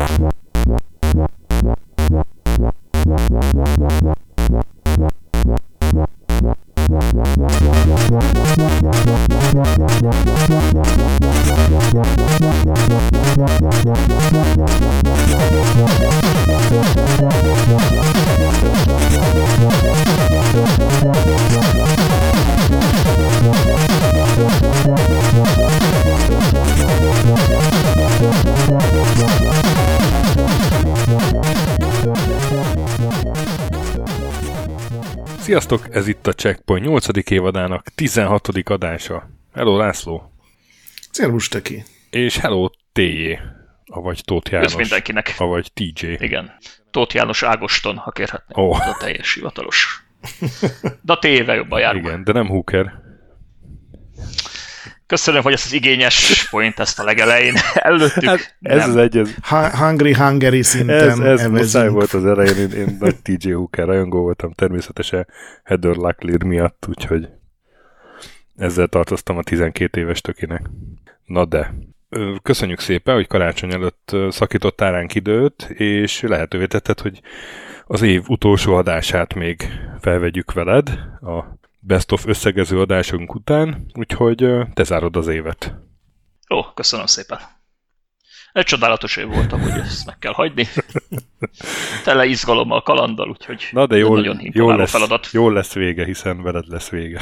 [0.00, 0.40] What?
[35.50, 37.30] Sziasztok, ez itt a Checkpoint 8.
[37.30, 38.48] évadának 16.
[38.64, 39.30] adása.
[39.54, 40.32] Hello László.
[41.10, 41.84] Szervus Teki.
[42.10, 43.38] És hello TJ,
[43.84, 44.72] avagy Tóth János.
[44.72, 45.34] Ez mindenkinek.
[45.38, 46.12] Avagy TJ.
[46.18, 46.52] Igen.
[46.90, 48.64] Tóth János Ágoston, ha kérhetném.
[48.64, 48.74] Ó.
[48.74, 50.04] Ez a teljes hivatalos.
[51.02, 52.06] De a téve jobban járunk.
[52.06, 53.02] Igen, de nem Hooker.
[55.10, 58.24] Köszönöm, hogy ezt az igényes point ezt a legelején előttük.
[58.24, 58.90] Hát, ez Nem.
[58.90, 59.34] az egy, ez,
[59.78, 64.20] Hungry Hungary szinten ez, ez muszáj volt az elején, én, én nagy TJ Hooker rajongó
[64.20, 65.26] voltam, természetesen
[65.64, 67.28] Heather Locklear miatt, úgyhogy
[68.56, 70.62] ezzel tartoztam a 12 éves tökének.
[71.24, 71.74] Na de,
[72.42, 77.20] köszönjük szépen, hogy karácsony előtt szakítottál ránk időt, és lehetővé tetted, hogy
[77.86, 79.62] az év utolsó adását még
[80.00, 80.88] felvegyük veled,
[81.20, 85.74] a Best of összegező adásunk után, úgyhogy te zárod az évet.
[86.54, 87.38] Ó, köszönöm szépen.
[88.52, 90.66] Egy csodálatos év voltam, hogy ezt meg kell hagyni.
[92.04, 95.28] Tele izgalommal, kalanddal, úgyhogy Na de jól, nagyon jól, lesz, feladat.
[95.32, 97.20] jól lesz vége, hiszen veled lesz vége.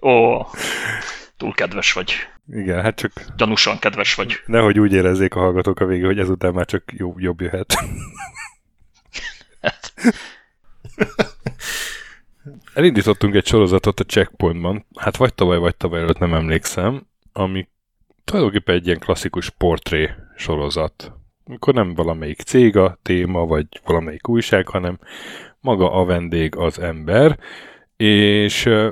[0.00, 0.42] Ó,
[1.38, 2.12] túl kedves vagy.
[2.52, 4.40] Igen, hát csak Gyanúsan kedves vagy.
[4.46, 7.74] nehogy úgy érezzék a hallgatók a végén, hogy ezután már csak jobb, jobb jöhet.
[12.78, 17.68] Elindítottunk egy sorozatot a Checkpointban, hát vagy tavaly, vagy tavaly előtt nem emlékszem, ami
[18.24, 21.12] tulajdonképpen egy ilyen klasszikus portré sorozat.
[21.44, 24.98] Amikor nem valamelyik cég a téma, vagy valamelyik újság, hanem
[25.60, 27.38] maga a vendég az ember,
[27.96, 28.90] és uh,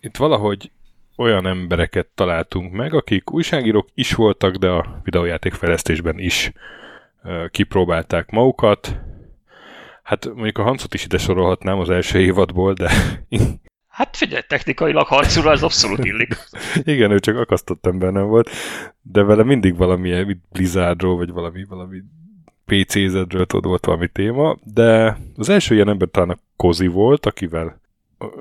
[0.00, 0.70] itt valahogy
[1.16, 6.52] olyan embereket találtunk meg, akik újságírók is voltak, de a videójátékfejlesztésben is
[7.24, 8.98] uh, kipróbálták magukat.
[10.06, 12.90] Hát mondjuk a Hancot is ide sorolhatnám az első évadból, de
[13.96, 16.36] Hát figyelj, technikailag harcúra ez abszolút illik.
[16.94, 18.50] igen, ő csak akasztott ember nem volt,
[19.02, 22.02] de vele mindig valami Blizzardról, vagy valami, valami
[22.64, 27.80] PC-zedről tudod, volt valami téma, de az első ilyen ember talán a Kozi volt, akivel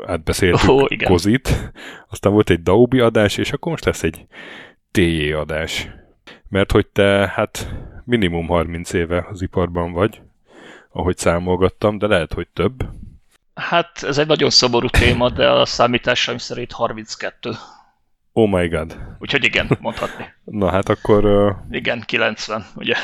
[0.05, 1.09] átbeszéltük Ó, igen.
[1.09, 1.71] Kozit,
[2.09, 4.25] aztán volt egy Daubi adás, és akkor most lesz egy
[4.91, 5.89] TJ adás.
[6.49, 10.21] Mert hogy te, hát minimum 30 éve az iparban vagy,
[10.95, 12.89] ahogy számolgattam, de lehet, hogy több.
[13.53, 17.51] Hát ez egy nagyon szomorú téma, de a számításaim szerint 32.
[18.33, 18.97] Oh my god.
[19.19, 20.25] Úgyhogy igen, mondhatni.
[20.43, 22.95] Na hát akkor uh, Igen, 90, ugye?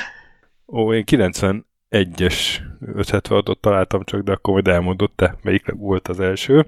[0.68, 6.68] Ó, én 91-es 576-ot találtam csak, de akkor majd elmondott te, melyik volt az első.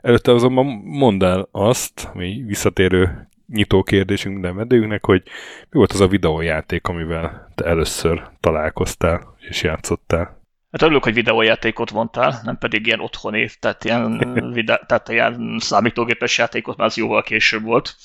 [0.00, 5.22] Előtte azonban mondd el azt, ami visszatérő nyitó kérdésünk nem vendégünknek, hogy
[5.60, 10.39] mi volt az a videójáték, amivel te először találkoztál és játszottál.
[10.70, 14.18] Hát örülök, hogy videójátékot mondtál, nem pedig ilyen otthoni, tehát ilyen,
[14.52, 17.96] vide- tehát ilyen számítógépes játékot, már az jóval később volt.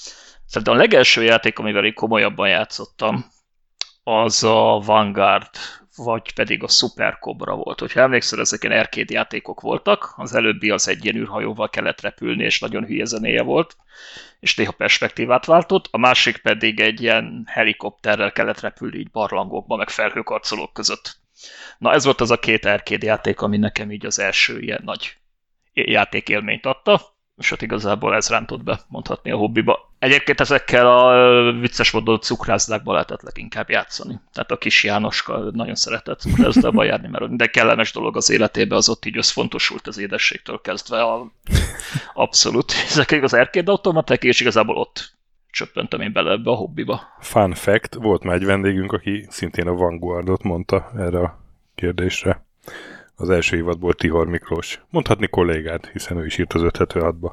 [0.45, 3.25] Szerintem a legelső játék, amivel én komolyabban játszottam,
[4.03, 5.49] az a Vanguard,
[5.95, 7.79] vagy pedig a Super Cobra volt.
[7.79, 12.43] Hogyha emlékszel, ezek ilyen arcade játékok voltak, az előbbi az egy ilyen űrhajóval kellett repülni,
[12.43, 13.77] és nagyon hülye zenéje volt,
[14.39, 19.89] és néha perspektívát váltott, a másik pedig egy ilyen helikopterrel kellett repülni így barlangokba, meg
[19.89, 21.23] felhőkarcolók között.
[21.77, 25.17] Na ez volt az a két arcade játék, ami nekem így az első ilyen nagy
[25.73, 27.01] játékélményt adta,
[27.37, 29.93] és ott igazából ez rántott be, mondhatni a hobbiba.
[29.99, 34.19] Egyébként ezekkel a vicces módon cukrászdákba lehetett leginkább játszani.
[34.33, 38.89] Tehát a kis Jánoska nagyon szeretett cukrászdába járni, mert minden kellemes dolog az életében az
[38.89, 41.01] ott így összfontosult az édességtől kezdve.
[41.03, 41.31] A...
[42.13, 42.73] Abszolút.
[42.89, 45.14] Ezek az arcade automaták, és igazából ott
[45.55, 47.01] csöppentem én bele ebbe a hobbiba.
[47.19, 51.39] Fun fact, volt már egy vendégünk, aki szintén a Vanguardot mondta erre a
[51.75, 52.45] kérdésre.
[53.15, 54.81] Az első évadból Tihor Miklós.
[54.89, 57.31] Mondhatni kollégát, hiszen ő is írt az 576-ba.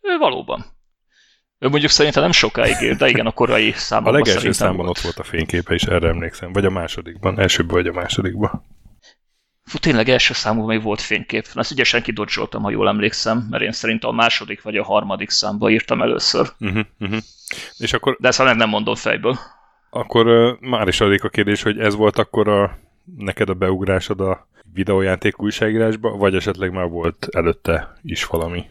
[0.00, 0.64] Ő valóban.
[1.58, 5.00] Ő mondjuk szerintem nem sokáig él, de igen, a korai A számokban legelső számban ott
[5.00, 6.52] volt a fényképe is, erre emlékszem.
[6.52, 7.38] Vagy a másodikban.
[7.38, 8.64] Elsőbb vagy a másodikban.
[9.66, 11.46] Fú, tényleg első számú még volt fénykép.
[11.54, 15.70] Ezt ügyesen kidodzsoltam, ha jól emlékszem, mert én szerintem a második vagy a harmadik számba
[15.70, 16.52] írtam először.
[16.60, 17.18] Uh-huh, uh-huh.
[17.78, 19.38] És akkor, De ezt ha nem mondom fejből.
[19.90, 22.78] akkor uh, már is adik a kérdés, hogy ez volt akkor a,
[23.16, 28.64] neked a beugrásod a videójáték újságírásba, vagy esetleg már volt előtte is valami?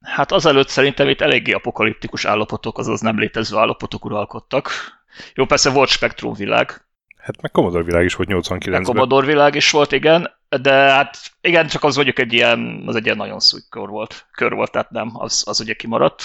[0.00, 4.70] Hát azelőtt szerintem itt eléggé apokaliptikus állapotok, azaz nem létező állapotok uralkodtak.
[5.34, 6.86] Jó, persze volt Spektrum világ.
[7.28, 8.82] Hát meg Commodore világ is volt 89-ben.
[8.82, 10.30] Commodore világ is volt, igen,
[10.60, 14.26] de hát igen, csak az mondjuk egy ilyen, az egy ilyen nagyon szúj kör volt,
[14.32, 16.22] kör volt, tehát nem, az, az ugye kimaradt.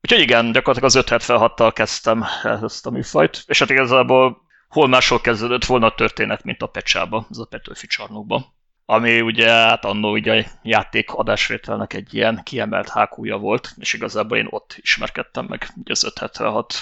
[0.00, 2.24] Úgyhogy igen, gyakorlatilag az 576-tal kezdtem
[2.62, 7.26] ezt a műfajt, és hát igazából hol máshol kezdődött volna a történet, mint a Pecsába,
[7.28, 8.54] az a Petőfi csarnokba.
[8.84, 14.38] Ami ugye hát annó ugye a játék adásvételnek egy ilyen kiemelt hákúja volt, és igazából
[14.38, 16.74] én ott ismerkedtem meg ugye az 576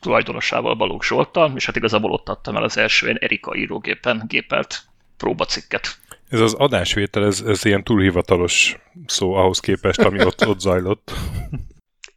[0.00, 4.82] tulajdonosával Balogh Zsoltal, és hát igazából ott adtam el az első ilyen Erika írógépen gépelt
[5.16, 5.98] próbacikket.
[6.28, 8.76] Ez az adásvétel, ez, ez ilyen túlhivatalos
[9.06, 11.12] szó ahhoz képest, ami ott, ott zajlott.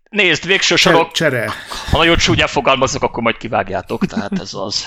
[0.09, 1.51] Nézd, végső sorok, Csere.
[1.91, 4.85] ha nagyon csúnyán fogalmazok, akkor majd kivágjátok, tehát ez az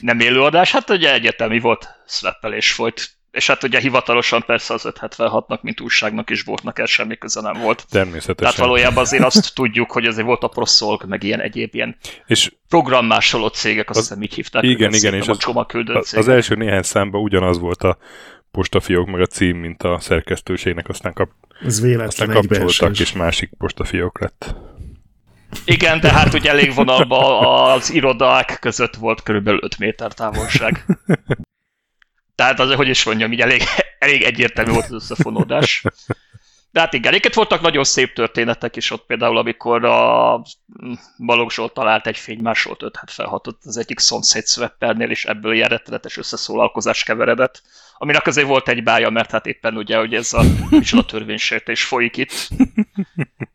[0.00, 0.72] nem élő adás.
[0.72, 6.30] Hát ugye egyetemi volt, szveppelés volt, és hát ugye hivatalosan persze az 576-nak, mint újságnak
[6.30, 7.86] és boltnak el semmi köze nem volt.
[7.90, 8.36] Természetesen.
[8.36, 11.96] Tehát valójában azért azt tudjuk, hogy azért volt a ProSolg, meg ilyen egyéb ilyen
[12.26, 14.62] És programmásoló cégek, azt Az- hiszem így hívták.
[14.62, 16.24] igen, igen, és az- az, cégek.
[16.26, 17.98] az első néhány számban ugyanaz volt a
[18.50, 21.30] postafiók, meg a cím, mint a szerkesztőségnek, aztán, kap,
[21.64, 24.54] Ez aztán kapcsoltak, és másik postafiók lett.
[25.64, 30.84] Igen, de hát ugye elég vonalban az irodák között volt körülbelül 5 méter távolság.
[32.36, 33.62] Tehát azért, hogy is mondjam, így elég,
[33.98, 35.82] elég egyértelmű volt az összefonódás.
[36.70, 40.42] De hát igen, egyébként voltak nagyon szép történetek is ott például, amikor a
[41.18, 47.02] Balogh Zsolt talált egy fénymásolt 576-ot az egyik szomszéd szweppernél, és ebből ilyen rettenetes összeszólalkozás
[47.02, 47.62] keveredett,
[47.98, 52.16] aminek azért volt egy bája, mert hát éppen ugye, hogy ez a micsoda törvénysértés folyik
[52.16, 52.48] itt.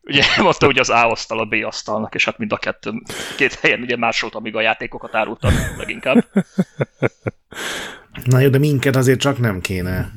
[0.02, 2.92] Ugye mondta ugye az A asztal a B asztalnak, és hát mind a kettő,
[3.36, 6.24] két helyen ugye másolt, amíg a játékokat árultak leginkább.
[8.24, 10.10] Na jó, de minket azért csak nem kéne.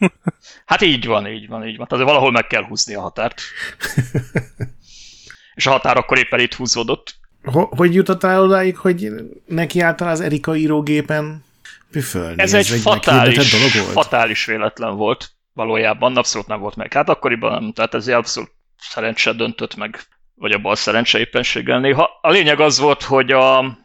[0.66, 1.86] Hát így van, így van, így van.
[1.86, 3.40] Tehát valahol meg kell húzni a határt.
[5.54, 7.14] És a határ akkor éppen itt húzódott.
[7.42, 9.10] Ho- hogy jutottál odáig, hogy
[9.46, 11.44] nekiálltál az Erika írógépen
[11.90, 12.42] püfölni?
[12.42, 14.04] Ez, egy fatális, meghirdetett dolog volt?
[14.04, 16.92] fatális véletlen volt valójában, abszolút nem volt meg.
[16.92, 20.00] Hát akkoriban nem, tehát ez egy abszolút szerencse döntött meg,
[20.34, 22.18] vagy a bal szerencse éppenséggel néha.
[22.22, 23.78] A lényeg az volt, hogy a,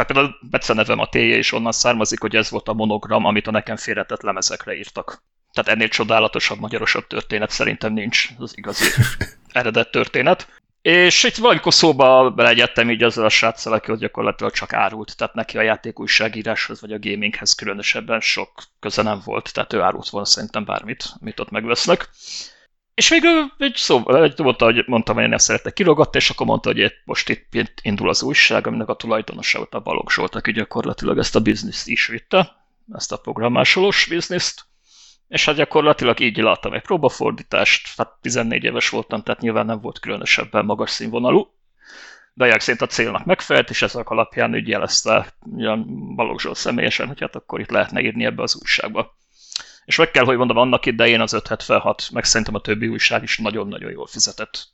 [0.00, 3.46] tehát például a becenevem a téje is onnan származik, hogy ez volt a monogram, amit
[3.46, 5.22] a nekem félretett lemezekre írtak.
[5.52, 8.84] Tehát ennél csodálatosabb, magyarosabb történet szerintem nincs, az igazi
[9.52, 10.48] eredet történet.
[10.82, 15.34] És itt valamikor szóba beleegyettem így azzal a sráccal, aki ott gyakorlatilag csak árult, tehát
[15.34, 20.08] neki a játék újságíráshoz vagy a gaminghez különösebben sok köze nem volt, tehát ő árult
[20.08, 22.08] volna szerintem bármit, amit ott megvesznek.
[23.00, 26.46] És végül egy szó, egy mondta, hogy mondtam, hogy én nem szeretek kirogatni, és akkor
[26.46, 30.52] mondta, hogy most itt indul az újság, aminek a tulajdonosa volt a Balogh Zsolt, aki
[30.52, 32.56] gyakorlatilag ezt a bizniszt is vitte,
[32.92, 34.64] ezt a programmásolós bizniszt.
[35.28, 40.00] És hát gyakorlatilag így láttam egy próbafordítást, hát 14 éves voltam, tehát nyilván nem volt
[40.00, 41.54] különösebben magas színvonalú,
[42.34, 47.20] de szerint a célnak megfelelt, és ezek alapján úgy jelezte ugyan Balogh Zsolt személyesen, hogy
[47.20, 49.18] hát akkor itt lehetne írni ebbe az újságba.
[49.84, 53.38] És meg kell, hogy mondom, annak idején az 576, meg szerintem a többi újság is
[53.38, 54.68] nagyon-nagyon jól fizetett.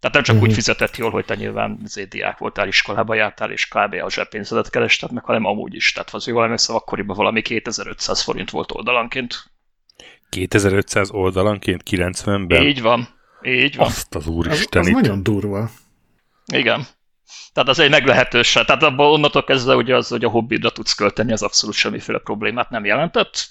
[0.00, 0.44] Tehát nem csak Mhm.
[0.44, 3.94] úgy fizetett jól, hogy te nyilván zédiák voltál, iskolába jártál, és kb.
[4.04, 5.92] a zseppénzedet kerested meg, hanem amúgy is.
[5.92, 9.44] Tehát az jól emlékszem, akkoriban valami 2500 forint volt oldalanként.
[10.28, 12.62] 2500 oldalanként 90-ben?
[12.62, 13.08] Így van.
[13.42, 13.86] Így van.
[13.86, 15.70] Azt az úristen az nagyon durva.
[16.52, 16.86] Igen.
[17.52, 18.66] Tehát az egy meglehetősen.
[18.66, 22.70] Tehát abban onnantól kezdve ugye az, hogy a hobbidra tudsz költeni, az abszolút semmiféle problémát
[22.70, 23.46] nem jelentett.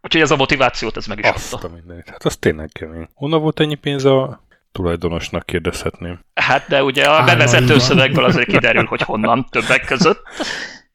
[0.00, 1.68] Úgyhogy ez a motivációt ez meg is Azt adta.
[1.68, 2.08] a mindenit.
[2.08, 3.08] Hát az tényleg kemény.
[3.14, 6.20] Honnan volt ennyi pénz a tulajdonosnak, kérdezhetném.
[6.34, 10.22] Hát de ugye a bevezető szövegből azért kiderül, hogy honnan többek között.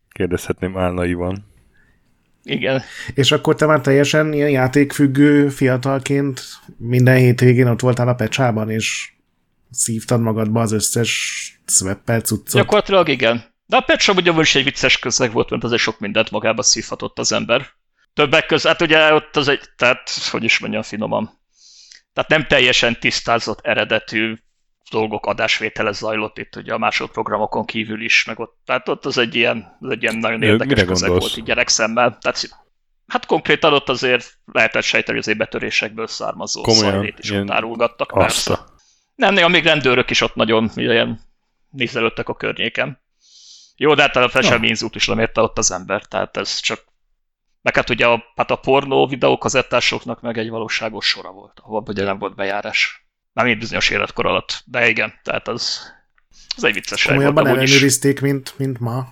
[0.10, 1.52] Kérdezhetném álnaivan.
[2.44, 2.82] Igen.
[3.14, 6.42] És akkor te már teljesen ilyen játékfüggő fiatalként
[6.78, 9.14] minden hétvégén ott voltál a pecsában, és
[9.72, 11.34] szívtad magadba az összes
[11.66, 12.62] sweppel cuccot.
[12.62, 13.44] Gyakorlatilag igen.
[13.66, 16.64] De a Pet Shop ugye is egy vicces közeg volt, mert azért sok mindent magába
[16.64, 17.68] szívhatott az ember.
[18.14, 21.42] Többek között, hát ugye ott az egy, tehát, hogy is mondjam finoman,
[22.14, 24.36] tehát nem teljesen tisztázott eredetű
[24.90, 29.36] dolgok adásvétele zajlott itt ugye a másodprogramokon kívül is, meg ott, tehát ott az egy
[29.36, 32.18] ilyen, az egy ilyen nagyon érdekes közeg volt így gyerekszemmel.
[32.22, 32.62] Tehát
[33.08, 38.12] Hát konkrétan ott azért lehetett sejteni, hogy az betörésekből származó Komolyan, szajlét is ott árulgattak.
[38.14, 38.60] Persze.
[39.16, 41.20] Nem, néha még rendőrök is ott nagyon ilyen
[41.70, 43.02] nézelődtek a környéken.
[43.76, 46.84] Jó, de hát a Feseményzút is nem érte ott az ember, tehát ez csak...
[47.64, 52.04] Meg hát ugye a, hát a pornó videókazettásoknak meg egy valóságos sora volt, ahol ugye
[52.04, 53.08] nem volt bejárás.
[53.34, 55.92] Nem így bizonyos életkor alatt, de igen, tehát az,
[56.56, 57.70] az egy viccesság volt amúgy is.
[57.70, 59.08] ellenőrizték, mint, mint ma,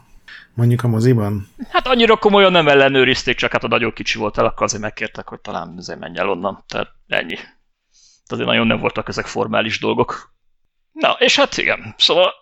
[0.53, 1.47] mondjuk a moziban.
[1.69, 5.27] Hát annyira komolyan nem ellenőrizték, csak hát a nagyon kicsi volt el, akkor azért megkértek,
[5.27, 6.63] hogy talán azért menj el onnan.
[6.67, 7.35] Tehát ennyi.
[7.35, 10.33] Tehát azért nagyon nem voltak ezek formális dolgok.
[10.91, 12.33] Na, és hát igen, szóval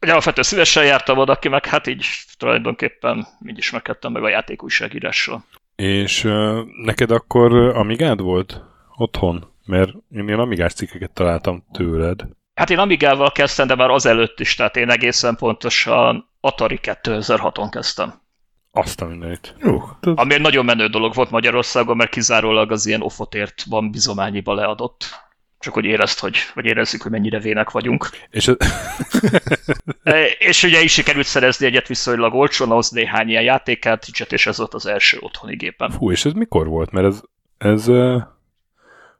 [0.00, 2.06] Ugye alapvetően szívesen jártam oda, aki meg hát így
[2.38, 5.44] tulajdonképpen így ismerkedtem meg a játékújságírással.
[5.76, 8.60] És uh, neked akkor Amigád volt
[8.96, 9.54] otthon?
[9.64, 12.26] Mert én ilyen Amigás cikkeket találtam tőled.
[12.54, 18.20] Hát én Amigával kezdtem, de már azelőtt is, tehát én egészen pontosan Atari 2006-on kezdtem.
[18.70, 19.54] Azt a mindenit.
[19.62, 24.54] Uh, Ami egy nagyon menő dolog volt Magyarországon, mert kizárólag az ilyen offotért van bizományiba
[24.54, 25.25] leadott.
[25.58, 28.08] Csak hogy érezt, hogy, vagy érezzük, hogy mennyire vének vagyunk.
[28.30, 28.50] És
[30.02, 34.58] E, És ugye is sikerült szerezni egyet viszonylag olcsón, ahhoz néhány ilyen játékát, és ez
[34.58, 35.90] volt az első otthoni gépem.
[35.90, 36.90] fú, és ez mikor volt?
[36.90, 37.20] Mert ez,
[37.58, 37.88] ez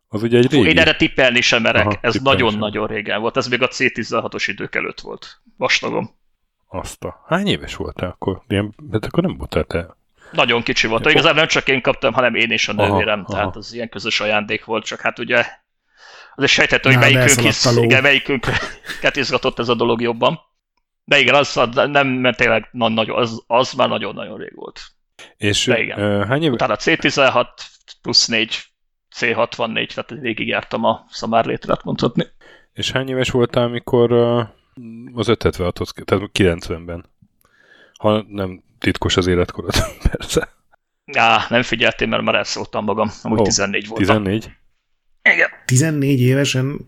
[0.08, 0.68] az ugye egy régi.
[0.68, 4.74] én erre tippelni sem merek, Aha, ez nagyon-nagyon régen volt, ez még a C16-os idők
[4.74, 5.40] előtt volt.
[5.56, 6.10] Vastagom.
[6.68, 7.24] Azt a...
[7.26, 8.42] Hány éves voltál akkor?
[8.48, 9.96] Ilyen, hát akkor nem voltál te.
[10.32, 11.10] Nagyon kicsi volt.
[11.10, 13.32] Igazából nem csak én kaptam, hanem én és a Aha, nővérem, aha.
[13.32, 15.44] tehát az ilyen közös ajándék volt, csak hát ugye
[16.36, 20.40] azért sejthető, hogy melyikünk, hisz, igen, melyikünket izgatott ez a dolog jobban.
[21.04, 24.80] De igen, az az nem, mert tényleg na, nagyon, az, az már nagyon-nagyon rég volt.
[25.36, 26.20] És De igen.
[26.20, 26.54] uh, hány éve...
[26.54, 27.46] Utána C16
[28.02, 28.64] plusz 4,
[29.18, 32.26] C64, tehát végig jártam a szamár létrát mondhatni.
[32.72, 34.38] És hány éves voltál, amikor uh,
[35.14, 37.04] az 576-hoz, tehát 90-ben?
[37.98, 39.74] Ha nem titkos az életkorod,
[40.10, 40.48] persze.
[41.12, 43.10] Á, nem figyeltél, mert már elszóltam magam.
[43.22, 44.06] Amúgy Ó, 14 voltam.
[44.06, 44.50] 14?
[45.66, 45.90] Igen.
[46.00, 46.86] 14 évesen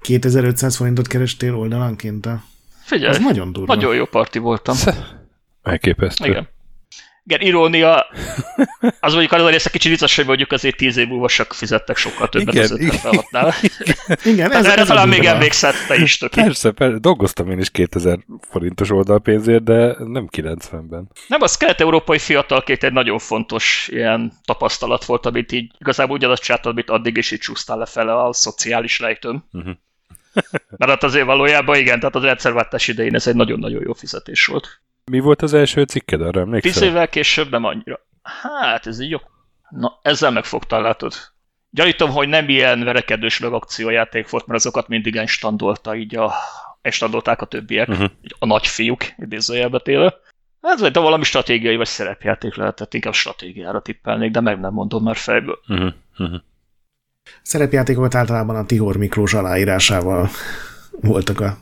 [0.00, 2.26] 2500 forintot kerestél oldalanként.
[2.26, 2.42] A...
[2.84, 3.74] Figyelj, Ez nagyon durva.
[3.74, 4.76] nagyon jó parti voltam.
[5.62, 6.28] Elképesztő.
[6.28, 6.48] Igen.
[7.28, 8.06] Igen, irónia,
[9.00, 11.96] az mondjuk az a része kicsit vicces, hogy mondjuk azért 10 év múlva csak fizettek
[11.96, 13.54] sokkal többet Igen, az 56-nál.
[14.24, 15.34] Igen, Ez, erre ez talán még durva.
[15.34, 16.40] emlékszel te is, töki.
[16.40, 18.18] Persze, persze, dolgoztam én is 2000
[18.50, 21.10] forintos oldalpénzért, de nem 90-ben.
[21.28, 26.72] Nem, az kelet-európai fiatalként egy nagyon fontos ilyen tapasztalat volt, amit így igazából ugyanazt csináltad,
[26.72, 29.44] amit addig is így csúsztál lefele a szociális lejtőn.
[29.52, 29.72] Uh-huh.
[30.76, 34.80] Mert hát azért valójában igen, tehát az rendszerváltás idején ez egy nagyon-nagyon jó fizetés volt.
[35.10, 36.82] Mi volt az első cikked, arra Tíz emlékszel?
[36.82, 38.00] évvel később nem annyira.
[38.22, 39.18] Hát, ez így jó.
[39.70, 41.12] Na, ezzel megfogtál, látod.
[41.70, 46.32] Gyanítom, hogy nem ilyen verekedős akciójáték volt, mert azokat mindig enstandolta így a,
[46.80, 48.10] enstandolták a többiek, Uh-huh.
[48.22, 50.14] így a nagyfiúk, idézőjelbe téve.
[50.60, 55.02] Ez vagy de valami stratégiai vagy szerepjáték lehetett, inkább stratégiára tippelnék, de meg nem mondom
[55.02, 55.58] már fejből.
[55.68, 55.92] Uh-huh.
[56.18, 56.40] Uh-huh.
[57.42, 60.28] Szerepjátékokat általában a Tihor Miklós aláírásával
[60.90, 61.56] voltak a,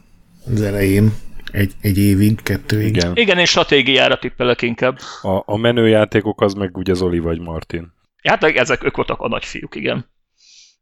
[0.52, 1.12] az elején.
[1.52, 2.96] Egy, egy évig, kettőig.
[2.96, 3.16] Igen.
[3.16, 4.98] Igen, én stratégiára tippelek inkább.
[5.22, 7.92] A, a menőjátékok az meg ugye Zoli vagy Martin.
[8.22, 10.06] Hát ezek ők voltak a nagyfiúk, igen.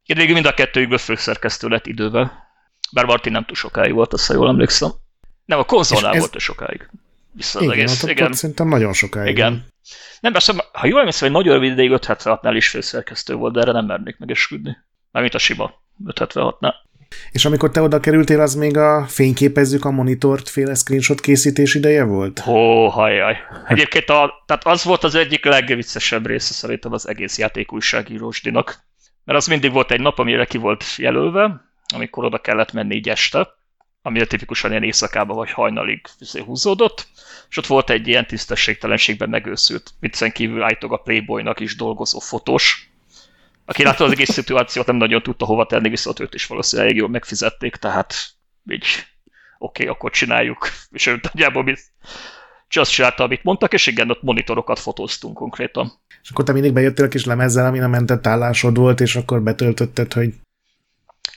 [0.04, 2.32] Én végül mind a kettőjükből főszerkesztő lett idővel.
[2.92, 4.90] Bár Martin nem túl sokáig volt, azt ha jól emlékszem.
[5.44, 6.88] Nem, a konzolnál ez- volt sokáig.
[7.32, 7.96] Vissza az Igen, egész.
[7.96, 8.26] ott, ott, igen.
[8.26, 9.28] ott szerintem nagyon sokáig.
[9.28, 9.66] Igen.
[10.20, 13.72] Nem, persze, ha jól emlékszem, hogy nagyon rövid ideig 576-nál is főszerkesztő volt, de erre
[13.72, 14.76] nem mernék megesküdni.
[15.10, 15.72] Mármint a sima
[16.06, 16.74] 576-nál.
[17.30, 22.04] És amikor te oda kerültél, az még a fényképezzük a monitort féle screenshot készítés ideje
[22.04, 22.42] volt?
[22.46, 23.36] Ó, hajjaj.
[23.68, 28.78] Egyébként a, tehát az volt az egyik legviccesebb része szerintem az egész játékújságírósdinak.
[29.24, 33.08] Mert az mindig volt egy nap, amire ki volt jelölve, amikor oda kellett menni így
[33.08, 33.48] este,
[34.02, 37.06] amire tipikusan ilyen éjszakába vagy hajnalig izé húzódott,
[37.50, 42.88] és ott volt egy ilyen tisztességtelenségben megőszült, viccen kívül állítólag a Playboynak is dolgozó fotós,
[43.64, 47.00] aki látta az egész szituációt, nem nagyon tudta hova tenni, viszont őt is valószínűleg elég
[47.00, 48.14] jól megfizették, tehát
[48.70, 48.86] így
[49.58, 50.68] oké, okay, akkor csináljuk.
[50.90, 51.74] És ő nagyjából mi
[52.68, 55.92] csak azt csinálta, amit mondtak, és igen, ott monitorokat fotóztunk konkrétan.
[56.22, 59.42] És akkor te mindig bejöttél a kis lemezzel, amin a mentett állásod volt, és akkor
[59.42, 60.34] betöltötted, hogy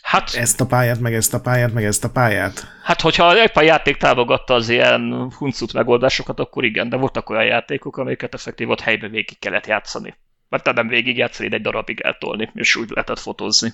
[0.02, 2.68] Hát, ezt a pályát, meg ezt a pályát, meg ezt a pályát.
[2.84, 7.98] hát hogyha a játék támogatta az ilyen huncut megoldásokat, akkor igen, de voltak olyan játékok,
[7.98, 10.16] amiket effektív ott helybe végig kellett játszani.
[10.50, 13.74] Mert te nem végig játszani, egy darabig eltolni, és úgy lehetett fotózni.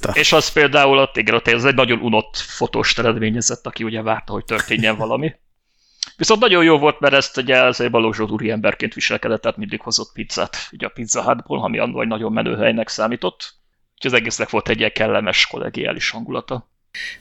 [0.00, 0.10] A...
[0.14, 4.32] És az például ott, igen, ott ez egy nagyon unott fotós eredményezett, aki ugye várta,
[4.32, 5.34] hogy történjen valami.
[6.16, 10.12] Viszont nagyon jó volt, mert ezt ugye azért Balózsó úri emberként viselkedett, tehát mindig hozott
[10.12, 13.54] pizzát ugye a Pizza Hutból, ami annól egy nagyon menő helynek számított.
[13.94, 16.70] Úgyhogy az egésznek volt egy ilyen kellemes, kollegiális hangulata.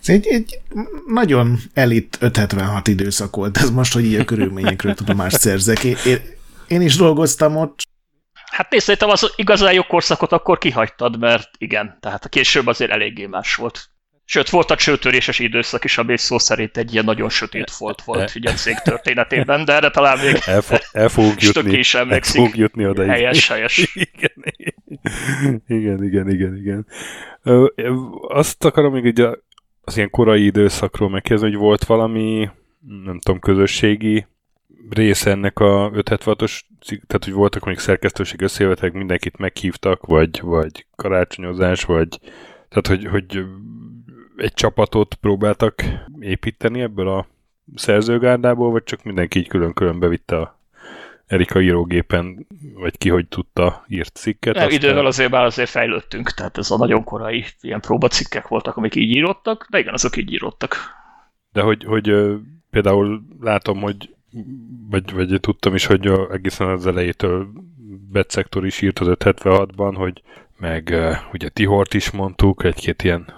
[0.02, 0.60] Ez egy, egy
[1.08, 5.84] nagyon elit 576 időszak volt ez most, hogy a körülményekről tudomást szerzek.
[5.84, 5.98] Én,
[6.68, 7.82] én is dolgoztam ott,
[8.52, 12.92] Hát nézd, szerintem az igazán jó korszakot akkor kihagytad, mert igen, tehát a később azért
[12.92, 13.90] eléggé más volt.
[14.26, 18.36] Sőt, volt a csőtöréses időszak is, ami szó szerint egy ilyen nagyon sötét volt volt
[18.36, 21.78] ugye a cég történetében, de erre talán még El, fo- el fogunk jutni.
[21.78, 23.06] is El fogunk jutni oda.
[23.06, 23.78] helyes, helyes.
[25.68, 26.88] Igen, igen, igen, igen, igen.
[28.28, 29.30] Azt akarom még ugye
[29.82, 32.50] az ilyen korai időszakról megkérdezni, hogy volt valami,
[33.04, 34.26] nem tudom, közösségi
[34.94, 40.86] része ennek a 576-os, cikk- tehát hogy voltak még szerkesztőség összejövetek, mindenkit meghívtak, vagy, vagy
[40.96, 42.20] karácsonyozás, vagy
[42.70, 43.46] tehát hogy, hogy
[44.38, 45.84] egy csapatot próbáltak
[46.20, 47.28] építeni ebből a
[47.76, 50.60] szerzőgárdából, vagy csak mindenki így külön-külön bevitte a
[51.28, 54.56] Erika írógépen, vagy ki hogy tudta írt cikket.
[54.56, 58.96] Nem, idővel azért már azért fejlődtünk, tehát ez a nagyon korai ilyen próbacikkek voltak, amik
[58.96, 60.76] így írottak, de igen, azok így írottak.
[61.52, 62.14] De hogy, hogy
[62.70, 64.16] például látom, hogy
[64.90, 67.48] vagy, vagy tudtam is, hogy egészen az elejétől
[68.12, 70.22] Betszektor is írt az 576-ban, hogy
[70.58, 70.96] meg
[71.34, 73.34] ugye Tihort is mondtuk, egy-két ilyen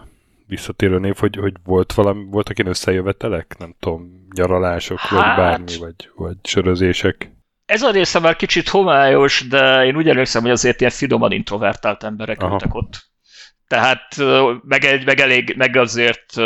[0.47, 3.55] visszatérő név, hogy, hogy volt valami, voltak ilyen összejövetelek?
[3.59, 7.31] Nem tudom, nyaralások, hát, vagy bármi, vagy, vagy sörözések?
[7.65, 12.03] Ez a része már kicsit homályos, de én úgy emlékszem, hogy azért ilyen finoman introvertált
[12.03, 12.53] emberek Aha.
[12.53, 13.11] ültek ott.
[13.67, 14.15] Tehát
[14.63, 16.37] meg, meg, elég, meg azért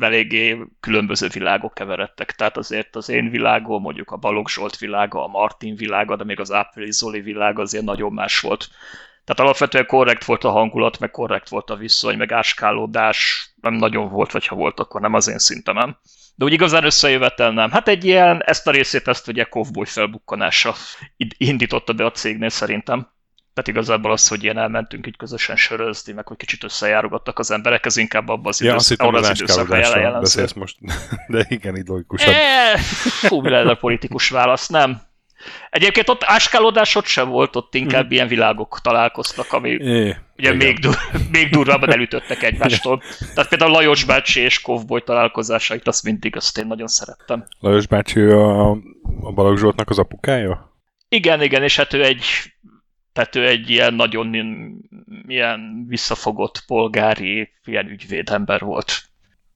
[0.00, 2.32] eléggé különböző világok keveredtek.
[2.32, 6.40] Tehát azért az én világom, mondjuk a Balogh Zsolt világa, a Martin világa, de még
[6.40, 8.68] az Április Zoli világa azért nagyon más volt.
[9.24, 14.08] Tehát alapvetően korrekt volt a hangulat, meg korrekt volt a viszony, meg áskálódás nem nagyon
[14.08, 15.98] volt, vagy ha volt, akkor nem az én szintemen.
[16.34, 17.70] De úgy igazán összejövetel nem.
[17.70, 20.74] Hát egy ilyen, ezt a részét ezt ugye Kovboy felbukkanása
[21.36, 23.08] indította be a cégnél szerintem.
[23.56, 27.86] Tehát igazából az, hogy ilyen elmentünk így közösen sörözni, meg hogy kicsit összejárogattak az emberek,
[27.86, 30.46] ez inkább abban az, ja, idősz, azt az, időszakra jellemző.
[30.54, 30.76] most,
[31.28, 32.34] de igen, így logikusan.
[32.34, 32.76] E,
[33.28, 35.00] fú, mi a politikus válasz, nem?
[35.70, 38.10] Egyébként ott áskálódás ott sem volt, ott inkább mm.
[38.10, 40.96] ilyen világok találkoztak, ami é, ugye még, dur,
[41.32, 43.02] még durvábban elütöttek egymástól.
[43.34, 47.46] Tehát például Lajos bácsi és Kovboly találkozásait, azt mindig, azt én nagyon szerettem.
[47.60, 48.70] Lajos bácsi a,
[49.20, 50.74] a Balogh Zsoltnak az apukája?
[51.08, 52.24] Igen, igen, és hát ő egy
[53.16, 54.34] tehát ő egy ilyen nagyon
[55.26, 59.02] ilyen visszafogott polgári, ilyen ügyvédember volt.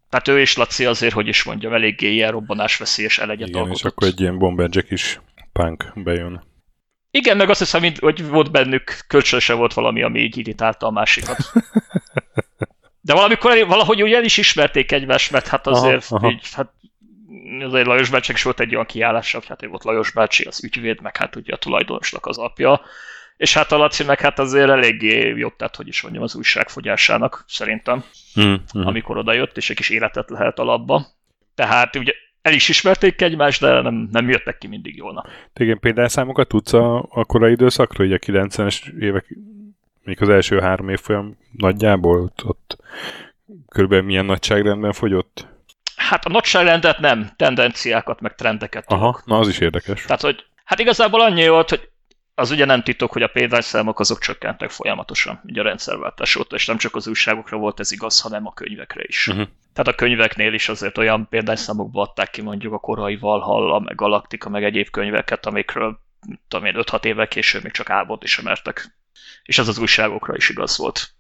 [0.09, 3.85] Tehát ő és Laci azért, hogy is mondjam, eléggé ilyen robbanásveszélyes elegyet Igen, alkotott.
[3.85, 5.21] és akkor egy ilyen Bomberjack is
[5.53, 6.45] punk bejön.
[7.11, 11.39] Igen, meg azt hiszem, hogy volt bennük, kölcsönösen volt valami, ami így irritálta a másikat.
[13.01, 16.31] De valamikor valahogy úgy el is ismerték egymást, mert hát azért aha, aha.
[16.31, 16.73] így, hát
[17.61, 21.17] azért Lajos bácsi is volt egy olyan kiállása, hát volt Lajos bácsi az ügyvéd, meg
[21.17, 22.81] hát ugye a tulajdonosnak az apja,
[23.41, 27.45] és hát a Laci meg hát azért eléggé jót tett, hogy is mondjam, az újságfogyásának
[27.49, 28.05] szerintem,
[28.41, 28.81] mm, mm.
[28.81, 31.07] amikor oda jött, és egy kis életet lehet alapba.
[31.55, 35.27] Tehát ugye el is ismerték egymást, de nem, nem jöttek ki mindig jól.
[35.55, 39.37] Igen, példányszámokat tudsz a, a korai időszakról, ugye a 90-es évek,
[40.03, 42.77] még az első három év folyam nagyjából ott, ott
[43.69, 45.47] körülbelül milyen nagyságrendben fogyott?
[45.97, 49.27] Hát a nagyságrendet nem, tendenciákat, meg trendeket Aha, tudok.
[49.27, 50.03] na az is érdekes.
[50.03, 51.91] Tehát, hogy hát igazából annyi volt, hogy
[52.35, 56.67] az ugye nem titok, hogy a példányszámok azok csökkentek folyamatosan, ugye a rendszerváltás óta, és
[56.67, 59.27] nem csak az újságokra volt ez igaz, hanem a könyvekre is.
[59.27, 59.47] Uh-huh.
[59.73, 64.49] Tehát a könyveknél is azért olyan példányszámokba adták ki mondjuk a korai Valhalla, meg Galaktika,
[64.49, 66.01] meg egyéb könyveket, amikről
[66.49, 68.99] tudom én, 5-6 évvel később még csak álmot is emertek.
[69.43, 71.11] És ez az újságokra is igaz volt.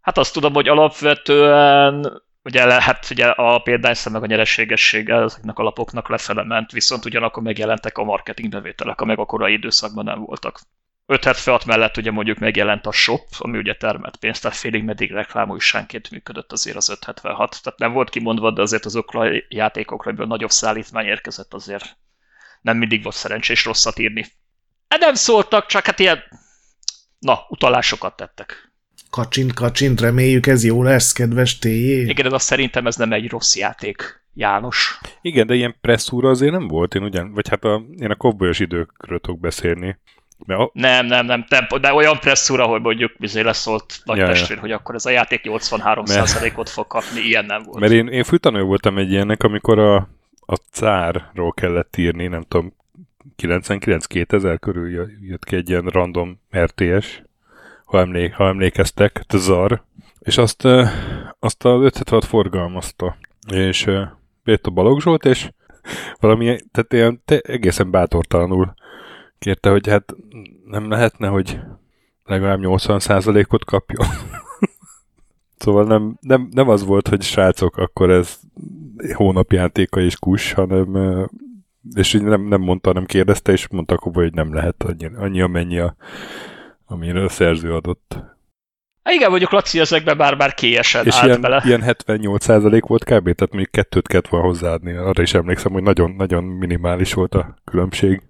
[0.00, 5.62] Hát azt tudom, hogy alapvetően ugye, hát ugye a példányszám meg a nyereségessége ezeknek a
[5.62, 10.60] lapoknak lefele ment, viszont ugyanakkor megjelentek a marketing bevételek, amelyek a korai időszakban nem voltak.
[11.06, 16.10] 576 mellett ugye mondjuk megjelent a shop, ami ugye termelt pénzt, tehát félig meddig reklámújságként
[16.10, 17.62] működött azért az 576.
[17.62, 21.96] Tehát nem volt kimondva, de azért azokra a játékokra, amiből nagyobb szállítmány érkezett azért
[22.60, 24.26] nem mindig volt szerencsés rosszat írni.
[24.88, 26.22] Hát nem szóltak, csak hát ilyen,
[27.18, 28.67] na, utalásokat tettek.
[29.10, 32.00] Kacsint, kacsint, reméljük ez jó lesz, kedves téjé.
[32.00, 34.98] Igen, de azt szerintem ez nem egy rossz játék, János.
[35.20, 38.58] Igen, de ilyen presszúra azért nem volt, én ugyan, vagy hát a, én a kovbolyos
[38.58, 39.98] időkről tudok beszélni.
[40.46, 40.70] a...
[40.72, 44.62] Nem, nem, nem, nem, de olyan presszúra, hogy mondjuk bizony leszólt nagy ja, testvér, ja.
[44.62, 47.80] hogy akkor ez a játék 83%-ot fog kapni, ilyen nem volt.
[47.80, 49.96] Mert én, én főtanő voltam egy ilyennek, amikor a,
[50.46, 52.76] a cárról kellett írni, nem tudom,
[53.42, 57.22] 99-2000 körül jött ki egy ilyen random RTS,
[57.88, 59.82] ha, emlék, ha emlékeztek, a Zar,
[60.18, 60.64] és azt,
[61.38, 63.16] azt az 576 forgalmazta,
[63.52, 63.90] és
[64.44, 65.50] jött a Balogh Zsolt, és
[66.20, 68.74] valami, tehát ilyen te, egészen bátortalanul
[69.38, 70.14] kérte, hogy hát
[70.64, 71.60] nem lehetne, hogy
[72.24, 74.06] legalább 80%-ot kapjon.
[75.62, 78.40] szóval nem, nem, nem az volt, hogy srácok, akkor ez
[79.12, 80.96] hónapjátéka és kus, hanem
[81.94, 85.96] és nem, nem mondta, nem kérdezte, és mondta hogy nem lehet annyi, annyi amennyi a
[86.88, 88.16] amire a szerző adott.
[89.02, 91.62] Há, igen, mondjuk Laci ezekben bár-bár kélyesen És állt ilyen, bele.
[91.64, 93.34] ilyen 78% volt kb.
[93.34, 94.92] Tehát még kettőt kellett volna hozzáadni.
[94.92, 98.22] Arra is emlékszem, hogy nagyon, nagyon minimális volt a különbség.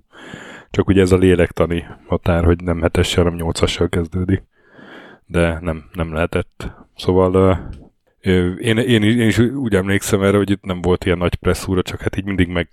[0.71, 4.43] Csak ugye ez a lélektani határ, hogy nem hetessel, hanem nyolcassal kezdődik.
[5.27, 6.71] De nem, nem lehetett.
[6.97, 7.69] Szóval
[8.21, 12.01] én, én, én is úgy emlékszem erre, hogy itt nem volt ilyen nagy presszúra, csak
[12.01, 12.69] hát így mindig meg,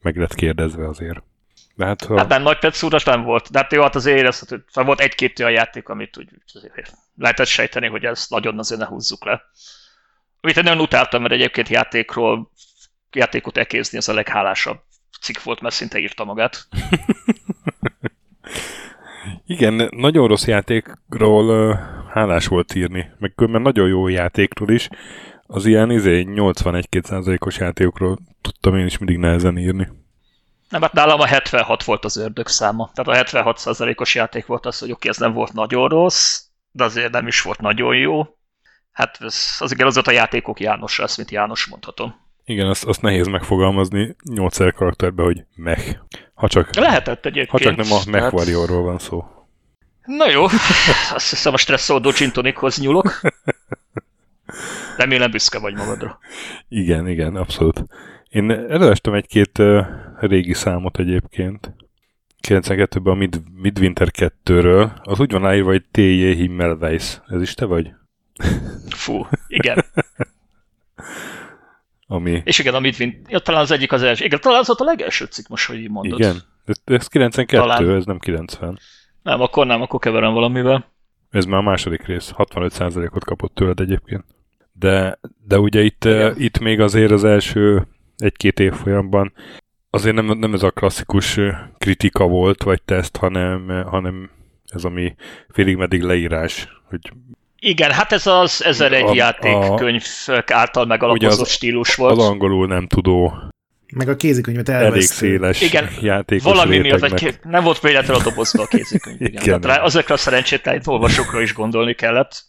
[0.00, 1.22] meg lett kérdezve azért.
[1.76, 2.16] De hát, ha...
[2.16, 4.64] hát nem nagy petszúras nem volt, de hát jó, hát azért érezhető.
[4.68, 6.28] Szóval volt egy-két olyan játék, amit úgy
[7.16, 9.42] lehetett sejteni, hogy ezt nagyon azért ne húzzuk le.
[10.40, 12.50] Amit én nagyon utáltam, mert egyébként játékról
[13.12, 14.78] játékot ekézni, az a leghálásabb
[15.20, 16.66] cikk volt, mert szinte írta magát.
[19.46, 21.78] Igen, nagyon rossz játékról uh,
[22.12, 24.88] hálás volt írni, meg különben nagyon jó játékról is.
[25.46, 29.88] Az ilyen izé, 81-2%-os játékokról tudtam én is mindig nehezen írni.
[30.68, 32.90] Nem, hát nálam a 76 volt az ördög száma.
[32.94, 37.12] Tehát a 76%-os játék volt az, hogy oké, ez nem volt nagyon rossz, de azért
[37.12, 38.26] nem is volt nagyon jó.
[38.92, 42.14] Hát ez, az igen, az a játékok János lesz, mint János mondhatom.
[42.44, 45.98] Igen, azt, azt nehéz megfogalmazni nyolcszer karakterbe, hogy mech.
[46.34, 47.50] Ha csak, Lehetett egyébként.
[47.50, 49.24] ha csak nem a mech warriorról van szó.
[50.04, 50.44] Na jó,
[51.14, 53.20] azt hiszem a stresszoldó csintonikhoz nyúlok.
[54.96, 56.18] Remélem büszke vagy magadra.
[56.68, 57.84] Igen, igen, abszolút.
[58.28, 59.86] Én előestem egy-két uh,
[60.18, 61.74] régi számot egyébként.
[62.48, 65.02] 92-ben a Mid- Midwinter 2-ről.
[65.02, 66.32] Az úgy van állírva, hogy T.J.
[66.32, 67.20] Himmelweis.
[67.26, 67.90] Ez is te vagy?
[68.88, 69.84] Fú, igen.
[72.06, 72.42] Ami...
[72.44, 74.24] És igen, a Midwinter, ja, talán az egyik az első.
[74.24, 76.18] Igen, talán az volt a legelső cikk, most, hogy így mondod.
[76.18, 76.36] Igen.
[76.64, 77.90] Ez, ez 92, Talán.
[77.90, 78.78] ez nem 90.
[79.22, 80.92] Nem, akkor nem, akkor keverem valamivel.
[81.30, 82.32] Ez már a második rész.
[82.36, 84.24] 65%-ot kapott tőled egyébként.
[84.72, 89.32] De, de ugye itt, uh, itt még azért az első egy-két év folyamban
[89.96, 91.38] azért nem, nem ez a klasszikus
[91.78, 94.30] kritika volt, vagy teszt, hanem, hanem
[94.66, 95.14] ez ami
[95.48, 97.12] félig meddig leírás, hogy
[97.58, 100.04] Igen, hát ez az 1001 A- játékkönyv
[100.46, 102.18] által megalapozott az- stílus volt.
[102.18, 103.34] az angolul nem tudó,
[103.94, 105.14] Meg a kézikönyvet elég elvesztő.
[105.14, 109.16] széles Igen, játékos Valami miatt egy, nem volt véletlen a dobozba a kézikönyv.
[109.20, 109.30] Igen.
[109.32, 109.42] Igen.
[109.44, 109.60] Igen.
[109.60, 112.42] Tehát rá- azokra a szerencsétlen olvasókra is gondolni kellett.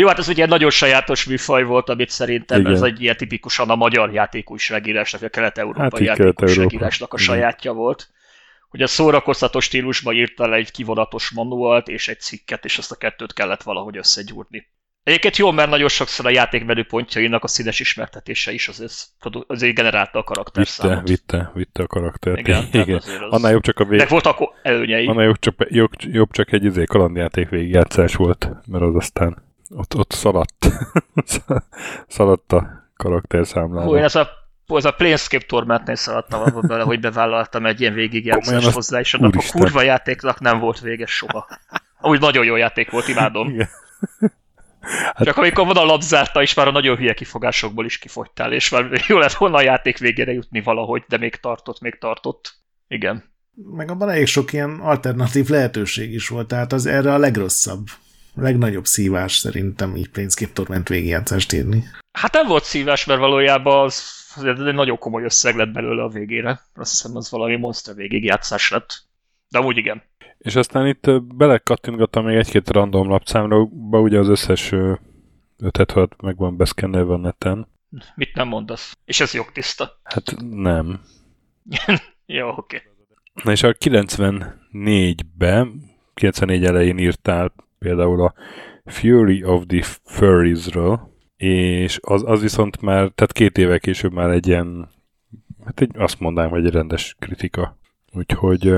[0.00, 2.72] Jó, hát ez ugye egy nagyon sajátos műfaj volt, amit szerintem Igen.
[2.72, 8.08] ez egy ilyen tipikusan a magyar játékújságírásnak, a kelet-európai Hát játékújságírásnak a sajátja volt.
[8.68, 12.96] Hogy a szórakoztató stílusban írta le egy kivonatos manualt és egy cikket, és ezt a
[12.96, 14.66] kettőt kellett valahogy összegyúrni.
[15.02, 18.94] Egyébként jó, mert nagyon sokszor a játékmenü pontjainak a színes ismertetése is azért,
[19.46, 21.08] azért generálta a Vitte, karakterszámot.
[21.08, 22.38] vitte, vitte a karaktert.
[22.38, 22.96] Igen, Igen.
[22.96, 23.98] az- Annál jobb csak a vég...
[23.98, 25.06] Meg voltak előnyei.
[25.06, 29.96] Annál jobb csak, jobb, jobb csak egy izé kalandjáték végigjátszás volt, mert az aztán ott,
[29.96, 30.68] ott szaladt.
[32.08, 33.86] szaladt a karakterszámlára.
[33.86, 34.28] Hú, én ez a,
[34.66, 39.34] ez a Planescape Tormentnél szaladtam abba bele, hogy bevállaltam egy ilyen végigjátszást hozzá, és annak
[39.34, 39.60] a úristen.
[39.60, 41.48] kurva játéknak nem volt vége soha.
[42.00, 43.48] Úgy nagyon jó játék volt, imádom.
[43.48, 43.68] Igen.
[45.18, 49.04] Csak amikor van a labzárta, és már a nagyon hülye kifogásokból is kifogytál, és már
[49.06, 52.54] jó lett volna a játék végére jutni valahogy, de még tartott, még tartott.
[52.88, 53.24] Igen.
[53.70, 58.07] Meg abban elég sok ilyen alternatív lehetőség is volt, tehát az erre a legrosszabb, a
[58.40, 61.84] legnagyobb szívás szerintem így Planescape Torment végigjátszást írni.
[62.12, 64.02] Hát nem volt szívás, mert valójában az,
[64.36, 66.60] az egy nagyon komoly összeg lett belőle a végére.
[66.74, 69.06] Azt hiszem, az valami monster végigjátszás lett.
[69.48, 70.02] De amúgy igen.
[70.38, 73.56] És aztán itt belekattintgattam még egy-két random lapszámra,
[73.90, 74.72] ugye az összes
[75.58, 77.68] 5 meg van beszkennelve a neten.
[78.14, 78.96] Mit nem mondasz?
[79.04, 80.00] És ez jogtiszta.
[80.02, 81.00] Hát nem.
[82.26, 82.76] Jó, oké.
[82.76, 82.80] Okay.
[83.44, 85.82] Na és a 94-ben,
[86.14, 88.34] 94 elején írtál például a
[88.84, 94.46] Fury of the Furries-ről, és az, az viszont már, tehát két éve később már egy
[94.46, 94.88] ilyen,
[95.64, 97.78] hát egy, azt mondanám, hogy egy rendes kritika.
[98.12, 98.72] Úgyhogy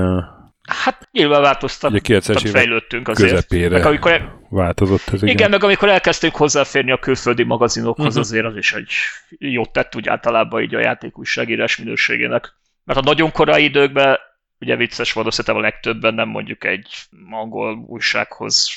[0.83, 3.29] Hát nyilván változtak, ugye 90-es tehát évek fejlődtünk azért.
[3.29, 5.35] közepére Meg amikor, el- változott ez, igen.
[5.35, 8.21] igen, meg amikor elkezdtünk hozzáférni a külföldi magazinokhoz, uh-huh.
[8.21, 8.89] azért az is egy
[9.37, 12.53] jót tett úgy általában így a játékújságírás minőségének.
[12.83, 14.17] Mert a nagyon korai időkben,
[14.59, 16.87] ugye vicces volt, szerintem a legtöbben nem mondjuk egy
[17.31, 18.69] angol újsághoz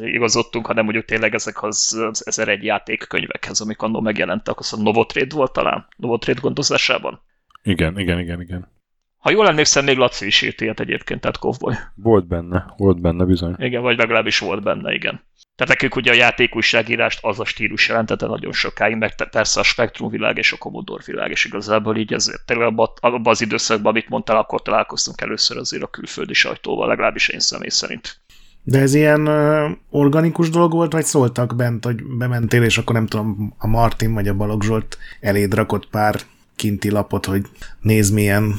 [0.00, 5.52] igazodtunk, hanem mondjuk tényleg ezekhez az 1001 játékkönyvekhez, amik annól megjelentek, az a Novotrade volt
[5.52, 7.20] talán, Novotrade gondozásában.
[7.62, 8.74] Igen, igen, igen, igen.
[9.16, 11.74] Ha jól emlékszem, még Laci is írt ilyet egyébként, tehát Kovboy.
[11.94, 13.54] Volt benne, volt benne bizony.
[13.58, 15.20] Igen, vagy legalábbis volt benne, igen.
[15.56, 20.10] Tehát nekünk ugye a játékújságírást az a stílus jelentette nagyon sokáig, meg persze a Spektrum
[20.10, 24.08] világ és a Commodore világ, és igazából így ezért tényleg abban, abban az időszakban, amit
[24.08, 28.20] mondtál, akkor találkoztunk először azért a külföldi sajtóval, legalábbis én személy szerint.
[28.68, 33.06] De ez ilyen uh, organikus dolog volt, vagy szóltak bent, hogy bementél, és akkor nem
[33.06, 36.20] tudom, a Martin vagy a Balogh Zsolt eléd rakott pár
[36.56, 37.42] kinti lapot, hogy
[37.80, 38.54] nézd milyen,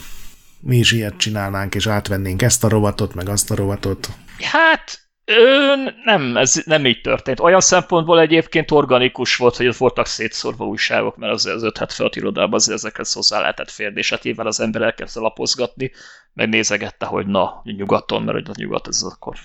[0.59, 4.09] mi is ilyet csinálnánk, és átvennénk ezt a rovatot, meg azt a rovatot.
[4.39, 7.39] Hát, ön, nem, ez nem így történt.
[7.39, 12.53] Olyan szempontból egyébként organikus volt, hogy ott voltak szétszórva újságok, mert azért az 576 irodában
[12.53, 15.91] azért ezekhez hozzá lehetett férni, és hát az ember elkezdte lapozgatni,
[16.33, 19.35] megnézegette, hogy na, nyugaton, mert hogy a nyugat ez akkor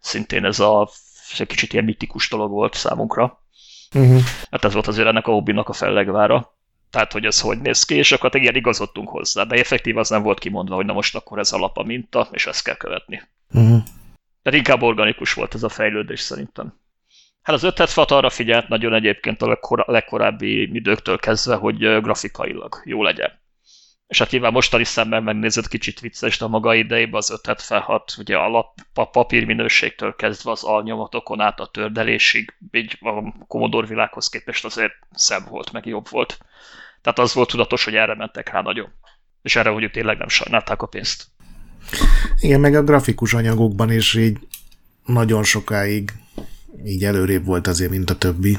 [0.00, 0.88] szintén ez a
[1.32, 3.42] ez egy kicsit ilyen mitikus dolog volt számunkra.
[3.94, 4.20] Uh-huh.
[4.50, 6.54] Hát ez volt azért ennek a hobbinak a fellegvára.
[6.90, 10.22] Tehát, hogy ez hogy néz ki, és akkor igen, igazodtunk hozzá, de effektív az nem
[10.22, 13.22] volt kimondva, hogy na most akkor ez a lap a minta, és ezt kell követni.
[13.52, 13.82] Uh-huh.
[14.42, 16.74] Tehát inkább organikus volt ez a fejlődés szerintem.
[17.42, 23.40] Hát az 576 arra figyelt nagyon egyébként a legkorábbi időktől kezdve, hogy grafikailag jó legyen.
[24.06, 28.36] És hát nyilván mostani szemmel megnézett kicsit vicces, de a maga idejében az 576, ugye
[28.36, 34.64] a, lap, a papírminőségtől kezdve az alnyomatokon át a tördelésig, így a Commodore világhoz képest
[34.64, 36.38] azért szebb volt, meg jobb volt.
[37.02, 38.92] Tehát az volt tudatos, hogy erre mentek rá nagyon.
[39.42, 41.26] És erre, hogy tényleg nem sajnálták a pénzt.
[42.40, 44.38] Igen, meg a grafikus anyagokban is így
[45.04, 46.12] nagyon sokáig
[46.84, 48.58] így előrébb volt azért, mint a többi.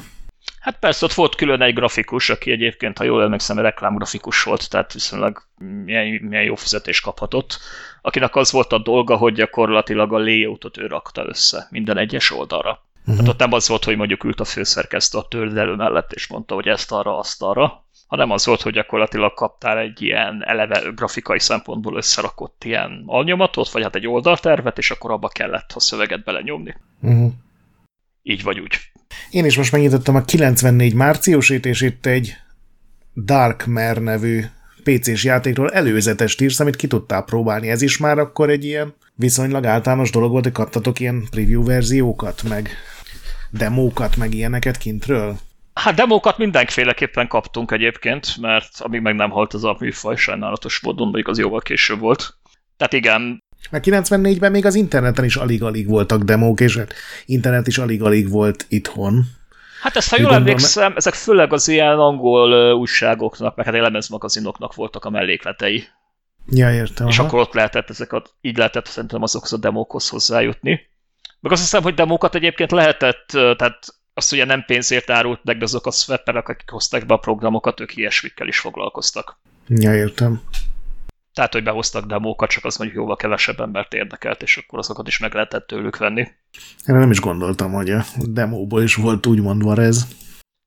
[0.67, 4.93] Hát persze, ott volt külön egy grafikus, aki egyébként, ha jól emlékszem, reklámgrafikus volt, tehát
[4.93, 7.60] viszonylag milyen, milyen jó fizetést kaphatott,
[8.01, 12.86] akinek az volt a dolga, hogy gyakorlatilag a layoutot ő rakta össze minden egyes oldalra.
[12.99, 13.17] Uh-huh.
[13.17, 16.56] Hát ott nem az volt, hogy mondjuk ült a főszerkesztő a tördelő mellett, és mondta,
[16.56, 21.39] hogy ezt arra, azt arra, hanem az volt, hogy gyakorlatilag kaptál egy ilyen eleve grafikai
[21.39, 26.75] szempontból összerakott ilyen alnyomatot, vagy hát egy oldaltervet, és akkor abba kellett a szöveget belenyomni.
[27.01, 27.32] Uh-huh.
[28.21, 28.80] Így vagy úgy.
[29.30, 32.36] Én is most megnyitottam a 94 márciusét, és itt egy
[33.15, 34.43] Darkmare nevű
[34.84, 37.69] PC-s játékról előzetes írsz, amit ki tudtál próbálni.
[37.69, 42.43] Ez is már akkor egy ilyen viszonylag általános dolog volt, hogy kaptatok ilyen preview verziókat,
[42.43, 42.69] meg
[43.49, 45.38] demókat, meg ilyeneket kintről?
[45.73, 51.21] Hát demókat mindenféleképpen kaptunk egyébként, mert amíg meg nem halt az a műfaj, sajnálatos módon,
[51.23, 52.38] az jóval később volt.
[52.77, 56.93] Tehát igen, a 94-ben még az interneten is alig-alig voltak demók, és hát
[57.25, 59.23] internet is alig-alig volt itthon.
[59.82, 65.06] Hát ezt, ha jól emlékszem, ezek főleg az ilyen angol újságoknak, meg hát elemezmagazinoknak voltak
[65.06, 65.88] a mellékletei.
[66.49, 67.08] Ja, értem.
[67.08, 67.27] És aha.
[67.27, 70.80] akkor ott lehetett ezeket, így lehetett szerintem azokhoz a demókhoz hozzájutni.
[71.39, 75.63] Meg azt hiszem, hogy demókat egyébként lehetett, tehát azt ugye nem pénzért árult meg, de
[75.63, 79.39] azok a swapperek, akik hozták be a programokat, ők ilyesmikkel is foglalkoztak.
[79.67, 80.41] Ja, értem.
[81.38, 85.17] Tehát, hogy behoztak demókat, csak az mondjuk jóval kevesebb embert érdekelt, és akkor azokat is
[85.17, 86.21] meg lehetett tőlük venni.
[86.88, 90.08] Én nem is gondoltam, hogy a demóból is volt úgymond Varez.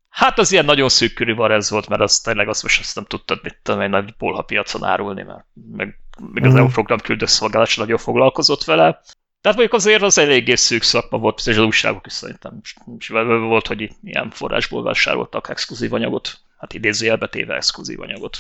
[0.09, 3.05] Hát az ilyen nagyon szűk körű Varez volt, mert az tényleg azt most azt nem
[3.05, 5.45] tudtad, mit tudom, egy nagy bolha piacon árulni, mert
[5.77, 5.99] meg,
[6.33, 6.57] meg az mm.
[6.57, 9.01] EU program küldőszolgálat nagyon foglalkozott vele.
[9.41, 12.61] Tehát mondjuk azért az eléggé szűk szakma volt, és az újságok is szerintem
[12.99, 18.39] is volt, hogy ilyen forrásból vásároltak exkluzív anyagot, hát idézőjelbe téve exkluzív anyagot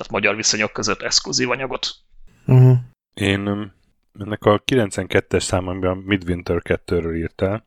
[0.00, 1.94] tehát magyar viszonyok között exkluzív anyagot.
[2.46, 2.76] Uh-huh.
[3.14, 3.72] Én
[4.20, 7.66] ennek a 92-es számomban Midwinter 2-ről írtál,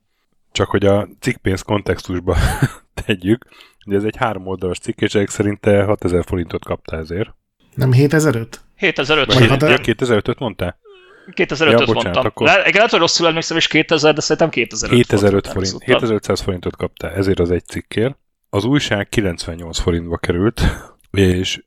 [0.52, 2.38] csak hogy a cikkpénz kontextusba
[3.06, 3.46] tegyük,
[3.86, 7.34] de ez egy három oldalas cikk, és ezek szerint te 6000 forintot kaptál ezért.
[7.76, 8.62] Nem 7005?
[8.76, 9.34] 7005.
[9.34, 10.78] Vagy ja, 2005-öt mondtál?
[11.32, 12.26] 2005-öt ja, bocsánat, mondtam.
[12.26, 12.48] Akkor...
[12.48, 15.84] Le, lehet, hogy rosszul emlékszem, és 2000, de szerintem 2005 7005 forint.
[15.84, 18.18] 7500 forintot kaptál, ezért az egy cikkért.
[18.50, 20.62] Az újság 98 forintba került,
[21.12, 21.64] és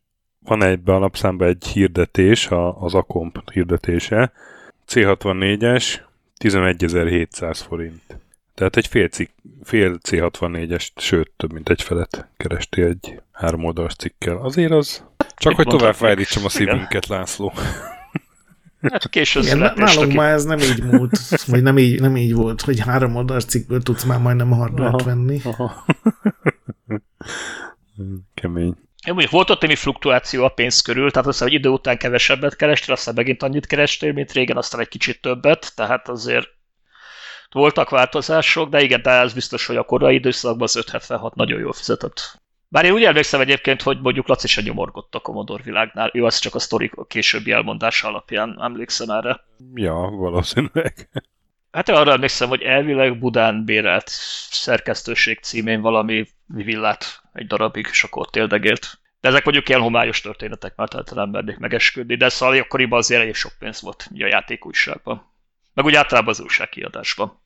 [0.47, 4.33] van egybe a lapszámba egy hirdetés, a, az Akomp hirdetése,
[4.89, 6.01] C64-es,
[6.39, 8.21] 11.700 forint.
[8.55, 9.31] Tehát egy fél, cikk,
[9.63, 14.37] fél C64-est, sőt, több mint egy felet kerestél egy három oldalas cikkel.
[14.37, 15.05] Azért az...
[15.37, 17.53] Csak Mit hogy tovább fájdítsam a szívünket, László.
[18.81, 22.81] Hát késő Nálunk már ez nem így múlt, vagy nem így, nem így volt, hogy
[22.81, 25.41] három oldalas cikkből tudsz már majdnem hardware venni.
[25.45, 25.85] Aha.
[28.35, 28.77] Kemény.
[29.07, 32.57] Én mondjuk volt ott némi fluktuáció a pénz körül, tehát azt hogy idő után kevesebbet
[32.57, 36.49] kerestél, aztán megint annyit kerestél, mint régen, aztán egy kicsit többet, tehát azért
[37.51, 41.73] voltak változások, de igen, de ez biztos, hogy a korai időszakban az 576 nagyon jól
[41.73, 42.41] fizetett.
[42.69, 46.39] Bár én úgy emlékszem egyébként, hogy mondjuk Laci se nyomorgott a Commodore világnál, ő az
[46.39, 49.45] csak a sztori későbbi elmondása alapján emlékszem erre.
[49.75, 51.09] Ja, valószínűleg.
[51.71, 54.09] Hát arra emlékszem, hogy elvileg Budán bérelt
[54.51, 58.99] szerkesztőség címén valami villát egy darabig, és akkor ott éldegélt.
[59.21, 63.35] De ezek mondjuk ilyen homályos történetek, mert nem mernék megesküdni, de szóval akkoriban azért elég
[63.35, 65.33] sok pénz volt ugye a játékújságban.
[65.75, 67.41] Meg úgy általában az újságkiadásban.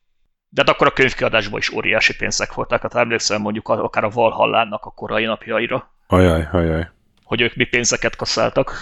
[0.49, 2.83] De hát akkor a könyvkiadásban is óriási pénzek voltak.
[2.83, 5.95] Hát emlékszem mondjuk akár a Valhallának a korai napjaira.
[6.07, 6.91] Ajaj, ajaj.
[7.25, 8.73] Hogy ők mi pénzeket kaszáltak.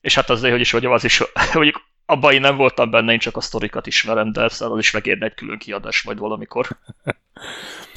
[0.00, 1.22] És hát azért, hogy is mondjam, az is,
[1.54, 5.26] mondjuk abban én nem voltam benne, én csak a sztorikat ismerem, de az is megérne
[5.26, 6.66] egy külön kiadás majd valamikor.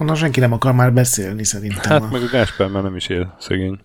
[0.00, 1.90] Onnan senki nem akar már beszélni szerintem.
[1.90, 2.08] Hát a...
[2.12, 3.78] meg a Gáspár már nem is él szegény.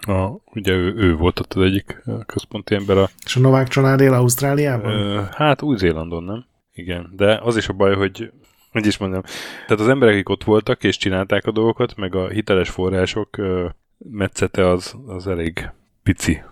[0.00, 2.98] A, ugye ő, ő volt ott az egyik központi ember.
[2.98, 4.92] A, És a Novák család él Ausztráliában?
[4.92, 6.44] Ö, hát Új-Zélandon, nem?
[6.72, 8.32] Igen, de az is a baj, hogy
[8.72, 9.22] hogy is mondjam,
[9.66, 13.68] tehát az emberek, akik ott voltak és csinálták a dolgokat, meg a hiteles források ö,
[13.98, 15.70] metszete az, az elég
[16.02, 16.42] pici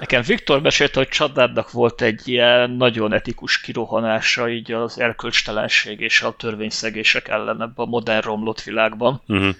[0.00, 6.22] Nekem Viktor mesélte, hogy Csadádnak volt egy ilyen nagyon etikus kirohanása így az erkölcstelenség és
[6.22, 9.22] a törvényszegések ellen ebben a modern romlott világban.
[9.26, 9.54] Uh-huh.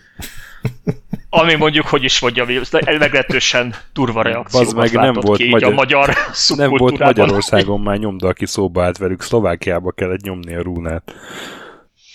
[1.28, 2.48] Ami mondjam, hogy is mondjam,
[2.84, 6.14] meglehetősen durva reakciót meg nem volt ki magyar, a magyar
[6.56, 11.14] Nem volt Magyarországon már nyomda, aki szóba állt velük, Szlovákiába kellett nyomni a rúnát.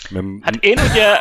[0.09, 0.25] Mert...
[0.41, 1.17] Hát én ugye,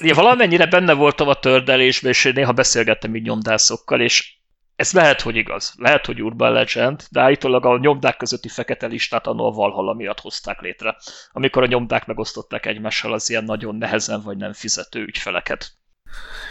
[0.00, 4.37] ugye valamennyire benne voltam a tördelésben, és néha beszélgettem így nyomdászokkal, és
[4.78, 5.74] ez lehet, hogy igaz.
[5.76, 10.60] Lehet, hogy Urban Legend, de állítólag a nyomdák közötti fekete listát a Valhalla miatt hozták
[10.60, 10.96] létre.
[11.32, 15.72] Amikor a nyomdák megosztották egymással az ilyen nagyon nehezen vagy nem fizető ügyfeleket.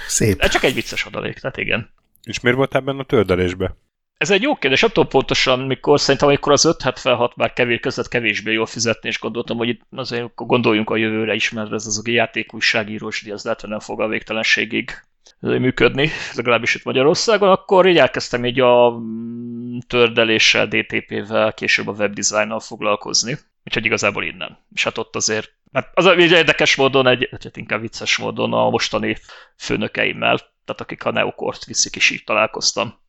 [0.08, 0.42] Szép.
[0.42, 1.90] Ez csak egy vicces adalék, tehát igen.
[2.24, 3.76] És miért voltál benne a tördelésbe?
[4.18, 8.08] Ez egy jó kérdés, nem tudom pontosan, mikor, szerintem amikor az 576 már kevés között
[8.08, 12.02] kevésbé jól fizetni, és gondoltam, hogy itt azért gondoljunk a jövőre is, mert ez az
[12.06, 14.92] a játékújságírós díj, az lehet, hogy nem fog a végtelenségig
[15.40, 22.60] működni, legalábbis itt Magyarországon, akkor így elkezdtem így a mm, tördeléssel, DTP-vel, később a webdesignnal
[22.60, 23.38] foglalkozni.
[23.66, 24.58] Úgyhogy igazából innen.
[24.74, 28.70] És hát ott azért, hát az egy érdekes módon, egy, hát inkább vicces módon a
[28.70, 29.18] mostani
[29.58, 33.00] főnökeimmel, tehát akik a Neokort viszik, is így találkoztam.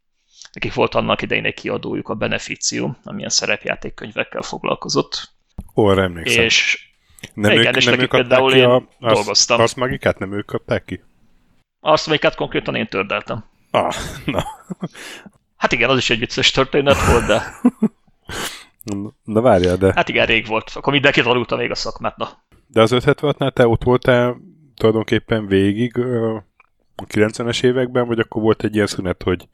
[0.53, 5.31] Nekik volt annak idején egy kiadójuk, a Beneficium, amilyen szerepjátékkönyvekkel foglalkozott.
[5.75, 6.45] Ó, emlékszem.
[6.45, 6.89] És
[7.35, 9.61] nem igen, ők, és nem ők például én a, dolgoztam.
[9.61, 11.03] azt magikát nem ők kapták ki?
[11.89, 13.45] Azt, melyiket konkrétan én tördeltem.
[13.71, 14.45] Ah, na.
[15.57, 17.43] Hát igen, az is egy vicces történet volt, de
[19.25, 20.71] Na várjál, de, hát igen, rég volt.
[20.75, 22.29] Akkor mindenki tanulta még a szakmát, na.
[22.67, 24.37] de az 576-nál te ott voltál
[24.77, 26.45] tulajdonképpen végig a
[27.07, 29.49] 90-es években, vagy akkor volt egy ilyen szünet, hogy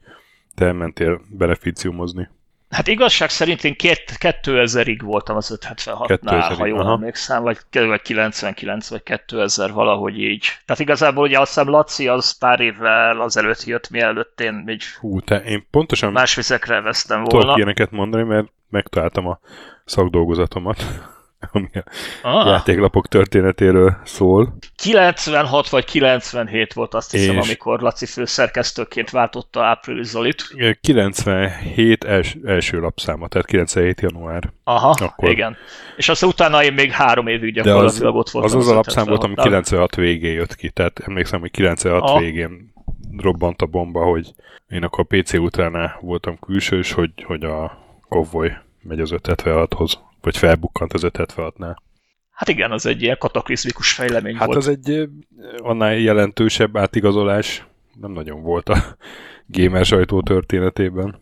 [0.55, 2.29] te mentél beneficiumozni?
[2.69, 6.91] Hát igazság szerint én két, 2000-ig voltam az 576-nál, 2000-ig, ha jól aha.
[6.91, 10.45] emlékszem, vagy, vagy 99, vagy 2000, valahogy így.
[10.65, 15.19] Tehát igazából ugye azt hiszem Laci az pár évvel azelőtt jött, mielőtt én még Hú,
[15.19, 17.55] te, én pontosan más vizekre vesztem tudok volna.
[17.55, 19.39] ilyeneket mondani, mert megtaláltam a
[19.85, 20.83] szakdolgozatomat,
[21.51, 21.83] ami a
[22.29, 24.57] Ah, játéklapok történetéről szól.
[24.75, 30.43] 96 vagy 97 volt azt hiszem, És- amikor Laci főszerkesztőként váltotta Április Zolit.
[30.81, 34.51] 97 els, első lapszáma, tehát 97 január.
[34.63, 35.29] Aha, Akkor.
[35.29, 35.57] igen.
[35.97, 38.57] És aztán utána én még három évig gyakorlatilag ott voltam.
[38.59, 39.43] az az a lapszám volt, ami 576-nál.
[39.43, 42.19] 96 végén jött ki, tehát emlékszem, hogy 96 Aha.
[42.19, 42.73] végén
[43.17, 44.33] robbant a bomba, hogy
[44.69, 47.77] én akkor PC utánál voltam külsős, hogy, hogy a
[48.09, 49.91] Cowboy megy az 576-hoz,
[50.25, 51.75] vagy felbukkant az 576-nál.
[52.31, 54.57] Hát igen, az egy ilyen kataklizmikus fejlemény Hát volt.
[54.57, 55.09] az egy
[55.57, 57.67] annál jelentősebb átigazolás
[58.01, 58.77] nem nagyon volt a
[59.57, 61.21] gamer sajtó történetében.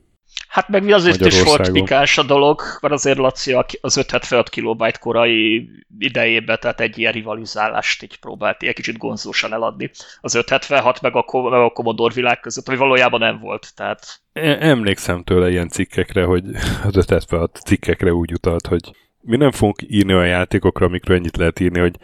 [0.53, 5.69] Hát meg azért is volt pikás a dolog, mert azért Laci az 576 kilobajt korai
[5.97, 9.89] idejében, tehát egy ilyen rivalizálást így próbált ilyen kicsit gonzósan eladni.
[10.21, 13.75] Az 576 meg a, meg a Commodore világ között, ami valójában nem volt.
[13.75, 14.21] Tehát
[14.59, 16.43] Emlékszem tőle ilyen cikkekre, hogy
[16.87, 21.59] az 576 cikkekre úgy utalt, hogy mi nem fogunk írni olyan játékokra, amikről ennyit lehet
[21.59, 21.95] írni, hogy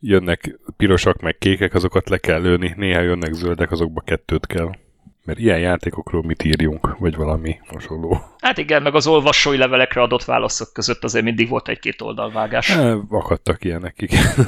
[0.00, 4.70] jönnek pirosak meg kékek, azokat le kell lőni, néha jönnek zöldek, azokba kettőt kell.
[5.26, 8.20] Mert ilyen játékokról mit írjunk, vagy valami hasonló.
[8.40, 12.70] hát igen, meg az olvasói levelekre adott válaszok között azért mindig volt egy-két oldalvágás.
[12.70, 14.24] E, akadtak ilyenek, igen.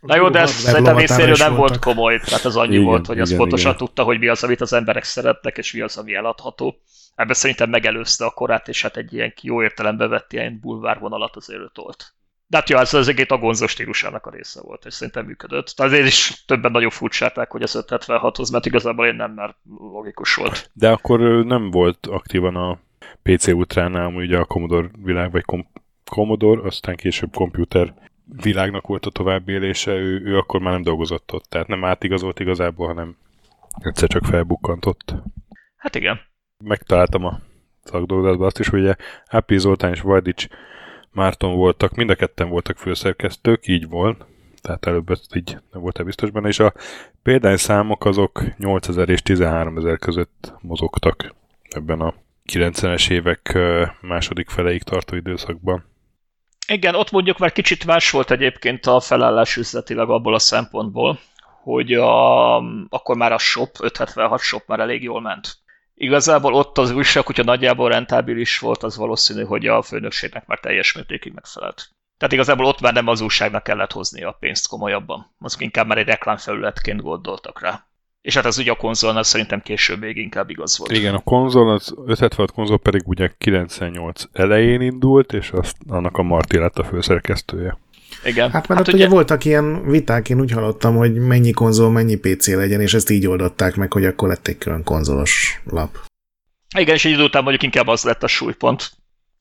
[0.00, 3.20] Na jó, de ez szerintem részéről nem volt komoly, tehát az annyi Igen, volt, hogy
[3.20, 3.86] az igen, pontosan igen.
[3.86, 6.76] tudta, hogy mi az, amit az emberek szeretnek, és mi az, ami eladható.
[7.14, 11.60] Ebben szerintem megelőzte a korát, és hát egy ilyen jó értelembe vett ilyen bulvárvonalat azért
[11.60, 12.14] ő tolt.
[12.54, 15.74] De hát jó, ez az egész a stílusának a része volt, és szerintem működött.
[15.76, 20.34] De azért is többen nagyon furcsálták, hogy az 576-hoz, mert igazából én nem, mert logikus
[20.34, 20.70] volt.
[20.72, 22.78] De akkor nem volt aktívan a
[23.22, 27.94] PC amúgy ugye a Commodore világ, vagy kom- Commodore, aztán később komputer
[28.42, 32.86] világnak volt a továbbélése, ő, ő akkor már nem dolgozott ott, tehát nem átigazolt igazából,
[32.86, 33.16] hanem
[33.78, 35.14] egyszer csak felbukkantott.
[35.76, 36.20] Hát igen.
[36.64, 37.40] Megtaláltam a
[37.82, 38.94] szakdolgozatban azt is, hogy ugye
[39.26, 40.46] Ápi Zoltán és Vajdics
[41.14, 44.24] Márton voltak, mind a ketten voltak főszerkesztők, így volt,
[44.62, 46.72] tehát előbb ezt így nem voltál biztos benne, és a
[47.22, 51.34] példányszámok azok 8000 és 13000 között mozogtak
[51.68, 52.14] ebben a
[52.52, 53.58] 90-es évek
[54.00, 55.84] második feleig tartó időszakban.
[56.66, 61.18] Igen, ott mondjuk már kicsit más volt egyébként a felállás üzletileg abból a szempontból,
[61.62, 62.56] hogy a,
[62.88, 65.58] akkor már a shop, 576 shop már elég jól ment.
[65.94, 70.92] Igazából ott az újság, hogyha nagyjából rentábilis volt, az valószínű, hogy a főnökségnek már teljes
[70.92, 71.90] mértékig megfelelt.
[72.18, 75.34] Tehát igazából ott már nem az újságnak kellett hozni a pénzt komolyabban.
[75.40, 77.86] Azok inkább már egy reklámfelületként gondoltak rá.
[78.20, 80.90] És hát ez ugye a konzolnál szerintem később még inkább igaz volt.
[80.90, 86.22] Igen, a konzol, az 576 konzol pedig ugye 98 elején indult, és azt, annak a
[86.22, 87.78] Marti lett a főszerkesztője.
[88.24, 88.50] Igen.
[88.50, 92.16] Hát mert hát ott ugye voltak ilyen viták, én úgy hallottam, hogy mennyi konzol, mennyi
[92.16, 95.98] PC legyen, és ezt így oldották meg, hogy akkor lett egy külön konzolos lap.
[96.76, 98.90] Igen, és egy idő után mondjuk inkább az lett a súlypont.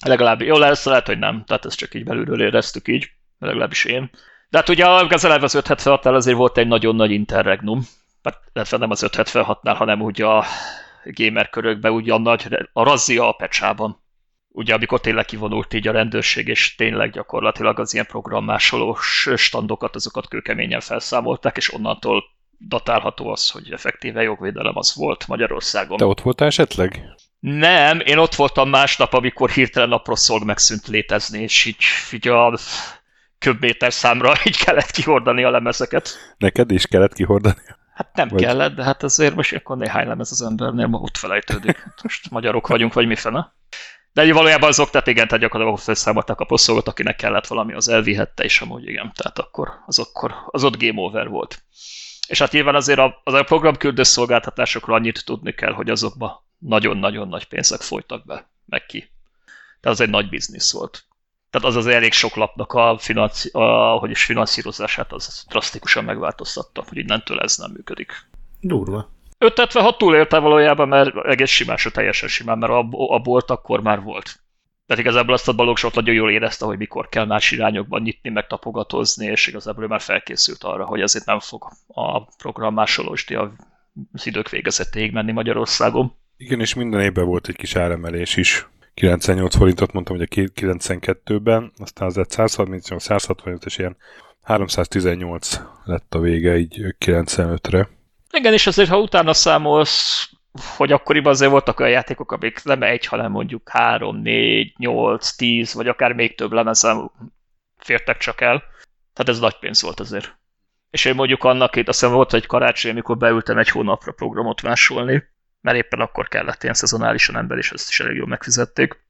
[0.06, 1.44] Legalább jó lesz, lehet, hogy nem.
[1.48, 3.12] Tehát ezt csak így belülről éreztük így.
[3.40, 4.10] Legalábbis én.
[4.50, 7.88] De hát ugye az eleve az 576-nál azért volt egy nagyon nagy interregnum.
[8.54, 10.46] Hát, nem az 576-nál, hanem úgy a
[11.04, 14.03] gamer körökben, úgy a nagy, a razzia a pecsában.
[14.54, 20.28] Ugye amikor tényleg kivonult így a rendőrség, és tényleg gyakorlatilag az ilyen programmásolós standokat, azokat
[20.28, 22.24] kőkeményen felszámolták, és onnantól
[22.68, 25.98] datálható az, hogy effektíve jogvédelem az volt Magyarországon.
[25.98, 27.16] Te ott voltál esetleg?
[27.40, 32.58] Nem, én ott voltam másnap, amikor hirtelen a proszolg megszűnt létezni, és így, így a
[33.40, 36.36] köbméter számra így kellett kihordani a lemezeket.
[36.38, 37.62] Neked is kellett kihordani?
[37.94, 38.42] Hát nem vagy...
[38.42, 41.84] kellett, de hát azért most akkor néhány lemez az embernél ma ott felejtődik.
[42.04, 43.54] Most magyarok vagyunk, vagy mi fene.
[44.14, 48.44] De valójában azok, tehát igen, tehát gyakorlatilag felszámolták a proszolgot, akinek kellett valami, az elvihette,
[48.44, 51.64] és amúgy igen, tehát akkor az, akkor, az ott game over volt.
[52.28, 57.28] És hát nyilván azért a, az a programküldő szolgáltatásokról annyit tudni kell, hogy azokba nagyon-nagyon
[57.28, 59.00] nagy pénzek folytak be, meg ki.
[59.80, 61.06] Tehát az egy nagy biznisz volt.
[61.50, 66.84] Tehát az az elég sok lapnak a, financi, a hogy is finanszírozását az drasztikusan megváltoztatta,
[66.88, 68.28] hogy innentől ez nem működik.
[68.60, 69.13] Durva.
[69.44, 74.02] 576 túlélte valójában, mert egész simán, sőt teljesen simán, mert a, a bolt akkor már
[74.02, 74.44] volt.
[74.86, 78.48] Tehát igazából azt a Balogsot nagyon jól érezte, hogy mikor kell más irányokban nyitni, meg
[78.48, 84.26] tapogatozni, és igazából ő már felkészült arra, hogy ezért nem fog a program másolósdi az
[84.26, 86.16] idők végezetéig menni Magyarországon.
[86.38, 88.68] Igen, és minden évben volt egy kis áremelés is.
[88.94, 93.98] 98 forintot mondtam, hogy a 92-ben, aztán az 138, 165 és ilyen
[94.42, 97.90] 318 lett a vége így 95-re.
[98.38, 100.30] Igen, és azért, ha utána számolsz,
[100.76, 105.74] hogy akkoriban azért voltak olyan játékok, amik nem egy, hanem mondjuk 3, 4, 8, 10,
[105.74, 107.12] vagy akár még több lemezen
[107.78, 108.64] fértek csak el.
[109.14, 110.38] Tehát ez nagy pénz volt azért.
[110.90, 115.24] És én mondjuk annak itt azt volt egy karácsony, amikor beültem egy hónapra programot másolni,
[115.62, 119.06] mert éppen akkor kellett ilyen szezonálisan ember, és ezt is elég jól megfizették.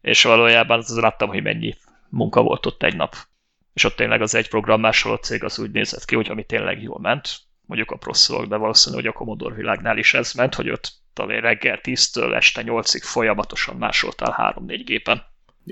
[0.00, 1.76] És valójában az láttam, hogy mennyi
[2.08, 3.16] munka volt ott egy nap.
[3.72, 6.82] És ott tényleg az egy program másoló cég az úgy nézett ki, hogy ami tényleg
[6.82, 7.28] jól ment,
[7.66, 11.40] mondjuk a proszolog, de valószínű, hogy a Commodore világnál is ez ment, hogy ott talán
[11.40, 15.22] reggel 10-től este 8-ig folyamatosan másoltál 3-4 gépen.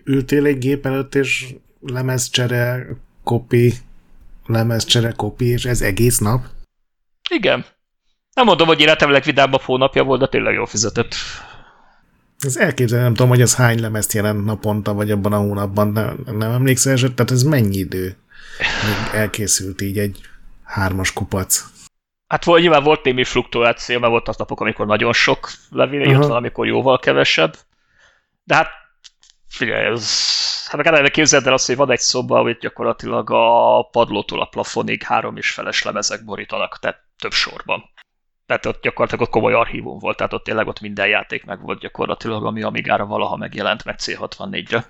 [0.05, 2.87] Ültél egy gép előtt, és lemezcsere,
[3.25, 3.73] kopi,
[4.47, 6.45] lemezcsere, kopi, és ez egész nap?
[7.31, 7.65] Igen.
[8.35, 11.15] Nem mondom, hogy életem legvidámabb hónapja volt, de tényleg jól fizetett.
[12.39, 16.25] Ez elképzelni, nem tudom, hogy ez hány lemezt jelent naponta, vagy abban a hónapban, nem,
[16.25, 18.17] nem emlékszel, tehát ez mennyi idő,
[18.59, 20.21] még elkészült így egy
[20.63, 21.65] hármas kupac.
[22.33, 26.25] Hát volt, nyilván volt némi fluktuáció, mert volt az napok, amikor nagyon sok levél jött,
[26.25, 27.57] amikor jóval kevesebb.
[28.45, 28.69] De hát
[29.49, 30.11] figyelj, ez,
[30.69, 35.03] hát meg képzeld el azt, hogy van egy szoba, hogy gyakorlatilag a padlótól a plafonig
[35.03, 37.85] három és feles lemezek borítanak, tehát több sorban.
[38.47, 41.81] Tehát ott gyakorlatilag ott komoly archívum volt, tehát ott tényleg ott minden játék meg volt
[41.81, 44.87] gyakorlatilag, ami Amigára valaha megjelent, meg C64-re.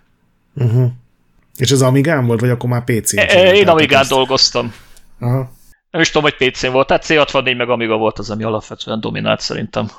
[0.55, 0.90] Uh-huh.
[1.57, 3.18] És ez Amigán volt, vagy akkor már PC-n?
[3.18, 4.74] E, én Amigán dolgoztam.
[5.20, 5.61] Aha.
[5.93, 9.40] Nem is tudom, hogy PC-n volt, tehát C64 meg Amiga volt az, ami alapvetően dominált
[9.40, 9.90] szerintem.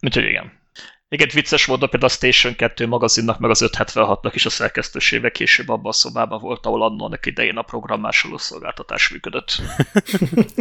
[0.00, 0.62] Úgyhogy igen.
[1.08, 5.68] Igen, vicces volt, például a Station 2 magazinnak, meg az 576-nak is a szerkesztősége később
[5.68, 9.60] abban a szobában volt, ahol annak idején a programmásoló szolgáltatás működött.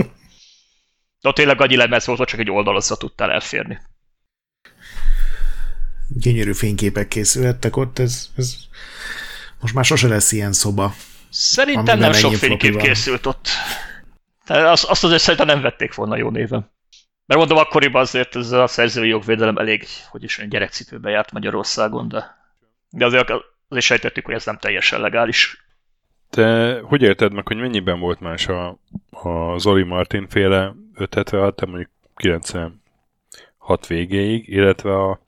[1.22, 3.80] De tényleg annyi lemez volt, hogy csak egy oldalazza tudtál elférni.
[6.08, 8.56] Gyönyörű fényképek készülhettek ott, ez, ez
[9.60, 10.96] most már sose lesz ilyen szoba.
[11.30, 13.48] Szerintem nem sok fénykép készült ott.
[14.48, 16.72] Azt, azt azért szerintem nem vették volna jó néven.
[17.26, 22.08] Mert mondom, akkoriban azért ez a szerzői jogvédelem elég, hogy is olyan gyerekcipőbe járt Magyarországon,
[22.08, 22.38] de,
[22.90, 23.32] de azért,
[23.68, 25.66] azért sejtettük, hogy ez nem teljesen legális.
[26.30, 28.78] Te hogy érted meg, hogy mennyiben volt más a,
[29.12, 35.20] a Zoli Martin féle 576, te mondjuk 96 végéig, illetve a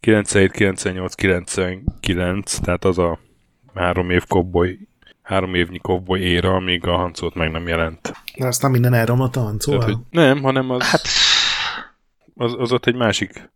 [0.00, 3.18] 97, 98, 99, tehát az a
[3.74, 4.78] három év kobboly
[5.30, 8.12] három évnyi kovboly éra, amíg a hancót meg nem jelent.
[8.36, 9.84] De aztán minden elromlott a hancóval?
[9.84, 11.02] Tehát, nem, hanem az, hát...
[12.34, 13.50] az, az ott egy másik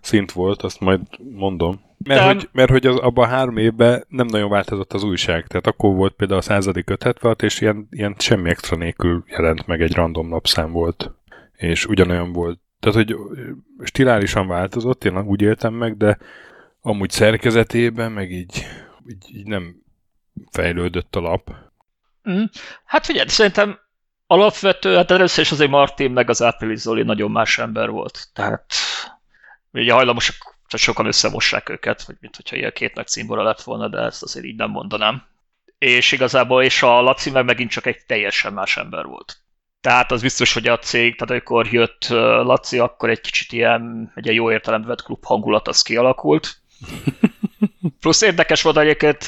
[0.00, 1.80] szint volt, azt majd mondom.
[2.04, 2.26] Mert, De...
[2.26, 5.46] hogy, mert hogy az, abban a három évben nem nagyon változott az újság.
[5.46, 9.82] Tehát akkor volt például a századik 576, és ilyen, ilyen semmi extra nélkül jelent meg
[9.82, 11.12] egy random napszám volt.
[11.56, 12.60] És ugyanolyan volt.
[12.80, 13.16] Tehát, hogy
[13.82, 16.18] stilálisan változott, én úgy éltem meg, de
[16.80, 18.66] amúgy szerkezetében, meg így,
[19.08, 19.86] így, így nem
[20.50, 21.50] fejlődött a lap.
[22.30, 22.42] Mm.
[22.84, 23.78] Hát figyelj, szerintem
[24.26, 28.28] alapvető, hát először is azért Martin meg az Április Zoli nagyon más ember volt.
[28.32, 28.64] Tehát
[29.72, 33.88] ugye hajlamosak, tehát sokan összemossák őket, vagy mint hogyha ilyen két nagy címbora lett volna,
[33.88, 35.22] de ezt azért így nem mondanám.
[35.78, 39.36] És igazából, és a Laci meg megint csak egy teljesen más ember volt.
[39.80, 44.34] Tehát az biztos, hogy a cég, tehát amikor jött Laci, akkor egy kicsit ilyen, egy
[44.34, 46.56] jó értelemben vett klub hangulat az kialakult.
[48.00, 49.24] Plusz érdekes volt egyébként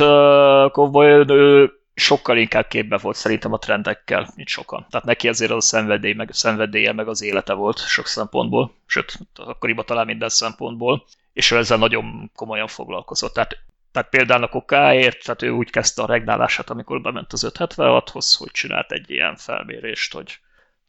[0.72, 4.86] Cowboy, ő sokkal inkább képbe volt szerintem a trendekkel, mint sokan.
[4.90, 9.18] Tehát neki ezért az a szenvedély, meg, szenvedélye, meg az élete volt sok szempontból, sőt,
[9.34, 13.34] akkoriban talán minden szempontból, és ő ezzel nagyon komolyan foglalkozott.
[13.34, 13.58] Tehát
[13.92, 18.50] Tehát például a kokáért, tehát ő úgy kezdte a regnálását, amikor bement az 576-hoz, hogy
[18.50, 20.38] csinált egy ilyen felmérést, hogy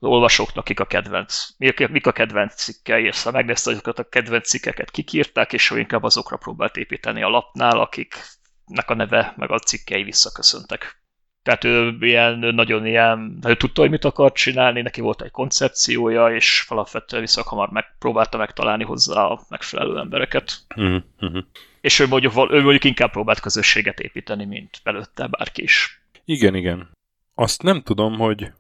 [0.09, 4.91] olvasóknak kik a kedvenc, mik a kedvenc cikkei, és ha megnézte azokat a kedvenc cikkeket
[4.91, 10.03] kikírták, és ő inkább azokra próbált építeni a lapnál, akiknek a neve meg a cikkei
[10.03, 10.99] visszaköszöntek.
[11.43, 16.35] Tehát ő ilyen, nagyon ilyen, ő tudta, hogy mit akart csinálni, neki volt egy koncepciója,
[16.35, 20.53] és alapvetően viszont hamar megpróbálta megtalálni hozzá a megfelelő embereket.
[20.75, 21.43] Uh-huh.
[21.81, 26.03] És ő mondjuk, ő mondjuk inkább próbált közösséget építeni, mint belőtte bárki is.
[26.25, 26.89] Igen, igen.
[27.35, 28.51] Azt nem tudom, hogy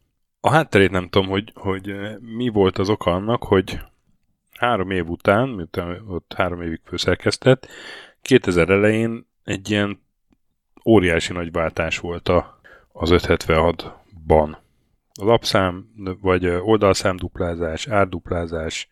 [0.41, 3.79] a hátterét nem tudom, hogy, hogy mi volt az oka annak, hogy
[4.57, 7.67] három év után, miután ott három évig főszerkesztett,
[8.21, 10.01] 2000 elején egy ilyen
[10.85, 12.59] óriási nagy váltás volt a,
[12.91, 14.57] az 576-ban.
[15.19, 15.85] A lapszám,
[16.21, 18.87] vagy oldalszám duplázás, árduplázás,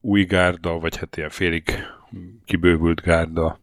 [0.00, 1.70] új gárda, vagy hát ilyen félig
[2.44, 3.60] kibővült gárda,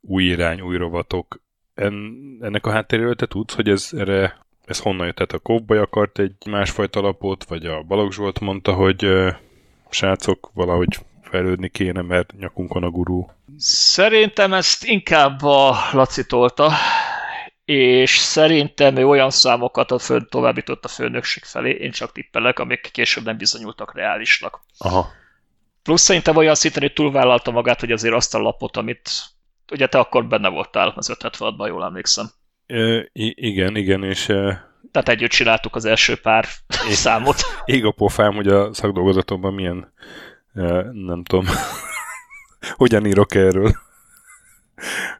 [0.00, 1.42] új irány, új rovatok.
[1.74, 1.94] En,
[2.40, 5.14] ennek a háttéréről te tudsz, hogy ez erre ez honnan jött?
[5.14, 9.34] Tehát a Kovboly akart egy másfajta lapot, vagy a Balogh Zsolt mondta, hogy uh,
[9.90, 13.30] srácok, valahogy fejlődni kéne, mert nyakunkon a gurú.
[13.58, 16.72] Szerintem ezt inkább a Laci tolta,
[17.64, 22.90] és szerintem ő olyan számokat a fő, továbbított a főnökség felé, én csak tippelek, amik
[22.92, 24.60] később nem bizonyultak reálisnak.
[24.78, 25.10] Aha.
[25.82, 29.10] Plusz szerintem olyan szinten, hogy túlvállalta magát, hogy azért azt a lapot, amit
[29.72, 32.30] ugye te akkor benne voltál az 576-ban, jól emlékszem.
[33.32, 34.24] Igen, igen, és...
[34.90, 36.46] Tehát együtt csináltuk az első pár
[36.88, 37.36] é, számot.
[37.64, 39.92] Ég a pofám, hogy a szakdolgozatomban milyen,
[40.92, 41.44] nem tudom,
[42.76, 43.72] hogyan írok erről.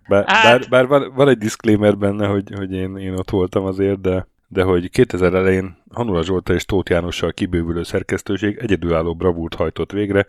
[0.09, 0.43] Bár, hát...
[0.43, 4.27] bár, bár van, van egy disclaimer benne, hogy, hogy én, én ott voltam azért, de,
[4.49, 10.27] de hogy 2000 elején Hanula Zsolta és Tóth Jánossal kibővülő szerkesztőség egyedülálló bravúrt hajtott végre,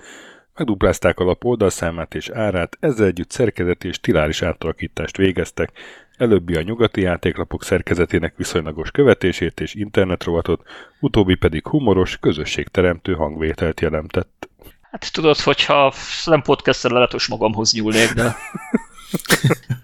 [0.56, 5.72] megduplázták a lap oldalszámát és árát, ezzel együtt szerkezeti és tiláris átalakítást végeztek,
[6.18, 10.62] előbbi a nyugati játéklapok szerkezetének viszonylagos követését és internetrovatot,
[11.00, 14.50] utóbbi pedig humoros, közösségteremtő hangvételt jelentett.
[14.92, 15.94] Hát tudod, hogyha
[16.26, 18.36] nem podcastra lehet, magamhoz nyúlnék, de...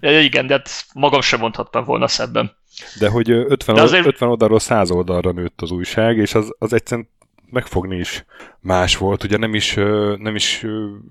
[0.00, 2.56] ja, igen, de hát magam sem mondhattam volna szebben.
[2.98, 4.06] De hogy 50, de azért...
[4.06, 7.08] 50 oldalról 100 oldalra nőtt az újság, és az, az egyszerűen
[7.50, 8.24] megfogni is
[8.60, 9.24] más volt.
[9.24, 9.74] Ugye nem is,
[10.18, 10.66] nem is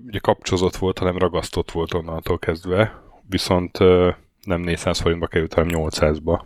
[0.06, 3.02] ugye kapcsozott volt, hanem ragasztott volt onnantól kezdve.
[3.28, 3.78] Viszont
[4.42, 6.42] nem 400 forintba került, hanem 800-ba.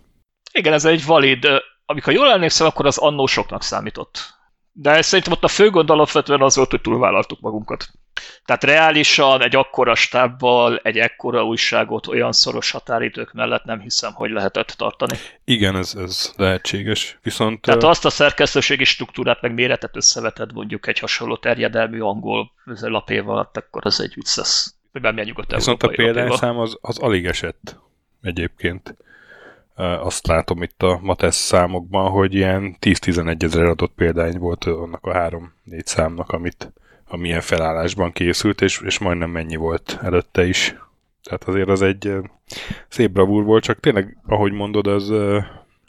[0.53, 1.47] Igen, ez egy valid,
[1.87, 4.35] amikor jól emlékszem, akkor az annó soknak számított.
[4.73, 7.89] De szerintem ott a fő gond alapvetően az volt, hogy túlvállaltuk magunkat.
[8.45, 14.31] Tehát reálisan egy akkora stábbal, egy ekkora újságot olyan szoros határidők mellett nem hiszem, hogy
[14.31, 15.17] lehetett tartani.
[15.45, 17.19] Igen, ez, ez lehetséges.
[17.23, 23.51] Viszont, Tehát azt a szerkesztőségi struktúrát meg méretet összeveted mondjuk egy hasonló terjedelmű angol lapéval,
[23.53, 24.75] akkor az egy vicc lesz.
[24.93, 27.77] Hogy bármilyen nyugodt Viszont a példányszám az, az alig esett
[28.27, 28.97] egyébként.
[29.77, 35.13] Azt látom itt a Matesz számokban, hogy ilyen 10-11 ezer adott példány volt annak a
[35.13, 36.73] 3-4 számnak, amit
[37.09, 40.75] amilyen felállásban készült, és, és majdnem mennyi volt előtte is.
[41.23, 42.13] Tehát azért az egy
[42.89, 45.13] szép bravúr volt, csak tényleg, ahogy mondod, az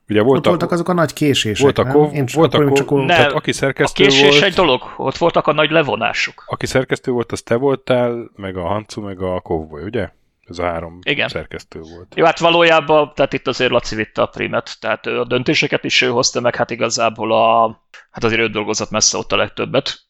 [0.09, 2.63] Ugye volt ott a, voltak azok a nagy késések, volt a kov, Én volt a
[2.63, 5.71] kov, csak nem, tehát aki szerkesztő a késés volt, egy dolog, ott voltak a nagy
[5.71, 6.43] levonások.
[6.47, 10.09] Aki szerkesztő volt, az te voltál, meg a Hancu, meg a Kovboly, ugye?
[10.49, 11.27] Ez a három Igen.
[11.27, 12.13] szerkesztő volt.
[12.15, 16.07] Jó, hát valójában, tehát itt azért Laci vitte a primet, tehát a döntéseket is ő
[16.07, 17.67] hozta meg, hát igazából a,
[18.11, 20.05] hát azért ő dolgozott messze ott a legtöbbet.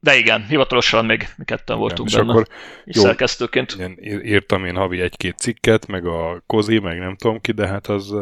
[0.00, 2.48] De igen, hivatalosan még mi ketten voltunk igen, benne, akkor
[2.84, 3.72] jó, szerkesztőként.
[3.72, 7.86] Igen, írtam én havi egy-két cikket, meg a kozi, meg nem tudom ki, de hát
[7.86, 8.14] az,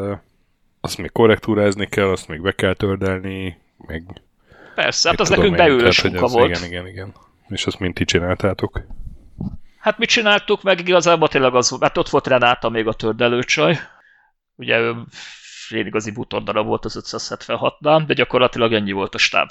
[0.80, 4.22] azt még korrektúrázni kell, azt még be kell tördelni, meg...
[4.74, 6.48] Persze, hát az nekünk beülős munka volt.
[6.48, 7.14] Igen, igen, igen.
[7.48, 8.86] És azt mind ti csináltátok.
[9.78, 13.78] Hát mit csináltuk, meg igazából tényleg az, hát ott volt Renáta még a tördelőcsaj,
[14.54, 14.94] ugye ő
[15.70, 19.50] én igazi butordara volt az 576-nál, de gyakorlatilag ennyi volt a stáb.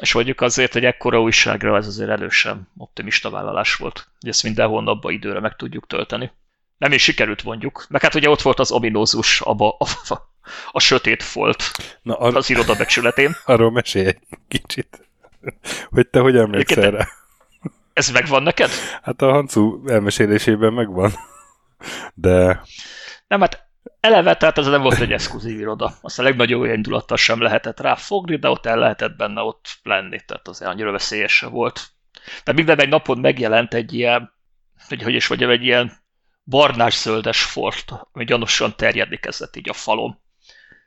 [0.00, 4.68] És mondjuk azért, hogy ekkora újságra ez azért elősen optimista vállalás volt, hogy ezt minden
[4.68, 6.32] hónapban időre meg tudjuk tölteni.
[6.76, 7.86] Nem is sikerült mondjuk.
[7.88, 10.14] Meg hát ugye ott volt az ominózus, abba, a, a,
[10.72, 11.62] a sötét folt
[12.02, 13.36] Na, ar- az iroda becsületén.
[13.44, 15.08] Arról mesélj egy kicsit.
[15.90, 17.08] Hogy te hogy emlékszel erre?
[17.98, 18.70] Ez megvan neked?
[19.02, 21.12] Hát a Hancu elmesélésében megvan.
[22.14, 22.62] De...
[23.28, 23.68] Nem, hát
[24.00, 25.94] eleve, tehát ez nem volt egy exkluzív iroda.
[26.00, 30.20] Azt a legnagyobb indulattal sem lehetett rá fogni, de ott el lehetett benne ott lenni,
[30.26, 31.90] tehát az annyira veszélyes volt.
[32.44, 34.32] De minden egy napon megjelent egy ilyen,
[34.88, 35.92] hogy, hogy is mondjam, egy ilyen
[36.44, 40.20] barnás-zöldes fort, ami gyanúsan terjedni kezdett így a falon.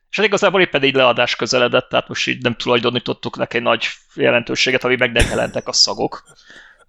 [0.09, 4.84] És hát igazából éppen egy leadás közeledett, tehát most így nem tulajdonítottuk neki nagy jelentőséget,
[4.84, 6.24] ami meg nem jelentek a szagok.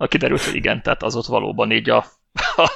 [0.02, 2.04] A kiderült, hogy igen, tehát az ott valóban így a
[2.56, 2.70] a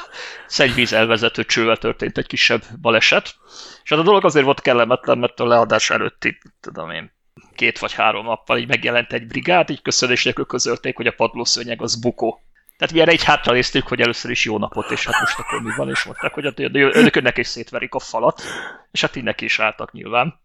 [0.47, 3.35] szennyvíz elvezető csővel történt egy kisebb baleset.
[3.83, 7.13] És hát a dolog azért volt kellemetlen, mert a leadás előtti, tudom én,
[7.55, 11.83] két vagy három nappal így megjelent egy brigád, így köszönés nélkül közölték, hogy a padlószőnyeg
[11.83, 12.41] az bukó.
[12.77, 15.63] Tehát mi erre így hátra néztük, hogy először is jó napot, és hát most akkor
[15.63, 18.43] mi van, és mondták, hogy önök önnek is szétverik a falat,
[18.91, 20.41] és hát így neki is álltak nyilván.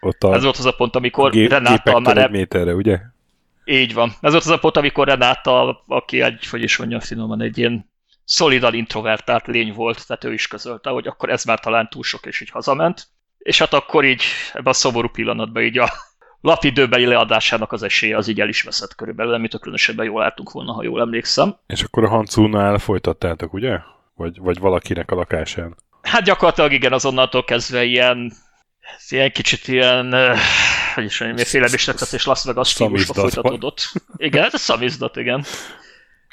[0.00, 2.16] Ott a Ez volt az a pont, amikor gé- Renáta már...
[2.16, 3.00] Egy méterre, ugye?
[3.64, 4.08] Így van.
[4.20, 7.90] Ez volt az a pont, amikor Renáta, aki egy, hogy is mondjam finoman, egy ilyen
[8.24, 12.26] szolidan introvertált lény volt, tehát ő is közölte, hogy akkor ez már talán túl sok,
[12.26, 13.06] és így hazament.
[13.38, 15.90] És hát akkor így ebben a szomorú pillanatban így a
[16.40, 20.50] lapidőbeli leadásának az esélye az így el is veszett körülbelül, amit a különösebben jól álltunk
[20.50, 21.56] volna, ha jól emlékszem.
[21.66, 23.78] És akkor a Hancúnál folytattátok, ugye?
[24.14, 25.76] Vagy, vagy valakinek a lakásán?
[26.02, 28.32] Hát gyakorlatilag igen, azonnantól kezdve ilyen,
[29.08, 30.14] ilyen kicsit ilyen,
[30.94, 33.92] hogy is mondjam, félelmistettetés Las Vegas stílusba folytatódott.
[34.16, 35.44] Igen, ez szamizdat, igen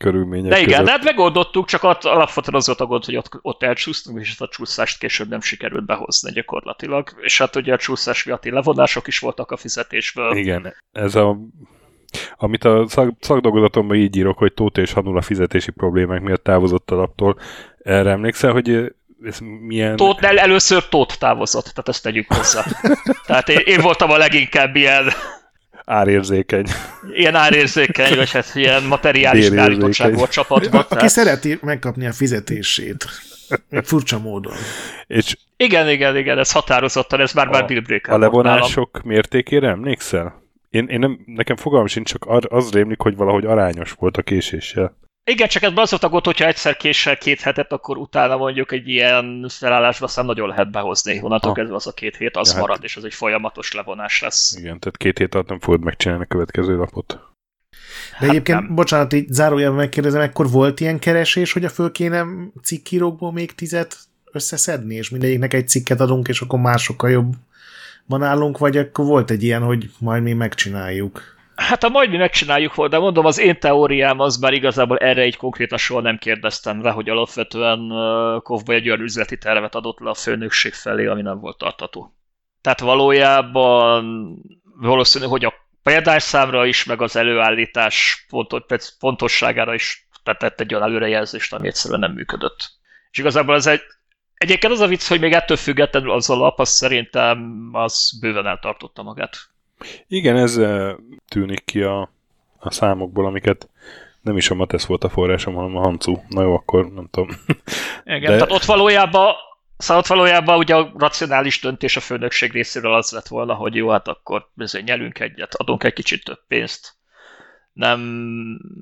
[0.01, 0.89] körülmények De igen, között.
[0.89, 4.47] hát megoldottuk, csak ott, alapvetően az volt a gond, hogy ott, ott elcsúsztunk, és a
[4.47, 7.09] csúszást később nem sikerült behozni gyakorlatilag.
[7.21, 10.35] És hát ugye a csúszás miatti levonások is voltak a fizetésből.
[10.35, 11.37] Igen, ez a
[12.35, 16.91] amit a szak, szakdolgozatomban így írok, hogy Tóth és Hanul a fizetési problémák miatt távozott
[16.91, 17.39] a laptól.
[17.83, 18.93] Erre emlékszel, hogy
[19.23, 19.95] ez milyen...
[19.95, 22.65] Tóth, el, először Tóth távozott, tehát ezt tegyük hozzá.
[23.27, 25.11] tehát én, én voltam a leginkább ilyen
[25.85, 26.65] árérzékeny.
[27.13, 30.79] Ilyen árérzékeny, vagy hát ilyen materiális állítottság volt csapatban.
[30.79, 31.09] Aki tehát...
[31.09, 33.05] szereti megkapni a fizetését.
[33.83, 34.53] Furcsa módon.
[35.07, 39.07] És igen, igen, igen, ez határozottan, ez már már dealbreaker A levonások nálam.
[39.07, 40.41] mértékére emlékszel?
[40.69, 44.97] Én, én nem, nekem fogalmam sincs, csak az rémlik, hogy valahogy arányos volt a késéssel.
[45.23, 48.87] Igen, csak ez az a gond, hogyha egyszer késsel két hetet, akkor utána mondjuk egy
[48.87, 51.19] ilyen felállásba szem nagyon lehet behozni.
[51.21, 52.85] Onnantól kezdve az a két hét az ja, hát- marad, hát...
[52.85, 54.55] és az egy folyamatos levonás lesz.
[54.57, 57.07] Igen, tehát két hét alatt nem fogod megcsinálni a következő lapot.
[57.07, 57.77] De
[58.17, 58.75] hát egyébként, nem.
[58.75, 62.25] bocsánat, így zárójelben megkérdezem, akkor volt ilyen keresés, hogy a föl kéne
[62.63, 63.97] cikkírókból még tizet
[64.31, 69.43] összeszedni, és mindegyiknek egy cikket adunk, és akkor másokkal jobban állunk, vagy akkor volt egy
[69.43, 71.39] ilyen, hogy majd mi megcsináljuk?
[71.67, 75.37] Hát a majd mi megcsináljuk de mondom, az én teóriám az már igazából erre egy
[75.37, 77.89] konkrétan soha nem kérdeztem rá, hogy alapvetően
[78.41, 82.15] Kovboy egy olyan üzleti tervet adott le a főnökség felé, ami nem volt tartató.
[82.61, 84.35] Tehát valójában
[84.79, 85.53] valószínű, hogy a
[85.83, 88.25] példányszámra is, meg az előállítás
[88.99, 92.71] pontosságára is tett egy olyan előrejelzést, ami egyszerűen nem működött.
[93.11, 93.81] És igazából ez egy,
[94.33, 98.47] egyébként az a vicc, hogy még ettől függetlenül az a lap, az szerintem az bőven
[98.47, 99.50] eltartotta magát.
[100.07, 100.59] Igen, ez
[101.27, 102.09] tűnik ki a,
[102.59, 103.69] a számokból, amiket
[104.21, 106.17] nem is a Matesz volt a forrásom, hanem a Hancu.
[106.27, 107.29] Na jó, akkor nem tudom.
[108.05, 108.37] Igen, De...
[108.37, 109.33] tehát ott valójában
[109.77, 113.89] Szóval ott valójában ugye a racionális döntés a főnökség részéről az lett volna, hogy jó,
[113.89, 116.95] hát akkor bizony nyelünk egyet, adunk egy kicsit több pénzt,
[117.73, 117.99] nem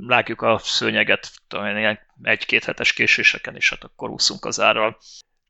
[0.08, 4.98] látjuk a szőnyeget tudom ilyen egy-két hetes késéseken, és hát akkor úszunk az árral.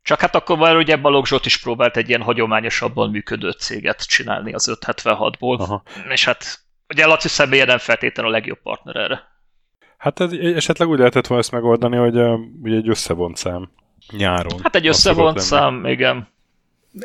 [0.01, 4.53] Csak hát akkor már ugye Balogh Zsolt is próbált egy ilyen hagyományosabban működő céget csinálni
[4.53, 5.83] az 576-ból, Aha.
[6.09, 9.27] és hát ugye Laci személye nem feltétlenül a legjobb partner erre.
[9.97, 12.17] Hát ez esetleg úgy lehetett volna ezt megoldani, hogy
[12.61, 13.69] ugye egy összevont szám
[14.17, 14.59] nyáron.
[14.63, 16.27] Hát egy összevont szám, igen.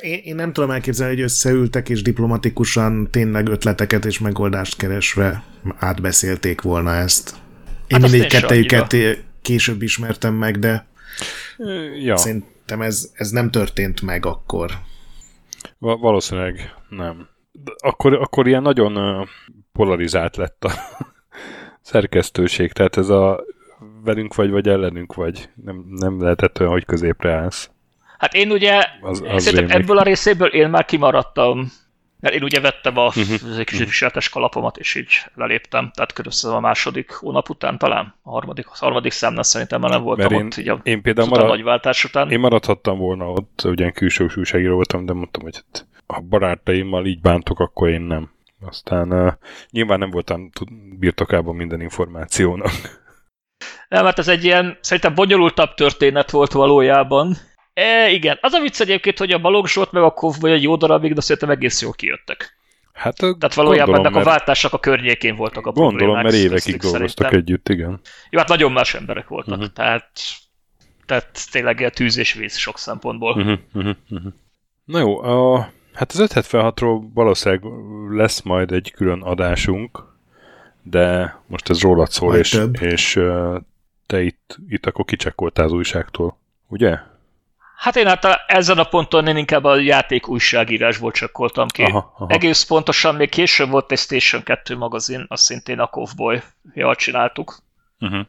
[0.01, 5.43] Én, én nem tudom elképzelni, hogy összeültek és diplomatikusan tényleg ötleteket és megoldást keresve
[5.79, 7.35] átbeszélték volna ezt.
[7.87, 8.97] Én hát mindig kettejüket
[9.43, 10.87] később ismertem meg, de
[12.03, 12.17] ja.
[12.17, 14.71] szerint szerintem ez, ez nem történt meg akkor.
[15.79, 17.29] Va- valószínűleg nem.
[17.79, 19.27] Akkor, akkor ilyen nagyon
[19.73, 20.73] polarizált lett a
[21.81, 23.45] szerkesztőség, tehát ez a
[24.05, 25.49] velünk vagy, vagy ellenünk vagy.
[25.65, 27.71] Nem, nem lehetett olyan, hogy középre állsz.
[28.19, 31.73] Hát én ugye, az, az szerintem ebből a részéből én már kimaradtam
[32.25, 33.65] mert én ugye vettem a uh-huh.
[33.65, 38.67] kis viseltes kalapomat, és így leléptem, tehát körülbelül a második hónap után talán, a harmadik,
[38.67, 41.49] a harmadik számnál szerintem már nem voltam Mert én, ott így a, én például marad,
[41.49, 42.31] nagy váltás után.
[42.31, 47.21] Én maradhattam volna ott, ugyan külső újságíró voltam, de mondtam, hogy hát, ha barátaimmal így
[47.21, 48.31] bántok, akkor én nem.
[48.67, 49.33] Aztán uh,
[49.71, 50.51] nyilván nem voltam
[50.99, 52.73] birtokában minden információnak.
[53.89, 57.37] Nem, mert ez egy ilyen, szerintem bonyolultabb történet volt valójában,
[57.75, 60.77] E, igen, az a vicc egyébként, hogy a Balogh Zsolt meg a Kovboly egy jó
[60.77, 62.57] darabig, de szerintem egész jól kijöttek.
[62.93, 66.23] Hát, Tehát valójában gondolom, ennek a váltásnak a környékén voltak a gondolom, problémák.
[66.23, 68.01] Gondolom, mert évekig dolgoztak együtt, igen.
[68.31, 69.73] Jó, hát nagyon más emberek voltak, uh-huh.
[69.73, 70.11] tehát,
[71.07, 73.33] tehát tényleg tűz és víz sok szempontból.
[73.33, 74.33] Uh-huh, uh-huh, uh-huh.
[74.85, 77.65] Na jó, a, hát az 576-ról valószínűleg
[78.11, 80.05] lesz majd egy külön adásunk,
[80.83, 83.21] de most ez rólad szól, és, és
[84.07, 86.99] te itt, itt akkor kicsekkoltál az újságtól, ugye?
[87.77, 91.83] Hát én hát ezen a ponton én inkább a játék újságírásból csökkoltam ki.
[91.83, 92.27] Aha, aha.
[92.29, 96.43] Egész pontosan még később volt egy Station 2 magazin, azt szintén a Kovboy
[96.75, 97.59] jól csináltuk.
[98.01, 98.27] Uh-huh.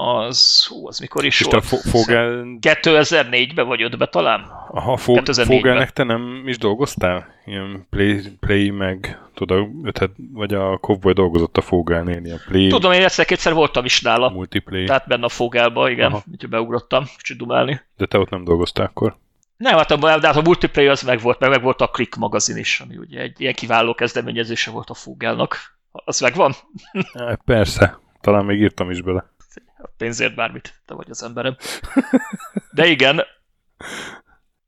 [0.00, 1.82] Az, hú, az mikor is És te volt?
[1.82, 2.44] Fogel...
[2.60, 4.40] 2004-ben vagy 5-ben talán?
[4.70, 5.46] Aha, fog, 2004-ben.
[5.46, 7.26] Fogelnek te nem is dolgoztál?
[7.44, 12.92] Ilyen play, play meg, tudod, öthet, vagy a Cowboy dolgozott a Fogelnél, ilyen play, Tudom,
[12.92, 14.28] én egyszer-kétszer voltam is nála.
[14.30, 16.22] multiplay, Tehát benne a fogálba, igen, Aha.
[16.32, 17.80] úgyhogy beugrottam, kicsit dumálni.
[17.96, 19.16] de te ott nem dolgoztál akkor.
[19.56, 22.16] Nem, hát a, de hát a multiplayer az meg volt, meg, meg volt a Click
[22.16, 25.56] magazin is, ami ugye egy ilyen kiváló kezdeményezése volt a Fogálnak.
[25.92, 26.54] Az megvan?
[27.12, 29.30] Eh, Persze, talán még írtam is bele.
[29.78, 31.56] A pénzért bármit, te vagy az emberem.
[32.70, 33.22] De igen,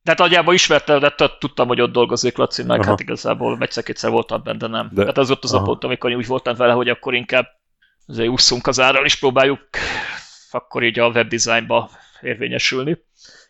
[0.03, 2.89] tehát nagyjából ismertem, de tudtam, hogy ott dolgozik Laci, meg Aha.
[2.89, 4.89] hát igazából egyszer-kétszer voltam benne, de nem.
[4.93, 5.65] De- tehát az ott az a aha.
[5.65, 7.47] pont, amikor én úgy voltam vele, hogy akkor inkább
[8.07, 9.69] azért ússzunk az árral, és próbáljuk
[10.51, 12.91] akkor így a webdesignba érvényesülni.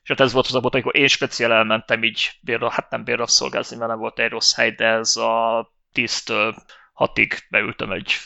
[0.02, 3.04] És hát ez volt az a pont, amikor én speciál elmentem így bérra, hát nem
[3.04, 6.56] bérra szolgálni, mert nem volt egy rossz hely, de ez a 10-től
[6.94, 8.16] 6-ig beültem egy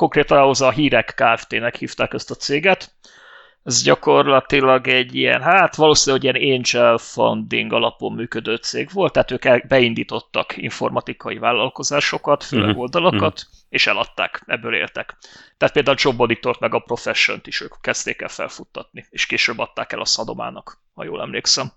[0.00, 2.94] konkrétan ahhoz a Hírek Kft-nek hívták ezt a céget.
[3.64, 9.30] Ez gyakorlatilag egy ilyen, hát valószínűleg egy ilyen angel funding alapon működő cég volt, tehát
[9.30, 15.16] ők beindítottak informatikai vállalkozásokat, főleg Mhm, oldalakat, és eladták, ebből éltek.
[15.56, 19.58] Tehát például a Job Auditort meg a Profession-t is ők kezdték el felfuttatni, és később
[19.58, 21.72] adták el a Szadomának, ha jól emlékszem.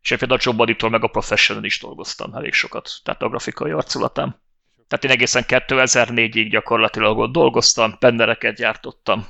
[0.00, 3.28] És én például a Job Auditor meg a Profession-on is dolgoztam elég sokat, tehát a
[3.28, 4.42] grafikai arculatán.
[4.88, 9.26] Tehát én egészen 2004-ig gyakorlatilag ott dolgoztam, pendereket gyártottam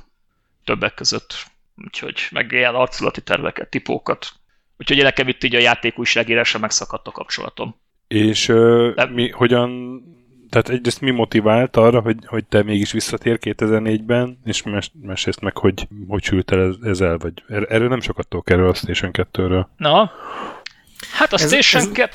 [0.63, 1.33] többek között.
[1.85, 4.27] Úgyhogy meg ilyen arculati terveket, tipókat.
[4.77, 7.75] Úgyhogy én nekem itt így a játékújságírásra megszakadt a kapcsolatom.
[8.07, 9.09] És ö, Nem.
[9.09, 10.01] mi, hogyan,
[10.49, 15.57] tehát egyrészt mi motivált arra, hogy, hogy te mégis visszatér 2004-ben, és mes, mesélsz meg,
[15.57, 18.73] hogy hogy sült el ez, ez el, vagy er- erről nem sokat tudok erről a
[18.73, 19.65] Station 2-ről.
[19.77, 20.11] Na,
[21.13, 22.09] hát a Ez- Station ez-.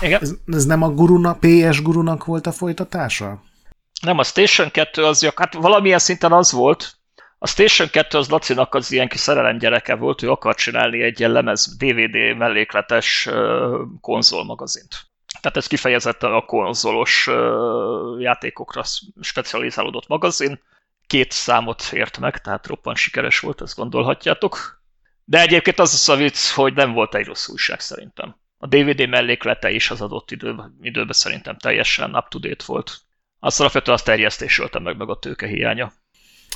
[0.00, 0.20] Igen.
[0.22, 3.42] Ez, ez nem a guruna, PS gurunak volt a folytatása?
[4.00, 6.94] Nem, a Station 2 az, hát valamilyen szinten az volt.
[7.38, 11.18] A Station 2 az Lacinak az ilyen kis szerelem gyereke volt, ő akart csinálni egy
[11.18, 13.28] ilyen lemez DVD mellékletes
[14.00, 15.06] konzolmagazint.
[15.40, 17.28] Tehát ez kifejezetten a konzolos
[18.18, 18.82] játékokra
[19.20, 20.60] specializálódott magazin.
[21.06, 24.82] Két számot ért meg, tehát roppant sikeres volt, ezt gondolhatjátok.
[25.24, 28.36] De egyébként az az a vicc, hogy nem volt egy rossz újság szerintem.
[28.58, 33.00] A DVD melléklete is az adott időben, időben szerintem teljesen up-to-date volt.
[33.38, 35.92] Azt alapvetően azt terjesztésöltem meg, meg a tőke hiánya.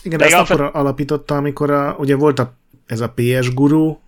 [0.03, 3.99] Igen, De ezt igen, akkor alapította, amikor a, ugye volt a, ez a PS guru,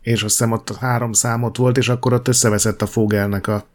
[0.00, 3.66] és azt hiszem ott három számot volt, és akkor ott összeveszett a Fogelnek a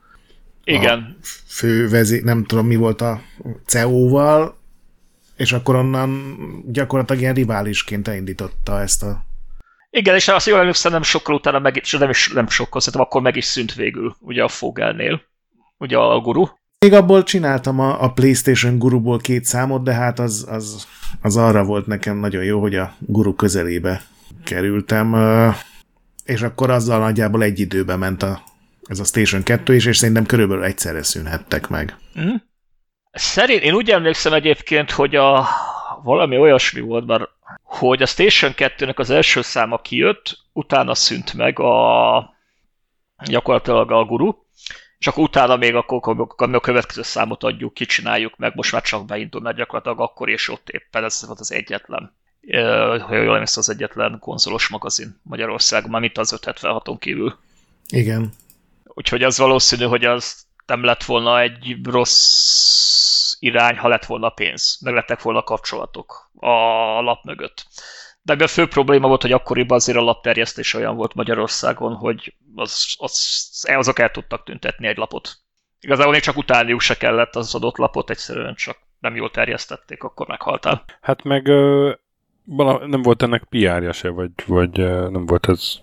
[0.63, 3.21] Igen, fő vezé, nem tudom mi volt a
[3.65, 4.57] CEO-val,
[5.35, 6.35] és akkor onnan
[6.67, 9.23] gyakorlatilag ilyen riválisként elindította ezt a...
[9.91, 13.07] igen, és azt jól emlékszem, nem sokkal utána, meg, és nem is nem sokkal, szerintem
[13.07, 15.21] akkor meg is szűnt végül, ugye a Fogelnél,
[15.77, 16.45] ugye a guru.
[16.79, 20.87] Még abból csináltam a, a PlayStation guruból két számot, de hát az, az,
[21.21, 24.01] az arra volt nekem nagyon jó, hogy a guru közelébe
[24.43, 25.15] kerültem,
[26.25, 28.41] és akkor azzal nagyjából egy időben ment a,
[28.83, 31.95] ez a Station 2 is, és szerintem körülbelül egyszerre szűnhettek meg.
[32.13, 32.35] Hm?
[33.11, 35.47] Szerint, én úgy emlékszem egyébként, hogy a
[36.03, 37.23] valami olyasmi volt, mert
[37.63, 42.33] hogy a Station 2-nek az első száma kijött, utána szűnt meg a
[43.23, 44.33] gyakorlatilag a guru,
[44.97, 49.05] és akkor utána még akkor, akkor a következő számot adjuk, kicsináljuk meg, most már csak
[49.05, 52.15] beindul, mert gyakorlatilag akkor és ott éppen ez volt az egyetlen,
[52.99, 57.37] ha jól emlékszem, az egyetlen konzolos magazin Magyarországon, már mint az 576-on kívül.
[57.87, 58.31] Igen.
[58.83, 62.90] Úgyhogy az valószínű, hogy az nem lett volna egy rossz
[63.41, 66.47] irány, ha lett volna pénz, meg lettek volna kapcsolatok a
[67.01, 67.65] lap mögött.
[68.21, 72.95] De a fő probléma volt, hogy akkoriban azért a lapterjesztés olyan volt Magyarországon, hogy az,
[72.97, 75.37] az, azok el tudtak tüntetni egy lapot.
[75.79, 80.27] Igazából még csak utálniuk se kellett az adott lapot, egyszerűen csak nem jól terjesztették, akkor
[80.27, 80.83] meghaltál.
[81.01, 81.47] Hát meg
[82.45, 84.71] vala, nem volt ennek PR-ja se, vagy, vagy
[85.11, 85.73] nem volt ez...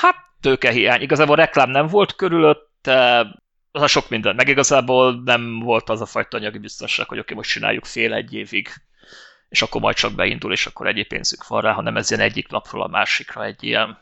[0.00, 1.00] Hát tőkehiány.
[1.00, 3.26] Igazából reklám nem volt körülötte,
[3.72, 4.34] az a sok minden.
[4.34, 8.34] Meg igazából nem volt az a fajta anyagi biztonság, hogy oké, most csináljuk fél egy
[8.34, 8.68] évig,
[9.48, 12.48] és akkor majd csak beindul, és akkor egyéb pénzük van rá, hanem ez ilyen egyik
[12.48, 13.98] napról a másikra egy ilyen,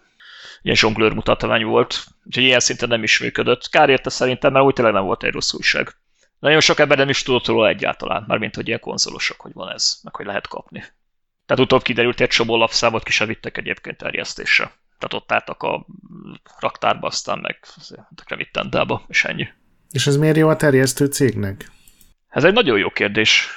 [0.62, 2.04] ilyen zsonglőr mutatvány volt.
[2.24, 3.68] Úgyhogy ilyen szinten nem is működött.
[3.68, 5.96] Kár érte szerintem, mert úgy tényleg nem volt egy rossz újság.
[6.38, 10.00] Nagyon sok ember nem is tudott róla egyáltalán, mármint hogy ilyen konzolosok, hogy van ez,
[10.02, 10.84] meg hogy lehet kapni.
[11.46, 14.72] Tehát utóbb kiderült, egy csomó lapszámot ki se vittek egyébként terjesztésre.
[14.98, 15.86] Tehát ott álltak a
[16.58, 17.58] raktárba, aztán meg
[18.14, 19.48] tökre vittendába, és ennyi.
[19.90, 21.70] És ez miért jó a terjesztő cégnek?
[22.28, 23.48] Ez egy nagyon jó kérdés.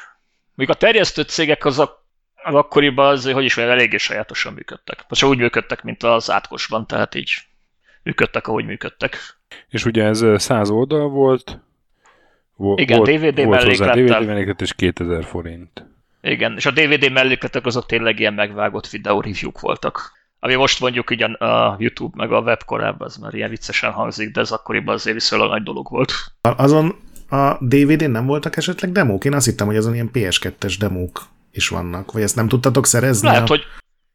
[0.55, 5.05] Még a terjesztő cégek az, a, az akkoriban az, hogy is mondjam, eléggé sajátosan működtek.
[5.07, 7.31] Most úgy működtek, mint az átkosban, tehát így
[8.03, 9.17] működtek, ahogy működtek.
[9.67, 11.59] És ugye ez 100 oldal volt,
[12.59, 14.03] Vo- Igen, volt, DVD volt melléklettel.
[14.03, 15.85] DVD melléklet és 2000 forint.
[16.21, 20.11] Igen, és a DVD mellékletek azok tényleg ilyen megvágott videó review voltak.
[20.39, 24.31] Ami most mondjuk ugyan a YouTube meg a web korábban, az már ilyen viccesen hangzik,
[24.31, 26.13] de ez akkoriban azért viszonylag nagy dolog volt.
[26.41, 26.95] Azon
[27.29, 29.25] a DVD-n nem voltak esetleg demók?
[29.25, 32.11] Én azt hittem, hogy azon ilyen PS2-es demók is vannak.
[32.11, 33.27] Vagy ezt nem tudtatok szerezni?
[33.27, 33.47] Lehet, a...
[33.47, 33.63] hogy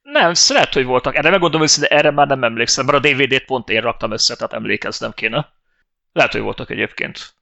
[0.03, 1.17] nem, lehet, hogy voltak.
[1.17, 4.53] Erre megmondom őszintén, erre már nem emlékszem, mert a DVD-t pont én raktam össze, tehát
[4.53, 5.49] emlékeznem kéne.
[6.13, 7.35] Lehet, hogy voltak egyébként.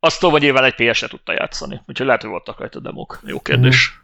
[0.00, 3.20] Azt tudom, hogy nyilván egy PS-e tudta játszani, úgyhogy lehet, hogy voltak rajta demók.
[3.24, 4.00] Jó kérdés.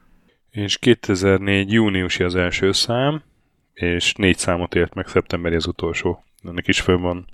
[0.59, 0.63] Mm.
[0.63, 3.23] És 2004 júniusi az első szám,
[3.75, 6.25] és négy számot ért meg, szeptemberi az utolsó.
[6.45, 7.27] Ennek is föl van,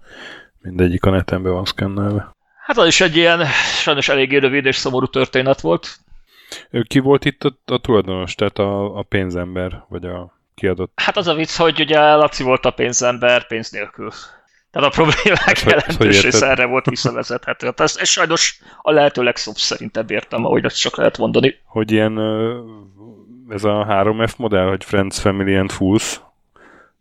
[0.58, 2.34] mindegyik a neten be van szkennelve.
[2.64, 3.46] Hát az is egy ilyen
[3.82, 5.98] sajnos eléggé rövid és szomorú történet volt.
[6.86, 10.92] Ki volt itt a, a tulajdonos, tehát a, a pénzember, vagy a kiadott?
[10.94, 14.10] Hát az a vicc, hogy ugye Laci volt a pénzember pénz nélkül.
[14.70, 17.66] Tehát a problémák hát, jelentős része erre volt visszavezethető.
[17.66, 21.54] Hát ezt, ezt sajnos a lehető legszebb szerintem értem, ahogy azt csak lehet mondani.
[21.64, 22.18] Hogy ilyen
[23.48, 26.20] ez a 3F modell, hogy Friends, Family and Fools,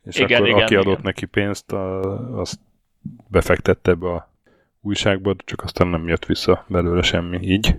[0.04, 0.86] és igen, akkor igen, aki igen.
[0.86, 2.60] adott neki pénzt, azt
[3.28, 4.30] befektette be a
[4.82, 7.76] újságba, csak aztán nem jött vissza belőle semmi, így.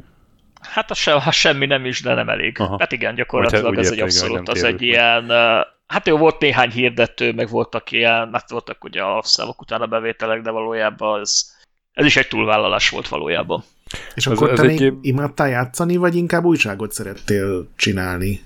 [0.61, 2.61] Hát a se, ha semmi nem is, de nem elég.
[2.61, 2.77] Aha.
[2.79, 5.31] Hát igen, gyakorlatilag ez egy abszolút, az egy ilyen,
[5.87, 9.87] hát jó, volt néhány hirdető, meg voltak ilyen, hát voltak ugye a számok után a
[9.87, 11.55] bevételek, de valójában ez,
[11.93, 13.63] ez is egy túlvállalás volt valójában.
[14.15, 14.81] És ez, akkor ez te egy...
[14.81, 18.41] még imádtál játszani, vagy inkább újságot szerettél csinálni?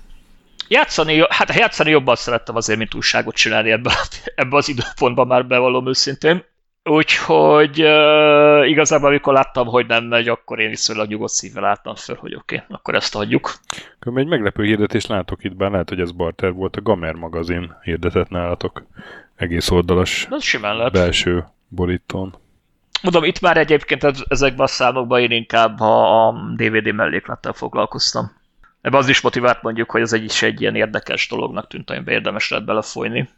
[0.67, 3.91] Játszani, hát játszani jobban szerettem azért, mint újságot csinálni ebbe,
[4.35, 6.43] ebbe az időpontban már bevallom őszintén.
[6.89, 12.15] Úgyhogy uh, igazából, amikor láttam, hogy nem megy, akkor én viszonylag nyugodt szívvel álltam föl,
[12.15, 13.53] hogy oké, okay, akkor ezt adjuk.
[13.99, 17.75] Akkor egy meglepő hirdetést látok itt, bár lehet, hogy ez barter volt, a Gamer magazin
[17.81, 18.85] hirdetett nálatok.
[19.35, 20.91] Egész oldalas ez simán lehet.
[20.91, 22.35] belső borítón.
[23.01, 28.31] Mondom, itt már egyébként ezekben a számokban én inkább a DVD melléklettel foglalkoztam.
[28.85, 32.13] Ebben az is motivált mondjuk, hogy ez egy is egy ilyen érdekes dolognak tűnt, amiben
[32.13, 33.29] érdemes lehet belefolyni.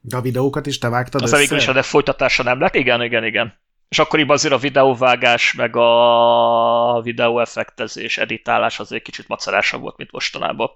[0.00, 2.74] De a videókat is te vágtad Az végül is, de folytatása nem lett.
[2.74, 3.54] Igen, igen, igen.
[3.88, 10.70] És akkoriban azért a videóvágás, meg a videóeffektezés, editálás azért kicsit macerásabb volt, mint mostanában.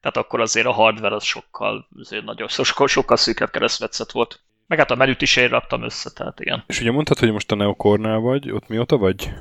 [0.00, 4.40] Tehát akkor azért a hardware az sokkal, azért nagyon, sokkal, sokkal szűkebb keresztmetszet volt.
[4.66, 6.64] Meg hát a menüt is én raktam össze, tehát igen.
[6.66, 9.32] És ugye mondtad, hogy most a Neokornál vagy, ott mióta vagy?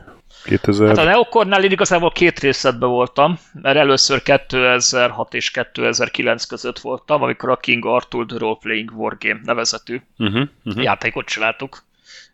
[0.43, 0.87] 2000...
[0.87, 7.21] Hát a Neokornál én igazából két részletben voltam, mert először 2006 és 2009 között voltam,
[7.21, 10.83] amikor a King Arthur The Role Playing Wargame nevezetű uh-huh, uh-huh.
[10.83, 11.83] játékot csináltuk.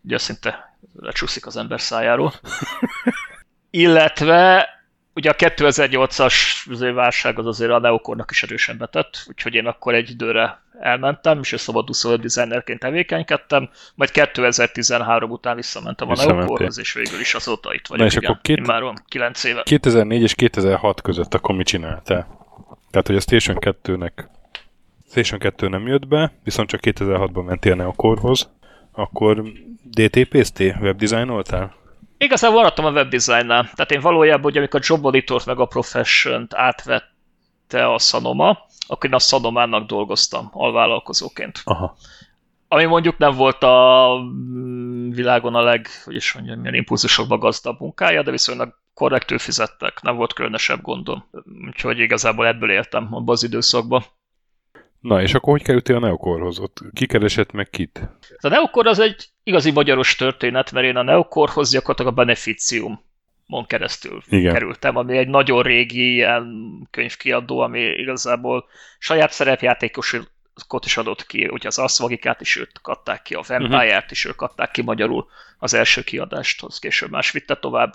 [0.03, 2.33] Ugye szinte lecsúszik az ember szájáról.
[3.69, 4.69] Illetve
[5.15, 10.09] ugye a 2008-as válság az azért a Neokornak is erősen betett, úgyhogy én akkor egy
[10.09, 17.19] időre elmentem, és a szabadúszó designerként tevékenykedtem, majd 2013 után visszamentem a Neokorhoz, és végül
[17.19, 18.05] is azóta itt vagyok.
[18.05, 18.67] Na és igen, akkor két...
[18.67, 19.63] már 9 éve.
[19.63, 22.27] 2004 és 2006 között akkor mit csináltál?
[22.91, 24.11] Tehát, hogy a Station 2-nek
[25.09, 28.49] Station 2 nem jött be, viszont csak 2006-ban mentél Neokorhoz,
[28.91, 29.43] akkor
[29.83, 31.75] DTP-zté, webdesignoltál?
[32.21, 33.63] Igazából maradtam a webdesignnál.
[33.63, 38.57] Tehát én valójában, hogy amikor a Job Monitor meg a Profession-t átvette a Sanoma,
[38.87, 41.61] akkor én a Sanomának dolgoztam alvállalkozóként.
[41.63, 41.97] Aha.
[42.67, 47.79] Ami mondjuk nem volt a mm, világon a leg, hogy is mondjam, milyen impulzusokba gazdabb
[47.79, 51.29] munkája, de viszonylag korrektül fizettek, nem volt különösebb gondom.
[51.67, 54.03] Úgyhogy igazából ebből éltem abban az időszakban.
[54.99, 56.59] Na, és akkor hogy kerültél a Neokorhoz?
[56.59, 58.09] Ott kikeresett meg kit?
[58.39, 63.07] A Neokor az egy igazi magyaros történet, mert én a Neokorhoz gyakorlatilag a Beneficium
[63.49, 64.53] mon keresztül Igen.
[64.53, 66.47] kerültem, ami egy nagyon régi ilyen
[66.91, 68.65] könyvkiadó, ami igazából
[68.99, 74.25] saját szerepjátékosot is adott ki, ugye az Aszvagikát is őt adták ki, a Vampire-t is
[74.25, 75.27] ők adták ki magyarul
[75.57, 77.93] az első kiadást, az később más vitte tovább.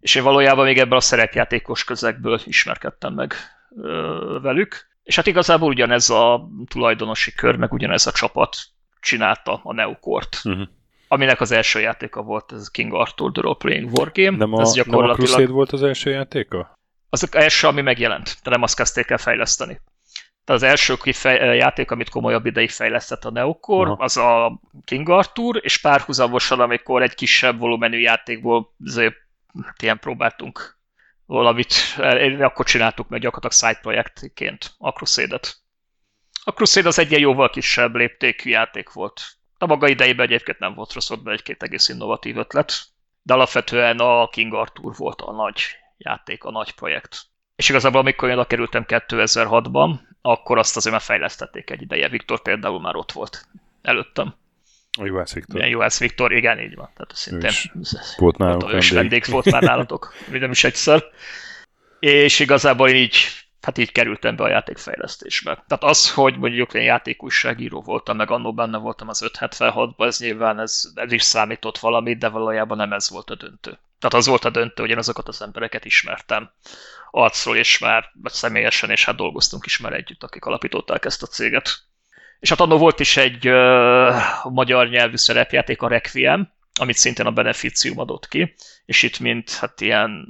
[0.00, 3.34] És én valójában még ebből a szerepjátékos közegből ismerkedtem meg
[3.76, 4.86] ö, velük.
[5.06, 8.56] És hát igazából ugyanez a tulajdonosi kör, meg ugyanez a csapat
[9.00, 10.40] csinálta a Neukort.
[10.44, 10.68] Uh-huh.
[11.08, 14.36] Aminek az első játéka volt ez King Arthur The Role Playing Wargame.
[14.36, 15.18] Nem a, ez gyakorlatilag...
[15.18, 16.78] nem a Crusade volt az első játéka?
[17.10, 19.80] Az az első, ami megjelent, de nem azt kezdték el fejleszteni.
[20.44, 24.04] Tehát az első kifej, játék, amit komolyabb ideig fejlesztett a Neokor, Aha.
[24.04, 29.14] az a King Arthur, és párhuzamosan, amikor egy kisebb volumenű játékból azért
[29.64, 30.75] hát ilyen próbáltunk
[31.26, 31.74] valamit,
[32.40, 35.56] akkor csináltuk meg gyakorlatilag side projektként a Crusade-et.
[36.44, 39.20] A Crusade az egy ilyen jóval kisebb léptékű játék volt.
[39.58, 42.72] A maga idejében egyébként nem volt rossz, ott egy-két egész innovatív ötlet,
[43.22, 45.60] de alapvetően a King Arthur volt a nagy
[45.96, 47.26] játék, a nagy projekt.
[47.56, 52.08] És igazából amikor én kerültem 2006-ban, akkor azt azért már fejlesztették egy ideje.
[52.08, 53.46] Viktor például már ott volt
[53.82, 54.34] előttem.
[54.96, 55.56] A Juhász Viktor.
[55.56, 56.90] Igen, Juhász Viktor, igen, így van.
[56.94, 57.52] Tehát szintén
[58.16, 58.92] volt nálunk vendég.
[58.92, 61.04] vendég volt már nálatok, nem is egyszer.
[61.98, 63.16] És igazából így
[63.66, 65.64] hát így kerültem be a játékfejlesztésbe.
[65.68, 70.60] Tehát az, hogy mondjuk én játékújságíró voltam, meg annó benne voltam az 576-ban, ez nyilván
[70.60, 73.70] ez, ez is számított valamit, de valójában nem ez volt a döntő.
[73.98, 76.50] Tehát az volt a döntő, hogy én azokat az embereket ismertem
[77.10, 81.68] arcról, és már személyesen, és hát dolgoztunk is már együtt, akik alapították ezt a céget.
[82.38, 84.14] És hát annó volt is egy uh,
[84.52, 86.48] magyar nyelvű szerepjáték, a Requiem,
[86.80, 90.26] amit szintén a Beneficium adott ki, és itt mint hát ilyen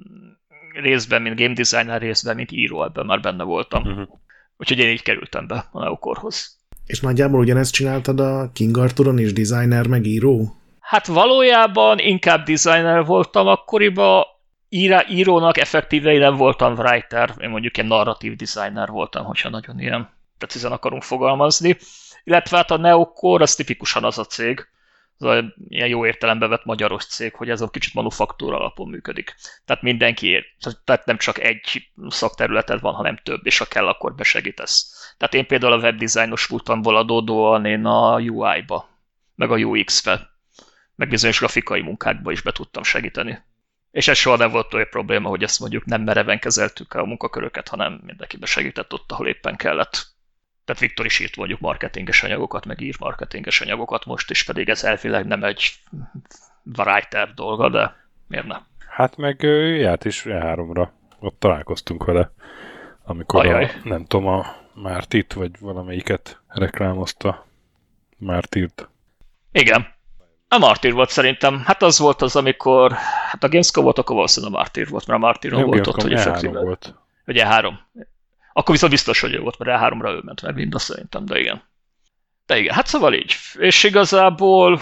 [0.73, 3.83] részben, mint game designer, részben, mint író, ebben már benne voltam.
[3.83, 4.09] Uh-huh.
[4.57, 6.59] Úgyhogy én így kerültem be a Neokorhoz.
[6.87, 10.57] És nagyjából ugyanezt csináltad a King Arthuron is, designer meg író?
[10.81, 14.25] Hát valójában inkább designer voltam akkoriban,
[14.69, 19.81] írá, írónak effektíve én nem voltam writer, én mondjuk egy narratív designer voltam, hogyha nagyon
[19.81, 20.09] ilyen
[20.39, 21.77] precízen akarunk fogalmazni.
[22.25, 24.69] Illetve hát a Neocore az tipikusan az a cég,
[25.19, 29.35] az a ilyen jó értelembe vett magyaros cég, hogy ez a kicsit manufaktúra alapon működik.
[29.65, 30.45] Tehát mindenki
[30.85, 34.95] tehát nem csak egy szakterületed van, hanem több, és ha kell, akkor besegítesz.
[35.17, 38.89] Tehát én például a webdesignos voltamból adódóan én a UI-ba,
[39.35, 40.31] meg a UX-be,
[40.95, 43.43] meg bizonyos grafikai munkákba is be tudtam segíteni.
[43.91, 47.69] És ez soha nem volt olyan probléma, hogy ezt mondjuk nem mereven kezeltük a munkaköröket,
[47.69, 50.07] hanem mindenki segített ott, ahol éppen kellett.
[50.67, 54.85] Tehát Viktor is írt mondjuk marketinges anyagokat, meg ír marketinges anyagokat most is, pedig ez
[54.85, 55.73] elvileg nem egy
[56.77, 57.97] writer dolga, de
[58.27, 58.67] miért nem?
[58.89, 60.89] Hát meg ő járt is E3-ra,
[61.19, 62.33] ott találkoztunk vele,
[63.05, 67.47] amikor a, nem tudom, a Mártit, vagy valamelyiket reklámozta
[68.17, 68.89] Mártírt.
[69.53, 69.95] Igen.
[70.49, 71.63] A Martyr volt szerintem.
[71.65, 72.93] Hát az volt az, amikor
[73.31, 76.13] hát a Gamescom volt, akkor valószínűleg a Martyr volt, mert a Martyron volt ott, hogy
[76.13, 76.61] effektíve.
[76.61, 76.95] Volt.
[77.27, 77.81] Ugye három.
[78.57, 81.63] Akkor viszont biztos, hogy ő volt, mert E3-ra ő ment, mert mind szerintem, de igen.
[82.47, 83.37] De igen, hát szóval így.
[83.59, 84.81] És igazából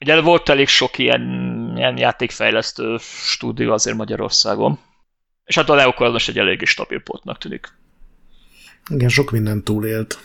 [0.00, 1.22] ugye volt elég sok ilyen,
[1.76, 4.78] ilyen játékfejlesztő stúdió azért Magyarországon.
[5.44, 7.68] És hát a Neokor most egy eléggé stabil portnak tűnik.
[8.90, 10.18] Igen, sok minden túlélt.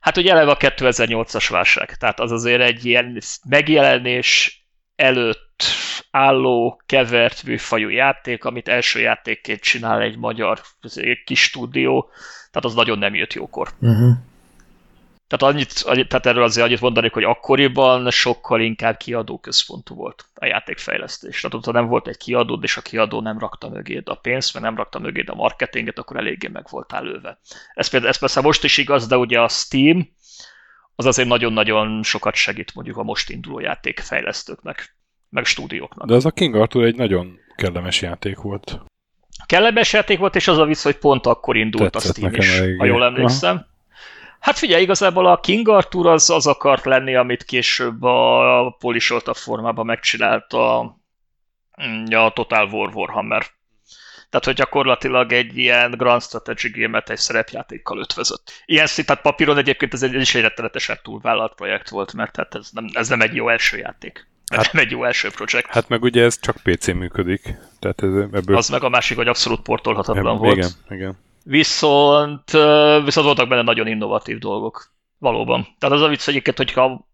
[0.00, 4.55] Hát ugye eleve a 2008-as válság, tehát az azért egy ilyen megjelenés
[4.96, 5.64] előtt
[6.10, 10.60] álló, kevert műfajú játék, amit első játékként csinál egy magyar
[11.24, 12.10] kis stúdió,
[12.50, 13.68] tehát az nagyon nem jött jókor.
[13.80, 14.16] Uh-huh.
[15.28, 20.24] Tehát, annyit, annyit, tehát erről azért annyit mondanék, hogy akkoriban sokkal inkább kiadó központú volt
[20.34, 21.40] a játékfejlesztés.
[21.40, 24.64] Tehát ott nem volt egy kiadó, és a kiadó nem rakta mögéd a pénzt, mert
[24.64, 27.38] nem rakta mögéd a marketinget, akkor eléggé meg voltál lőve.
[27.74, 30.08] Ez, ez persze most is igaz, de ugye a Steam
[30.96, 34.96] az azért nagyon-nagyon sokat segít mondjuk a most induló játékfejlesztőknek,
[35.28, 36.06] meg stúdióknak.
[36.06, 38.80] De az a King Arthur egy nagyon kellemes játék volt.
[39.46, 42.78] Kellemes játék volt, és az a vicc, hogy pont akkor indult Tetszett a Steam is,
[42.78, 43.56] ha jól emlékszem.
[43.56, 43.66] Aha.
[44.40, 49.86] Hát figyelj, igazából a King Arthur az, az akart lenni, amit később a polisolta formában
[49.86, 50.96] megcsinálta
[51.86, 53.46] mm, a Total War Warhammer.
[54.40, 58.62] Tehát, hogy gyakorlatilag egy ilyen Grand Strategy game-et egy szerepjátékkal ötvözött.
[58.64, 62.36] Ilyen szint, tehát papíron egyébként ez egy, ez is egy rettenetesen túlvállalt projekt volt, mert
[62.36, 64.26] hát ez nem, ez nem egy jó első játék.
[64.46, 65.70] Ez hát, nem egy jó első projekt.
[65.70, 67.42] Hát meg ugye ez csak PC működik.
[67.78, 68.56] Tehát ez, ebből...
[68.56, 70.56] Az meg a másik, hogy abszolút portolhatatlan Eb- volt.
[70.56, 71.18] Igen, igen.
[71.44, 72.50] Viszont,
[73.04, 74.92] viszont voltak benne nagyon innovatív dolgok.
[75.18, 75.66] Valóban.
[75.78, 77.08] Tehát az a vicc egyébként, hogyha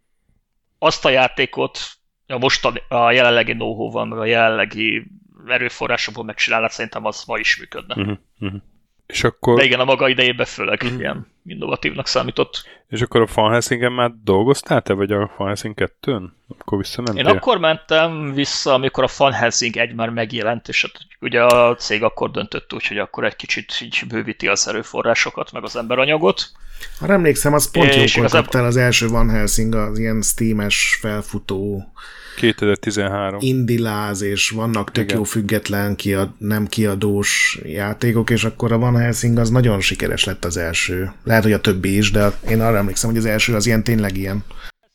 [0.79, 1.79] azt a játékot
[2.27, 5.07] a mostani, a jelenlegi know meg a jelenlegi
[5.47, 7.95] erőforrásokból megcsinálnád, szerintem az ma is működne.
[7.95, 8.61] Uh-huh, uh-huh.
[9.07, 9.57] És akkor...
[9.57, 10.99] De igen, a maga idejében főleg uh-huh.
[10.99, 12.67] ilyen innovatívnak számított.
[12.89, 16.23] És akkor a Van Helsingen már dolgoztál te, vagy a Van Helsing 2-n?
[16.59, 17.27] Akkor visszamentél?
[17.27, 21.75] Én akkor mentem vissza, amikor a Van Helsing egy már megjelent, és hát ugye a
[21.75, 26.51] cég akkor döntött úgy, hogy akkor egy kicsit így bővíti az erőforrásokat, meg az emberanyagot.
[26.99, 28.41] Ha emlékszem, az pont jókor igazából...
[28.41, 31.93] kaptál az első Van Helsing, az ilyen Steam-es felfutó
[32.37, 33.39] 2013.
[33.43, 35.17] Indiláz, és vannak tök Igen.
[35.17, 40.45] jó független, kiad, nem kiadós játékok, és akkor a Van Helsing az nagyon sikeres lett
[40.45, 41.13] az első.
[41.25, 44.17] Lehet, hogy a többi is, de én arra emlékszem, hogy az első az ilyen tényleg
[44.17, 44.45] ilyen.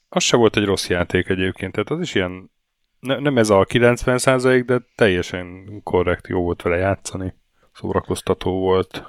[0.10, 2.52] Az se volt egy rossz játék egyébként, tehát az is ilyen,
[3.00, 7.34] ne, nem ez a 90 de teljesen korrekt, jó volt vele játszani.
[7.74, 9.04] Szórakoztató volt.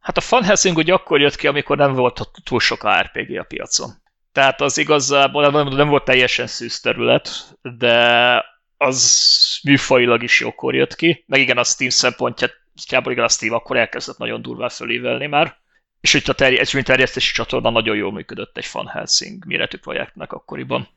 [0.00, 3.42] Hát a Van Helsing úgy akkor jött ki, amikor nem volt túl sok RPG a
[3.42, 3.90] piacon.
[4.34, 7.28] Tehát az igazából nem, nem volt teljesen szűz terület,
[7.62, 8.44] de
[8.76, 11.24] az műfajilag is jókor jött ki.
[11.26, 15.56] Meg igen, a Steam szempontjából igen, a Steam akkor elkezdett nagyon durván fölévelni már.
[16.00, 20.88] És itt a terj- terjesztési csatorna nagyon jól működött egy Fan Helsing méretű projektnek akkoriban.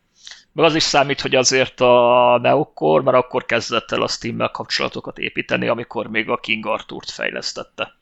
[0.54, 5.18] Meg az is számít, hogy azért a Neokor, mert akkor kezdett el a Steam-mel kapcsolatokat
[5.18, 7.97] építeni, amikor még a King Arthur-t fejlesztette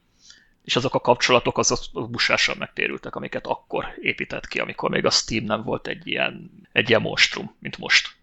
[0.66, 5.43] és azok a kapcsolatok azok busással megtérültek, amiket akkor épített ki, amikor még a Steam
[5.43, 8.16] nem volt egy ilyen, egy ilyen monstrum, mint most.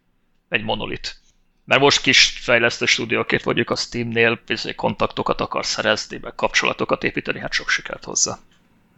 [0.49, 1.20] Egy monolit.
[1.64, 7.40] Mert most kis fejlesztő stúdióként vagyunk a Steamnél, bizony kontaktokat akar szerezni, meg kapcsolatokat építeni,
[7.40, 8.38] hát sok sikert hozzá.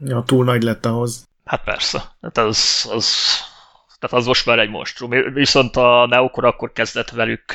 [0.04, 1.28] Ja, túl nagy lett ahhoz.
[1.44, 2.16] Hát persze.
[2.20, 3.38] Hát az, az,
[3.98, 5.32] tehát az most már egy monstrum.
[5.32, 7.52] Viszont a Neokor akkor kezdett velük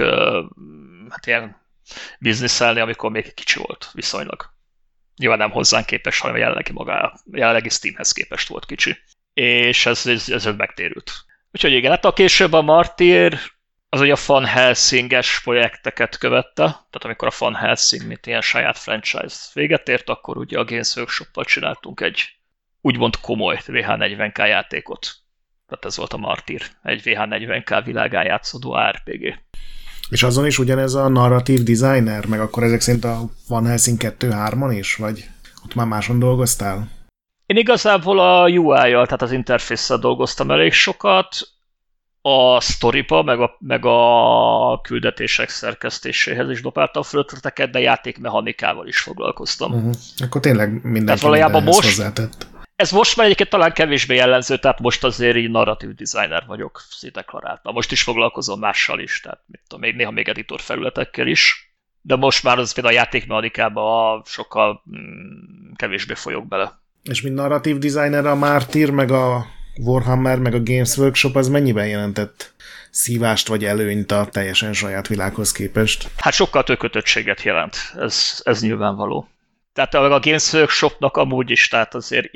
[1.09, 1.57] hát ilyen
[2.19, 4.57] bizniszelni, amikor még kicsi volt viszonylag.
[5.19, 8.97] Nyilván nem hozzánk képest, hanem jelenlegi maga, jelenlegi Steamhez képest volt kicsi.
[9.33, 11.11] És ez, ez, ez megtérült.
[11.51, 13.39] Úgyhogy igen, hát a később a Martyr
[13.89, 18.77] az ugye a Fan Helsinges projekteket követte, tehát amikor a Fan Helsing, mint ilyen saját
[18.77, 22.39] franchise véget ért, akkor ugye a Games workshop csináltunk egy
[22.81, 25.15] úgymond komoly VH40K játékot.
[25.67, 29.39] Tehát ez volt a Martyr, egy VH40K világán játszódó RPG.
[30.09, 34.75] És azon is ugyanez a narratív designer, meg akkor ezek szerint a Van Helsing 2-3-on
[34.77, 35.29] is, vagy
[35.63, 36.89] ott már máson dolgoztál?
[37.45, 41.27] Én igazából a UI-jal, tehát az interfésszel dolgoztam elég sokat,
[42.21, 49.73] a sztoriba, meg a, meg a küldetések szerkesztéséhez is dobáltam fölötleteket, de játékmechanikával is foglalkoztam.
[49.73, 49.93] Uh-huh.
[50.17, 52.47] Akkor tényleg mindenki tehát valójában most, hozzátett.
[52.79, 57.73] Ez most már egyébként talán kevésbé jellemző, tehát most azért így narratív designer vagyok, szétdeklaráltam.
[57.73, 62.15] Most is foglalkozom mással is, tehát mit tudom, még néha még editor felületekkel is, de
[62.15, 66.79] most már az például a játékmechanikába sokkal mm, kevésbé folyok bele.
[67.03, 71.87] És mint narratív designer a Mártír, meg a Warhammer, meg a Games Workshop az mennyiben
[71.87, 72.53] jelentett
[72.89, 76.09] szívást vagy előnyt a teljesen saját világhoz képest?
[76.17, 79.27] Hát sokkal több kötöttséget jelent, ez, ez nyilvánvaló.
[79.73, 82.33] Tehát a Games Workshopnak amúgy is, tehát azért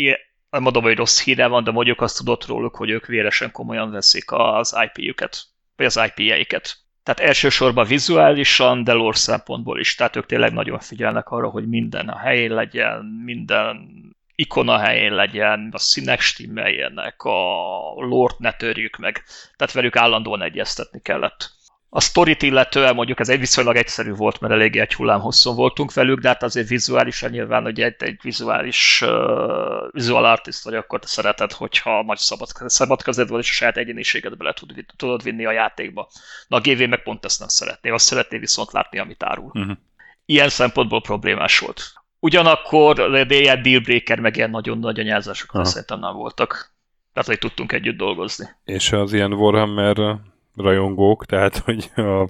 [0.61, 4.31] mondom, hogy rossz híre van, de mondjuk azt tudott róluk, hogy ők véresen komolyan veszik
[4.31, 5.43] az IP-jüket,
[5.75, 6.77] vagy az IP-jeiket.
[7.03, 9.95] Tehát elsősorban vizuálisan, de lore szempontból is.
[9.95, 13.89] Tehát ők tényleg nagyon figyelnek arra, hogy minden a helyén legyen, minden
[14.35, 19.23] ikona helyén legyen, a színek stimmeljenek, a lort ne törjük meg.
[19.55, 21.51] Tehát velük állandóan egyeztetni kellett.
[21.95, 25.93] A sztorit illetően mondjuk ez egy viszonylag egyszerű volt, mert eléggé egy hullám hosszon voltunk
[25.93, 30.99] velük, de hát azért vizuálisan nyilván, hogy egy, egy vizuális uh, visual artist vagy, akkor
[30.99, 35.23] te szereted, hogyha nagy szabad, szabad kezed van, és a saját egyéniséget bele tud, tudod
[35.23, 36.09] vinni a játékba.
[36.47, 39.51] Na a GV meg pont ezt nem szeretné, azt szeretné viszont látni, amit árul.
[39.53, 39.77] Uh-huh.
[40.25, 41.93] Ilyen szempontból problémás volt.
[42.19, 46.75] Ugyanakkor de ilyen dealbreaker, meg ilyen nagyon nagy anyázások szerintem nem voltak.
[47.13, 48.45] Tehát, hogy tudtunk együtt dolgozni.
[48.63, 50.21] És az ilyen Warhammer
[50.55, 52.29] rajongók, tehát, hogy a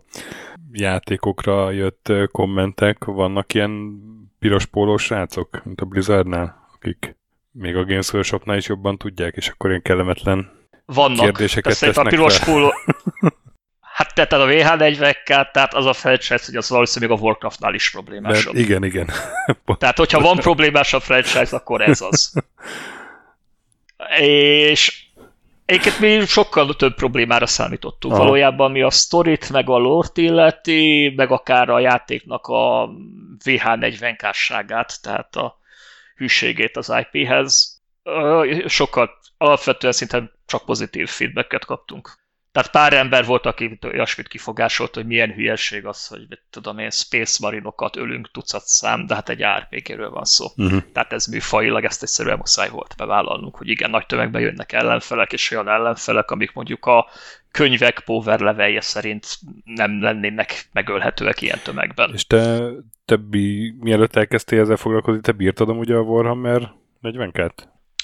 [0.71, 4.01] játékokra jött kommentek, vannak ilyen
[4.39, 7.15] piros pólós srácok, mint a Blizzardnál, akik
[7.51, 10.51] még a Games Workshopnál is jobban tudják, és akkor ilyen kellemetlen
[10.86, 11.24] vannak.
[11.24, 12.74] kérdéseket tesznek a piros póló...
[13.93, 18.53] Hát tehát a VH40K, tehát az a franchise, hogy az valószínűleg a Warcraftnál is problémásabb.
[18.53, 19.09] De igen, igen.
[19.78, 22.34] tehát, hogyha van problémásabb franchise, akkor ez az.
[24.19, 25.02] És
[25.66, 28.14] Egyébként mi sokkal több problémára számítottunk.
[28.14, 28.24] Aha.
[28.24, 32.89] Valójában mi a sztorit, meg a lort illeti, meg akár a játéknak a
[33.43, 35.57] VH40-kásságát, tehát a
[36.16, 37.82] hűségét az IP-hez.
[38.66, 42.22] Sokkal alapvetően szinte csak pozitív feedbacket kaptunk.
[42.53, 47.37] Tehát pár ember volt, aki olyasmit kifogásolt, hogy milyen hülyeség az, hogy tudom én, Space
[47.41, 50.45] Marinokat ölünk tucat szám, de hát egy rpg van szó.
[50.55, 50.81] Uh-huh.
[50.93, 55.51] Tehát ez műfajilag ezt egyszerűen muszáj volt bevállalnunk, hogy igen, nagy tömegben jönnek ellenfelek, és
[55.51, 57.07] olyan ellenfelek, amik mondjuk a
[57.51, 59.25] könyvek power levelje szerint
[59.63, 62.11] nem lennének megölhetőek ilyen tömegben.
[62.13, 62.69] És te,
[63.05, 67.53] te bi, mielőtt elkezdtél ezzel foglalkozni, te bírtad amúgy a Warhammer 40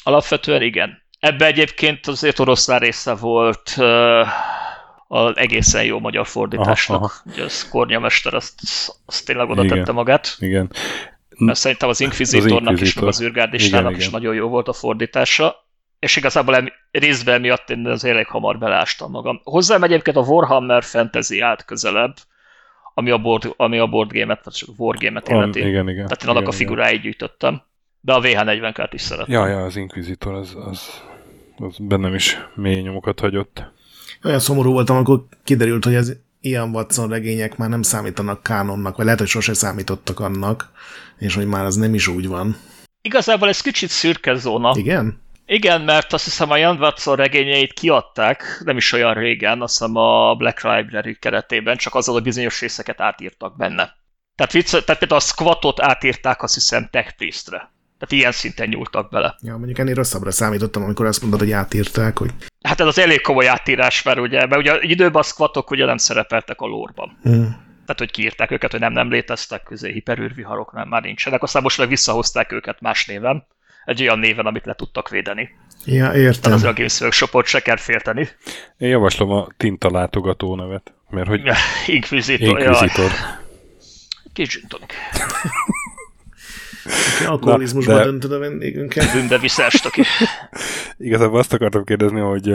[0.03, 1.07] Alapvetően igen.
[1.19, 4.27] Ebbe egyébként azért oroszlán része volt uh,
[5.07, 6.97] az egészen jó magyar fordításnak.
[6.97, 7.31] Aha, aha.
[7.33, 8.59] Ugye az Kornya Mester azt,
[9.05, 10.35] azt tényleg oda igen, tette magát.
[10.39, 10.71] Igen.
[11.37, 15.67] Mert szerintem az Inquisitornak az is, meg az űrgárdistának is nagyon jó volt a fordítása.
[15.99, 19.41] És igazából em, részben miatt én az elég hamar belástam magam.
[19.43, 22.15] Hozzám egyébként a Warhammer Fantasy állt közelebb,
[22.93, 25.59] ami a board, ami a board game-et, vagy csak wargame-et illeti.
[25.59, 26.05] Igen, igen.
[26.05, 27.61] Tehát én annak igen, a figuráit gyűjtöttem.
[28.01, 29.33] De a VH40-kát is szeretem.
[29.33, 31.03] Ja, ja, az Inquisitor, az, az
[31.59, 33.63] az bennem is mély nyomokat hagyott.
[34.23, 39.05] Olyan szomorú voltam, amikor kiderült, hogy az ilyen Watson regények már nem számítanak kánonnak, vagy
[39.05, 40.71] lehet, hogy sose számítottak annak,
[41.17, 42.57] és hogy már az nem is úgy van.
[43.01, 44.71] Igazából ez kicsit szürke zóna.
[44.75, 45.21] Igen?
[45.45, 49.95] Igen, mert azt hiszem a Jan Watson regényeit kiadták, nem is olyan régen, azt hiszem
[49.95, 53.97] a Black Library keretében, csak azzal a bizonyos részeket átírtak benne.
[54.35, 57.71] Tehát, vicc, tehát például a Squatot átírták azt hiszem Tech Priestre.
[57.99, 59.35] Tehát ilyen szinten nyúltak bele.
[59.41, 62.29] Ja, mondjuk ennél rosszabbra számítottam, amikor azt mondod, hogy átírták, hogy...
[62.61, 65.97] Hát ez az elég komoly átírás, mert ugye, mert ugye időben a squatok ugye nem
[65.97, 67.17] szerepeltek a lórban.
[67.21, 67.67] Hmm.
[67.85, 71.43] Tehát, hogy kiírták őket, hogy nem, nem léteztek, közé hiperűrviharok nem, már nincsenek.
[71.43, 73.47] Aztán most meg visszahozták őket más néven,
[73.85, 75.49] egy olyan néven, amit le tudtak védeni.
[75.85, 76.41] Ja, értem.
[76.41, 78.29] Tehát az a Games Workshopot se kell félteni.
[78.77, 80.93] Én javaslom a tinta látogató nevet.
[81.09, 81.41] Mert hogy
[81.87, 82.59] Inquisitor.
[82.59, 83.11] Inquisitor.
[84.33, 84.59] Kis
[86.83, 87.29] tonic.
[87.29, 88.03] Alkoholizmusba de...
[88.03, 89.13] döntöd a vendégünket.
[89.13, 90.01] Bűnbe visszást, aki.
[90.97, 92.53] Igazából azt akartam kérdezni, hogy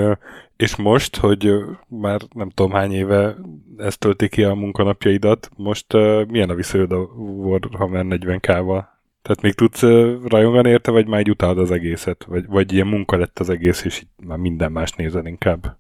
[0.57, 1.53] és most, hogy
[1.89, 3.37] már nem tudom hány éve
[3.77, 5.93] ezt tölti ki a munkanapjaidat, most
[6.29, 8.85] milyen a viszonyod a Warhammer 40k-val?
[9.23, 9.83] Tehát még tudsz
[10.29, 12.25] rajongani érte, vagy már így utálod az egészet?
[12.25, 15.77] Vagy, vagy ilyen munka lett az egész, és már minden más nézel inkább?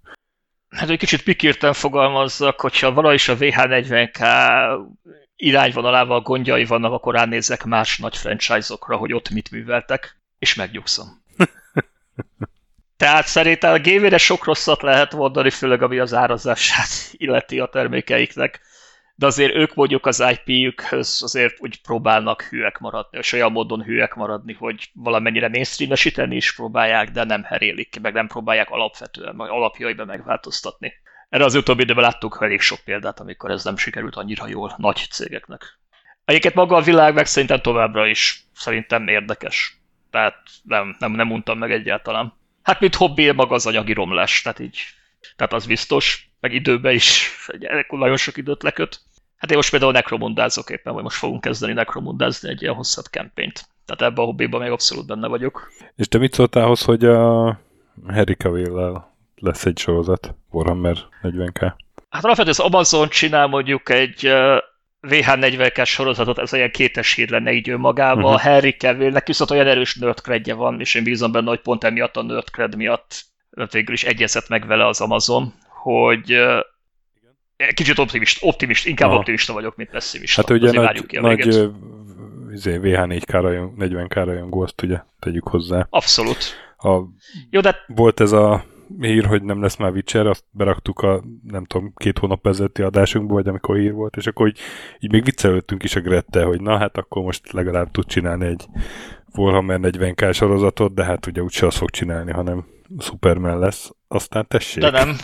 [0.69, 4.19] Hát egy kicsit pikírten fogalmazzak, hogyha valahogy is a VH40K
[5.36, 11.23] irányvonalával gondjai vannak, akkor ránézek más nagy franchise-okra, hogy ott mit műveltek, és megnyugszom.
[12.97, 18.61] Tehát szerintem a gv sok rosszat lehet mondani, főleg ami az árazását illeti a termékeiknek,
[19.16, 24.15] de azért ők mondjuk az IP-jükhöz azért úgy próbálnak hűek maradni, és olyan módon hűek
[24.15, 29.51] maradni, hogy valamennyire mainstreamesíteni is próbálják, de nem herélik ki, meg nem próbálják alapvetően, meg
[29.51, 30.93] alapjaiban megváltoztatni.
[31.29, 35.07] Erre az utóbbi időben láttuk elég sok példát, amikor ez nem sikerült annyira jól nagy
[35.11, 35.79] cégeknek.
[36.25, 39.79] Egyébként maga a világ meg szerintem továbbra is szerintem érdekes.
[40.11, 42.33] Tehát nem, nem, nem mondtam meg egyáltalán.
[42.63, 44.79] Hát, mint hobbi, maga az anyagi romlás, tehát így,
[45.37, 49.01] tehát az biztos, meg időben is egy, nagyon sok időt leköt.
[49.37, 53.65] Hát én most például nekromundázok éppen, vagy most fogunk kezdeni nekromundázni egy ilyen hosszat kempényt.
[53.85, 55.71] Tehát ebben a hobbiban még abszolút benne vagyok.
[55.97, 57.61] És te mit szóltál ahhoz, hogy a
[58.07, 59.03] Harry cavill
[59.36, 61.73] lesz egy sorozat, Warhammer 40k?
[62.11, 64.32] Hát alapvetően az Amazon csinál mondjuk egy
[65.02, 68.24] VH40K sorozatot, ez olyan kétes hír lenne így önmagában.
[68.24, 68.40] Uh-huh.
[68.40, 72.23] Harry Cavillnek viszont olyan erős nerdcredje van, és én bízom benne, hogy pont emiatt a
[72.23, 73.24] nerdcred miatt
[73.70, 76.39] végül is egyezett meg vele az Amazon, hogy
[77.74, 79.19] kicsit optimist, optimist inkább Aha.
[79.19, 80.40] optimista vagyok, mint pessimista.
[80.40, 81.47] Hát ugye nagy, nagy
[82.52, 85.86] izé, VH4K rajong, 40K rajongó, azt ugye tegyük hozzá.
[85.90, 86.39] Abszolút.
[86.77, 86.98] A,
[87.51, 87.77] Jó, de...
[87.86, 88.65] Volt ez a
[89.01, 93.35] hír, hogy nem lesz már Witcher, azt beraktuk a, nem tudom, két hónap ezelőtti adásunkba,
[93.35, 94.59] vagy amikor hír volt, és akkor így,
[94.98, 98.66] így még viccelődtünk is a Grette, hogy na hát akkor most legalább tud csinálni egy
[99.35, 102.66] Warhammer 40k sorozatot, de hát ugye úgyse azt fog csinálni, hanem
[102.98, 103.90] Superman lesz.
[104.09, 104.82] Aztán tessék.
[104.82, 105.16] De nem.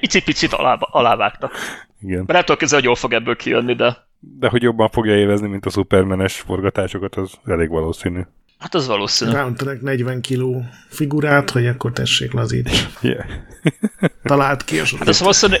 [0.00, 1.52] Icipicit alá, alávágtak.
[2.00, 2.24] Igen.
[2.26, 4.10] Mert ettől kezdve, hogy jól fog ebből kijönni, de...
[4.20, 8.20] De hogy jobban fogja érezni, mint a Supermanes forgatásokat, az elég valószínű.
[8.62, 9.30] Hát az valószínű.
[9.30, 12.70] Ráöntenek 40 kiló figurát, hogy akkor tessék lazít.
[13.00, 13.24] Yeah.
[14.22, 15.56] Talált ki a Hát az valószínű...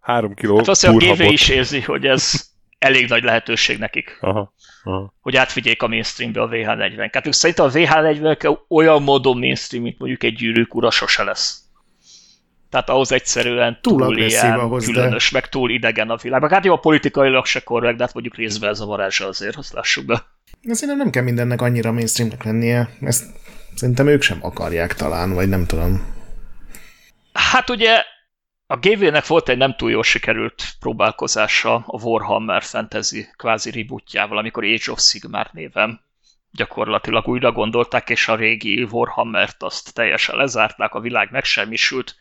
[0.00, 2.32] Három kiló Hát valószínűleg a GV is érzi, hogy ez
[2.78, 4.18] elég nagy lehetőség nekik.
[4.20, 4.54] Aha.
[4.84, 5.14] Aha.
[5.20, 7.08] Hogy átvigyék a mainstreambe a VH40.
[7.12, 11.62] Hát szerintem a VH40 olyan módon mainstream, mint mondjuk egy gyűrűk ura sose lesz.
[12.70, 15.38] Tehát ahhoz egyszerűen túl, túl ilyen ahhoz, különös, de...
[15.38, 16.50] meg túl idegen a világ.
[16.50, 19.72] Hát jó, a politikailag se korrekt, de hát mondjuk részben ez a varázsa azért, azt
[19.72, 20.26] lássuk be.
[20.74, 22.88] Szerintem nem kell mindennek annyira mainstreamnek lennie.
[23.00, 23.24] Ezt
[23.74, 26.16] szerintem ők sem akarják talán, vagy nem tudom.
[27.32, 28.02] Hát ugye
[28.66, 34.64] a GV-nek volt egy nem túl jól sikerült próbálkozása a Warhammer Fantasy kvázi rebootjával, amikor
[34.64, 36.00] Age of Sigmar néven
[36.50, 42.16] gyakorlatilag újra gondolták, és a régi Warhammert azt teljesen lezárták, a világ megsemmisült,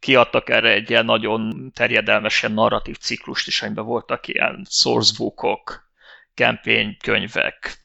[0.00, 5.89] kiadtak erre egy ilyen nagyon terjedelmes ilyen narratív ciklust is, amiben voltak ilyen sourcebookok,
[7.02, 7.84] könyvek,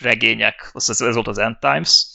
[0.00, 2.06] regények, az, ez volt az End Times,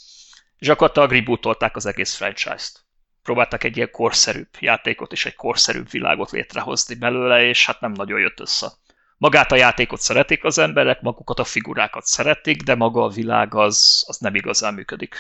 [0.58, 2.86] és akkor rebootolták az egész franchise-t.
[3.24, 8.20] Próbáltak egy ilyen korszerűbb játékot és egy korszerűbb világot létrehozni belőle, és hát nem nagyon
[8.20, 8.72] jött össze.
[9.18, 14.04] Magát a játékot szeretik az emberek, magukat a figurákat szeretik, de maga a világ az,
[14.08, 15.14] az nem igazán működik.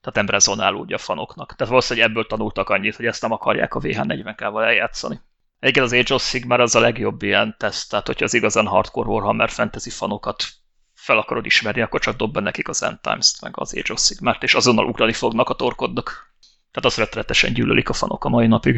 [0.00, 1.54] Tehát nem rezonál úgy a fanoknak.
[1.54, 5.20] Tehát valószínűleg ebből tanultak annyit, hogy ezt nem akarják a VH40-kával eljátszani.
[5.66, 9.08] Egyébként az Age of Sigmar az a legjobb ilyen teszt, tehát hogyha az igazán hardcore
[9.08, 10.44] Warhammer fantasy fanokat
[10.94, 14.00] fel akarod ismerni, akkor csak dob be nekik az End Times-t, meg az Age of
[14.00, 16.34] Sigmar-t, és azonnal ugrani fognak a torkodnak.
[16.70, 18.74] Tehát azt rettenetesen gyűlölik a fanok a mai napig.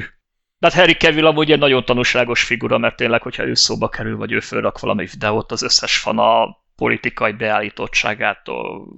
[0.58, 4.16] De hát Harry Cavill amúgy egy nagyon tanúságos figura, mert tényleg, hogyha ő szóba kerül,
[4.16, 8.88] vagy ő fölrak valami videót, az összes fan a politikai beállítottságától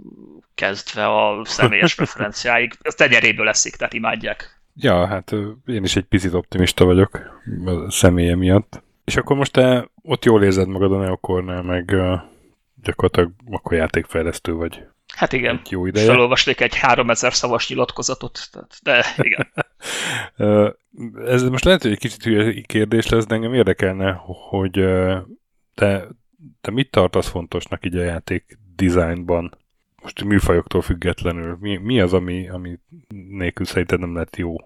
[0.54, 4.59] kezdve a személyes preferenciáig, az tenyeréből leszik, tehát imádják.
[4.82, 5.32] Ja, hát
[5.66, 7.20] én is egy picit optimista vagyok
[7.64, 8.82] a személye miatt.
[9.04, 11.96] És akkor most te ott jól érzed magad a Neokornál, meg
[12.82, 14.84] gyakorlatilag akkor játékfejlesztő vagy.
[15.14, 16.06] Hát igen, egy jó ideje.
[16.06, 19.52] felolvasnék egy 3000 szavas nyilatkozatot, tehát, de igen.
[21.34, 24.72] Ez most lehet, hogy egy kicsit hülye kérdés lesz, de engem érdekelne, hogy
[25.74, 26.08] te,
[26.60, 29.58] te mit tartasz fontosnak így a játék designban?
[30.02, 32.78] most műfajoktól függetlenül, mi, mi az, ami, ami
[33.08, 34.56] nélkül szerinted nem lett jó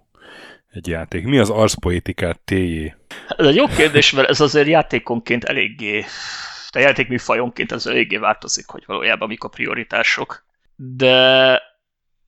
[0.74, 1.24] egy játék?
[1.24, 2.94] Mi az arszpoetikát téjé?
[3.28, 6.04] Ez egy jó kérdés, mert ez azért játékonként eléggé,
[6.70, 10.44] a játékműfajonként ez eléggé változik, hogy valójában mik a prioritások.
[10.76, 11.60] De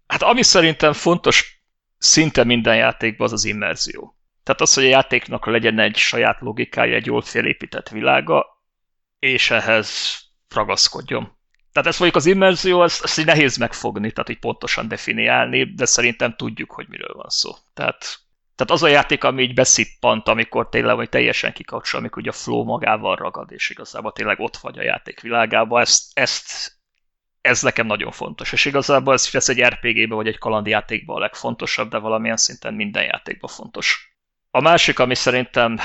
[0.06, 1.62] hát ami szerintem fontos
[1.98, 4.16] szinte minden játékban az az immerzió.
[4.42, 8.46] Tehát az, hogy a játéknak legyen egy saját logikája, egy jól felépített világa,
[9.18, 10.18] és ehhez
[10.54, 11.38] ragaszkodjon.
[11.72, 15.84] Tehát ezt mondjuk az immerzió, ezt, ezt így nehéz megfogni, tehát így pontosan definiálni, de
[15.84, 17.50] szerintem tudjuk, hogy miről van szó.
[17.74, 18.25] Tehát,
[18.56, 22.32] tehát az a játék, ami így beszippant, amikor tényleg vagy teljesen kikapcsol, amikor ugye a
[22.32, 26.76] flow magával ragad, és igazából tényleg ott vagy a játék világában, ezt, ezt
[27.40, 28.52] ez nekem nagyon fontos.
[28.52, 33.04] És igazából ez, ez egy RPG-be vagy egy kalandjátékban a legfontosabb, de valamilyen szinten minden
[33.04, 34.16] játékban fontos.
[34.50, 35.78] A másik, ami szerintem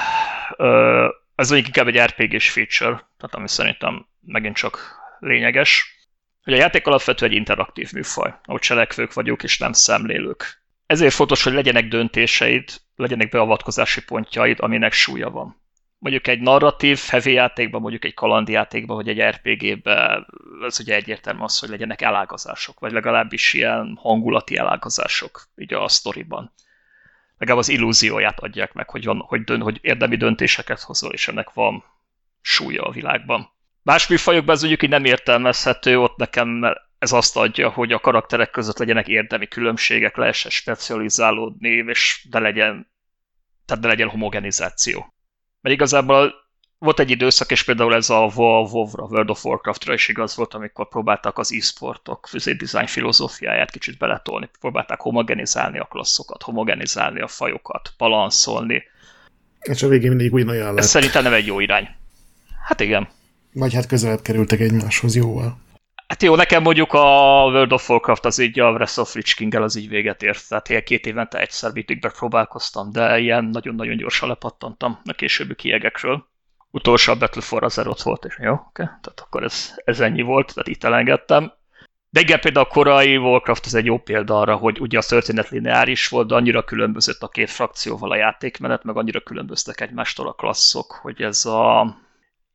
[1.35, 5.99] ez mondjuk inkább egy RPG-s feature, tehát ami szerintem megint csak lényeges,
[6.43, 10.60] hogy a játék alapvetően egy interaktív műfaj, ahol cselekvők vagyunk és nem szemlélők.
[10.91, 15.55] Ezért fontos, hogy legyenek döntéseid, legyenek beavatkozási pontjaid, aminek súlya van.
[15.97, 20.27] Mondjuk egy narratív, heavy játékban, mondjuk egy kalandjátékban, vagy egy RPG-ben,
[20.65, 26.53] ez ugye egyértelmű az, hogy legyenek elágazások, vagy legalábbis ilyen hangulati elágazások, így a sztoriban
[27.37, 31.53] legalább az illúzióját adják meg, hogy, van, hogy, dön, hogy érdemi döntéseket hozol, és ennek
[31.53, 31.83] van
[32.41, 33.49] súlya a világban.
[33.83, 36.63] Más műfajokban ez mondjuk így nem értelmezhető, ott nekem
[37.01, 42.91] ez azt adja, hogy a karakterek között legyenek érdemi különbségek, lehessen specializálódni, és de legyen,
[43.65, 45.13] tehát de legyen homogenizáció.
[45.61, 46.33] Mert igazából
[46.77, 50.87] volt egy időszak, és például ez a WoW-ra, World of Warcraft-ra is igaz volt, amikor
[50.87, 58.83] próbáltak az e-sportok design filozófiáját kicsit beletolni, próbálták homogenizálni a klasszokat, homogenizálni a fajokat, balanszolni.
[59.59, 60.77] És a végén mindig ugyanolyan lett.
[60.77, 61.87] Ez szerintem nem egy jó irány.
[62.67, 63.07] Hát igen.
[63.53, 65.69] Vagy hát közelebb kerültek egymáshoz jóval.
[66.11, 66.99] Hát jó, nekem mondjuk a
[67.45, 70.69] World of Warcraft az így a Wrath of Lich king az így véget ért, tehát
[70.69, 76.27] ilyen két évente egyszer bitikbe próbálkoztam, de ilyen nagyon-nagyon gyorsan lepattantam a későbbi kiegekről.
[76.71, 80.53] Utolsó a Battle for Azeroth volt, és jó, oké, tehát akkor ez, ez ennyi volt,
[80.53, 81.51] tehát itt elengedtem.
[82.09, 85.49] De igen, például a korai Warcraft az egy jó példa arra, hogy ugye a történet
[85.49, 90.33] lineáris volt, de annyira különbözött a két frakcióval a játékmenet, meg annyira különböztek egymástól a
[90.33, 91.87] klasszok, hogy ez a...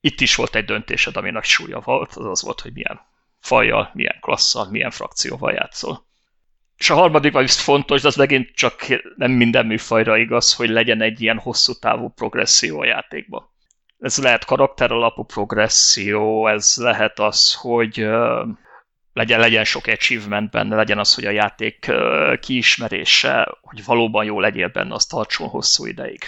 [0.00, 3.00] Itt is volt egy döntésed, ami nagy súlya volt, az az volt, hogy milyen
[3.40, 6.06] fajjal, milyen klasszal, milyen frakcióval játszol.
[6.76, 8.86] És a harmadik, ami fontos, de az megint csak
[9.16, 13.54] nem minden műfajra igaz, hogy legyen egy ilyen hosszú távú progresszió a játékban
[13.98, 17.96] ez lehet karakter alapú progresszió, ez lehet az, hogy
[19.12, 21.92] legyen, legyen sok achievement benne, legyen az, hogy a játék
[22.40, 26.20] kiismerése, hogy valóban jó legyél benne, az tartson hosszú ideig.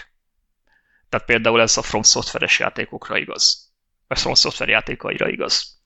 [1.08, 3.72] Tehát például ez a From Software-es játékokra igaz.
[4.06, 5.77] Vagy From Software játékaira igaz.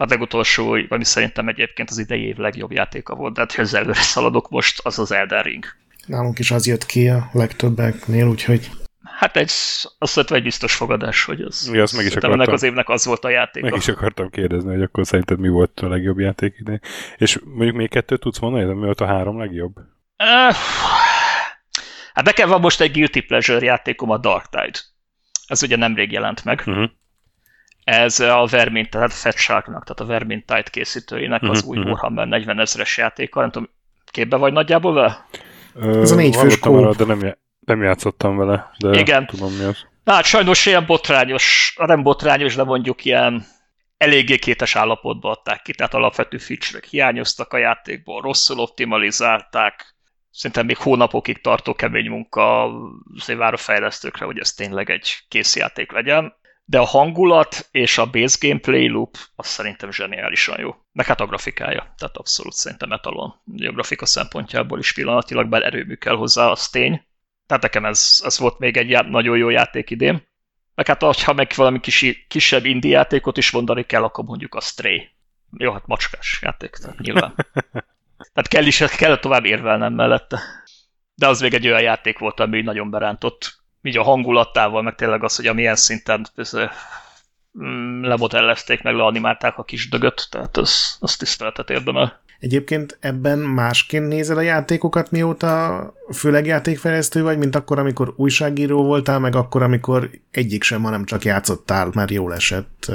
[0.00, 4.00] Tehát legutolsó, ami szerintem egyébként az idei év legjobb játéka volt, de hát ha előre
[4.00, 5.64] szaladok most, az az Elden Ring.
[6.06, 8.70] Nálunk is az jött ki a legtöbbeknél, úgyhogy
[9.02, 9.52] Hát egy,
[9.98, 12.88] azt mondta, egy biztos fogadás, hogy az, ja, azt meg is akartam, ennek az évnek
[12.88, 13.62] az volt a játék.
[13.62, 16.80] Meg is akartam kérdezni, hogy akkor szerinted mi volt a legjobb játék ide.
[17.16, 19.76] És mondjuk még kettőt tudsz mondani, de mi volt a három legjobb?
[19.76, 20.54] Uh,
[22.14, 24.78] hát nekem van most egy Guilty Pleasure játékom, a Dark Tide.
[25.46, 26.62] Ez ugye nemrég jelent meg.
[26.66, 26.90] Uh-huh.
[27.90, 31.92] Ez a Vermin, tehát Fat Sharknak, tehát a Vermin Tide készítőinek az új uh-huh.
[31.92, 33.40] Warhammer 40 ezeres játéka.
[33.40, 33.68] Nem tudom,
[34.10, 35.26] képbe vagy nagyjából vele?
[36.00, 36.58] Ez a négy fős
[36.96, 39.26] de nem, nem játszottam vele, de Igen.
[39.26, 39.86] tudom mi az.
[40.04, 43.46] Na, hát sajnos ilyen botrányos, nem botrányos, de mondjuk ilyen
[43.96, 49.94] eléggé kétes állapotba adták ki, tehát alapvető feature hiányoztak a játékból, rosszul optimalizálták,
[50.30, 52.64] szerintem még hónapokig tartó kemény munka
[53.16, 56.38] azért vár a fejlesztőkre, hogy ez tényleg egy kész játék legyen,
[56.70, 60.74] de a hangulat és a base gameplay loop az szerintem zseniálisan jó.
[60.92, 63.28] Meg hát a grafikája, tehát abszolút szerintem etalon.
[63.56, 67.06] A grafika szempontjából is pillanatilag, bár erőmű kell hozzá, az tény.
[67.46, 70.28] Tehát nekem ez, ez volt még egy nagyon jó játék idén.
[70.74, 74.60] Meg hát, ha meg valami kis, kisebb indie játékot is mondani kell, akkor mondjuk a
[74.60, 75.08] Stray.
[75.56, 77.34] Jó, hát macskás játék, tehát nyilván.
[78.32, 80.40] tehát kell is, kell tovább érvelnem mellette.
[81.14, 83.59] De az még egy olyan játék volt, ami nagyon berántott.
[83.82, 86.26] Így a hangulatával, meg tényleg az, hogy a milyen szinten
[87.62, 92.20] mm, lemodellezték, meg leanimálták a kis dögöt, tehát az, az tiszteletet érdemel.
[92.40, 99.18] Egyébként ebben másként nézel a játékokat, mióta főleg játékfejlesztő vagy, mint akkor, amikor újságíró voltál,
[99.18, 102.92] meg akkor, amikor egyik sem, hanem csak játszottál, mert jól esett.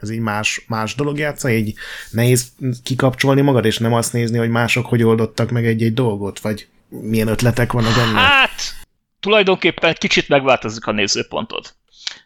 [0.00, 1.74] Ez így más, más dolog játsza, így
[2.10, 2.52] nehéz
[2.82, 7.28] kikapcsolni magad, és nem azt nézni, hogy mások hogy oldottak meg egy-egy dolgot, vagy milyen
[7.28, 8.18] ötletek vannak benne?
[8.18, 8.79] Hát,
[9.20, 11.74] tulajdonképpen kicsit megváltozik a nézőpontod.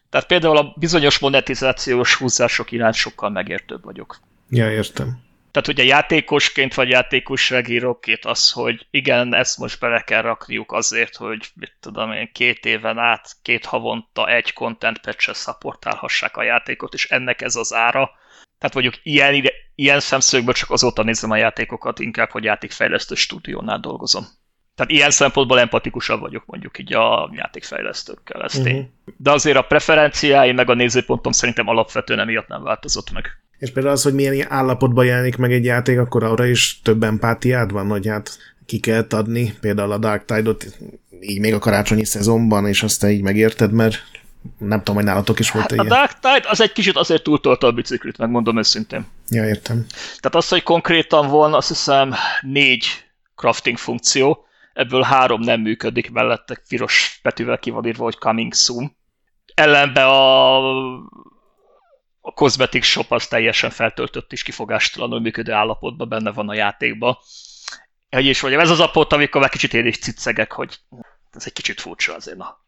[0.09, 4.19] Tehát például a bizonyos monetizációs húzások iránt sokkal megértőbb vagyok.
[4.49, 5.23] Ja, értem.
[5.51, 11.51] Tehát ugye játékosként vagy játékosságíróként az, hogy igen, ezt most bele kell rakniuk azért, hogy
[11.53, 17.09] mit tudom én, két éven át, két havonta egy content patch szapportálhassák a játékot, és
[17.09, 18.09] ennek ez az ára.
[18.57, 19.43] Tehát mondjuk ilyen,
[19.75, 24.25] ilyen szemszögből csak azóta nézem a játékokat, inkább, hogy játékfejlesztő stúdiónál dolgozom.
[24.75, 28.85] Tehát ilyen szempontból empatikusabb vagyok mondjuk így a játékfejlesztőkkel, ezt uh-huh.
[29.17, 33.25] De azért a preferenciái meg a nézőpontom szerintem alapvetően emiatt nem változott meg.
[33.57, 37.71] És például az, hogy milyen állapotban jelenik meg egy játék, akkor arra is több empátiád
[37.71, 40.65] van, hogy hát ki kell adni, például a Dark Tide-ot
[41.19, 44.03] így még a karácsonyi szezonban, és azt te így megérted, mert
[44.57, 45.85] nem tudom, hogy nálatok is volt hát ilyen.
[45.85, 49.05] A Dark Tide az egy kicsit azért túltolta a biciklit, megmondom őszintén.
[49.29, 49.85] Ja, értem.
[50.19, 52.85] Tehát az, hogy konkrétan volna, azt hiszem négy
[53.35, 54.45] crafting funkció,
[54.75, 58.97] ebből három nem működik, mellette piros betűvel ki van írva, hogy coming soon.
[59.53, 60.57] Ellenbe a,
[62.21, 67.17] a cosmetic shop az teljesen feltöltött és kifogástalanul működő állapotban benne van a játékban.
[68.09, 70.79] Hogy is mondjam, ez az a pont, amikor már kicsit én is cicegek, hogy
[71.31, 72.37] ez egy kicsit furcsa azért.
[72.37, 72.63] Na.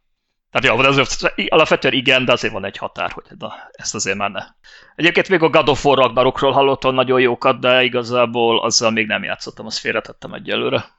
[0.51, 4.17] Tehát jó, de azért, alapvetően igen, de azért van egy határ, hogy na, ezt azért
[4.17, 4.43] már ne.
[4.95, 9.65] Egyébként még a God of War hallottam nagyon jókat, de igazából azzal még nem játszottam,
[9.65, 10.96] azt félretettem egyelőre.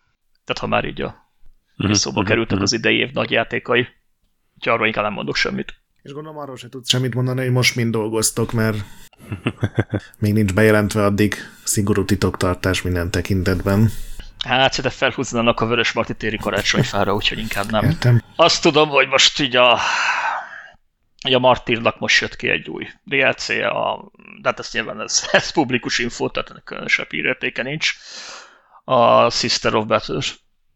[0.48, 1.30] Tehát ha már így a
[1.82, 1.92] mm-hmm.
[1.92, 2.62] szóba mhm, kerültek mhm.
[2.62, 3.80] az idei év nagy játékai,
[4.56, 5.74] úgyhogy arról inkább nem mondok semmit.
[6.02, 8.76] És gondolom arról se tudsz semmit mondani, hogy most mind dolgoztok, mert
[10.18, 11.34] még nincs bejelentve addig
[11.64, 13.90] szigorú titoktartás minden tekintetben.
[14.46, 17.84] Hát szerintem felhúznának a Vörös Marti téri karácsonyfára, úgyhogy inkább nem.
[17.84, 18.22] Értem.
[18.36, 19.78] Azt tudom, hogy most így a,
[21.26, 24.10] így a Martírnak most jött ki egy új DLC, a,
[24.40, 27.96] de hát ezt nyilván ez, ez publikus info, tehát ennek különösebb hírértéke nincs.
[28.90, 30.20] A Sister of Battle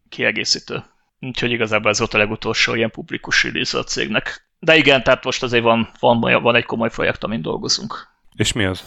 [0.08, 0.84] kiegészítő.
[1.20, 4.48] Úgyhogy igazából ez volt a legutolsó ilyen publikus release a cégnek.
[4.58, 8.08] De igen, tehát most azért van, van, van egy komoly projekt, amin dolgozunk.
[8.36, 8.84] És mi az?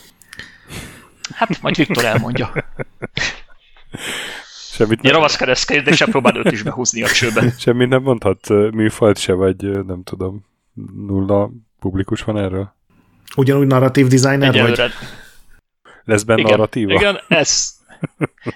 [1.34, 2.54] Hát majd Viktor elmondja.
[4.72, 5.14] Semmit nem...
[5.14, 7.54] ravasz keresztkedéssel próbál őt is behúzni a csőbe.
[7.58, 10.46] Semmit nem mondhat műfajt se, vagy nem tudom,
[11.08, 11.50] nulla
[11.80, 12.76] publikus van erről?
[13.36, 14.82] Ugyanúgy narratív designer Egyelőre.
[14.82, 14.94] vagy?
[16.04, 16.94] Lesz benne igen, narratíva?
[16.94, 17.75] Igen, ez.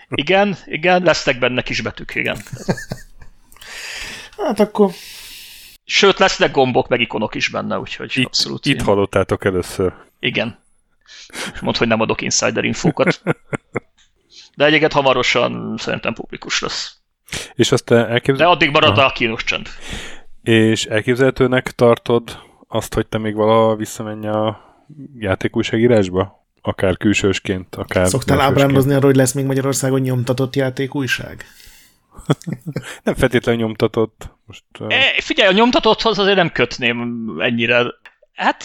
[0.10, 2.38] Igen, igen, lesznek benne kis betűk, igen.
[4.38, 4.92] Hát akkor...
[5.84, 8.66] Sőt, lesznek gombok, meg ikonok is benne, úgyhogy itt, abszolút.
[8.66, 9.94] Itt hallottátok először.
[10.20, 10.60] Igen.
[11.62, 13.22] Mondd, hogy nem adok insider infókat.
[14.56, 16.98] De egyébként hamarosan szerintem publikus lesz.
[17.54, 18.46] És azt elképzel...
[18.46, 19.08] De addig marad Aha.
[19.08, 19.68] a kínos csend.
[20.44, 24.60] És elképzelhetőnek tartod azt, hogy te még valaha visszamenj a
[25.16, 26.39] játékújságírásba?
[26.62, 28.08] Akár külsősként, akár...
[28.08, 31.46] Szoktál ábrándozni arra, hogy lesz még Magyarországon nyomtatott játékújság?
[33.04, 34.30] nem feltétlenül nyomtatott.
[34.46, 34.94] Most, uh...
[34.94, 37.86] e, figyelj, a nyomtatotthoz azért nem kötném ennyire.
[38.34, 38.64] Hát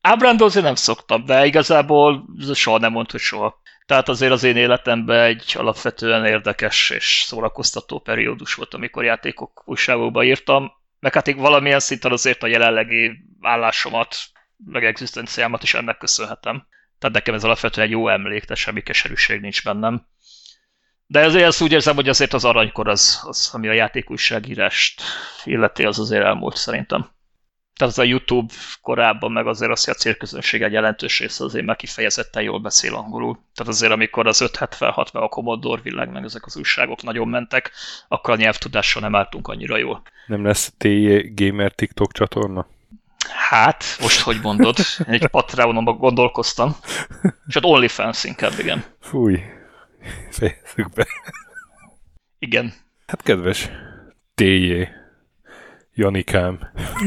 [0.00, 2.24] ábrándozni nem szoktam, de igazából
[2.54, 3.62] soha nem mondta, hogy soha.
[3.86, 10.24] Tehát azért az én életemben egy alapvetően érdekes és szórakoztató periódus volt, amikor játékok újságokba
[10.24, 14.16] írtam, meg hát valamilyen szinten azért a jelenlegi állásomat,
[14.64, 16.66] meg egzisztenciámat is ennek köszönhetem.
[16.98, 20.06] Tehát nekem ez alapvetően jó emlék, de semmi keserűség nincs bennem.
[21.06, 25.02] De azért ezt úgy érzem, hogy azért az aranykor az, az ami a játékújságírást
[25.44, 27.14] illeti, az azért elmúlt szerintem
[27.76, 31.64] tehát az a YouTube korábban meg azért azt, hogy a célközönség egy jelentős része azért
[31.64, 33.38] már kifejezetten jól beszél angolul.
[33.54, 37.70] Tehát azért, amikor az 576 meg a Commodore világ meg ezek az újságok nagyon mentek,
[38.08, 40.02] akkor a nyelvtudással nem álltunk annyira jól.
[40.26, 42.66] Nem lesz TJ Gamer TikTok csatorna?
[43.32, 44.76] Hát, most hogy mondod?
[45.06, 46.76] Egy Patreonomban gondolkoztam.
[47.46, 48.84] És ott OnlyFans inkább, igen.
[49.00, 49.40] Fúj,
[50.30, 51.06] fejezzük be.
[52.38, 52.74] Igen.
[53.06, 53.68] Hát kedves
[54.34, 54.88] TJ,
[55.94, 56.58] Janikám.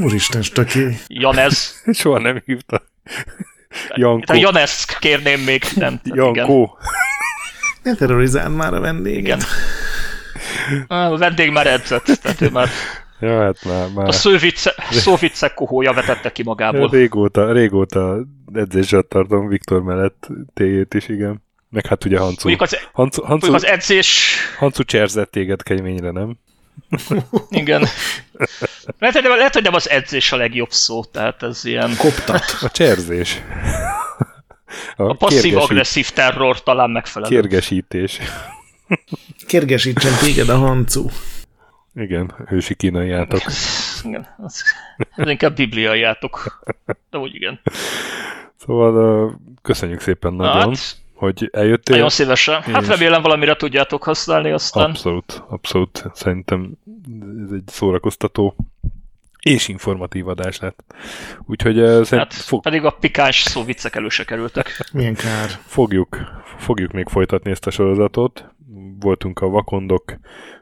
[0.02, 0.98] Úristen, stöki.
[1.08, 1.82] Janez.
[2.00, 2.84] Soha nem hívta.
[3.96, 4.34] Jankó.
[4.34, 5.64] Janez kérném még.
[5.76, 6.78] Nem, Jankó.
[7.84, 9.24] Ne terrorizál már a vendéget.
[9.24, 9.40] Igen.
[10.88, 12.70] A vendég már edzett, tehát ő már...
[13.20, 14.08] Ja, hát már, már.
[14.08, 14.12] A
[14.92, 16.90] szóvicek kohója vetette ki magából.
[16.90, 18.18] Régóta, régóta
[18.54, 21.46] edzéssel tartom Viktor mellett téjét is, igen.
[21.70, 22.48] Meg hát ugye Hancu.
[22.48, 24.38] Mondjuk az, Hancu, Hancu, az edzés...
[24.58, 26.38] Hancu cserzett téged keményre, nem?
[27.50, 27.88] Igen.
[29.00, 31.96] Lehet, hogy, lehet, hogy nem az edzés a legjobb szó, tehát ez ilyen...
[31.98, 32.44] Koptat.
[32.62, 33.42] A cserzés.
[34.96, 37.36] A, a passzív-agresszív terror talán megfelelő.
[37.36, 38.20] Kérgesítés.
[39.48, 41.06] Kérgesítsen téged a hancu.
[41.98, 43.42] Igen, ősi kínai játok.
[44.04, 44.64] Igen, az,
[45.16, 46.64] ez inkább bibliai játok.
[47.10, 47.60] De úgy igen.
[48.56, 50.70] Szóval köszönjük szépen nagyon.
[50.70, 51.96] Hát, hogy eljöttél.
[51.96, 52.62] Nagyon szívesen.
[52.62, 52.88] Hát és...
[52.88, 54.90] remélem valamire tudjátok használni aztán.
[54.90, 56.04] Abszolút, abszolút.
[56.14, 56.72] Szerintem
[57.46, 58.56] ez egy szórakoztató
[59.40, 60.96] és informatív adás lett.
[61.46, 62.62] Úgyhogy uh, hát, fog...
[62.62, 64.90] pedig a pikáns szó viccek előse kerültek.
[64.94, 65.50] Milyen kár.
[65.66, 66.18] Fogjuk,
[66.58, 68.46] fogjuk még folytatni ezt a sorozatot.
[69.00, 70.14] Voltunk a Vakondok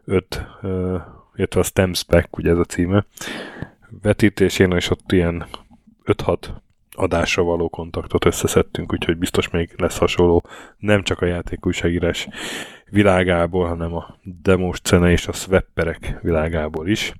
[0.06, 1.02] 5, uh,
[1.36, 3.06] illetve a Stems Back, ugye ez a címe,
[4.02, 5.46] vetítésén, és ott ilyen
[6.06, 6.38] 5-6
[6.92, 10.46] adásra való kontaktot összeszedtünk, úgyhogy biztos még lesz hasonló,
[10.78, 12.28] nem csak a játékújságírás
[12.90, 17.14] világából, hanem a demos scene és a swapperek világából is.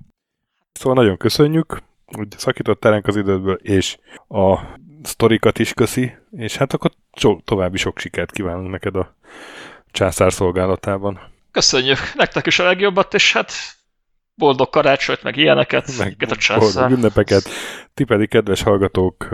[0.72, 3.98] Szóval nagyon köszönjük, hogy szakítottál ránk az idődből, és
[4.28, 4.58] a
[5.02, 9.16] sztorikat is köszi, és hát akkor so, további sok sikert kívánunk neked a
[9.90, 11.20] császár szolgálatában.
[11.50, 13.52] Köszönjük, nektek is a legjobbat, és hát
[14.36, 16.58] boldog karácsonyt, meg ilyeneket, Meg a császár.
[16.58, 17.48] boldog ünnepeket.
[17.94, 19.28] Ti pedig, kedves hallgatók,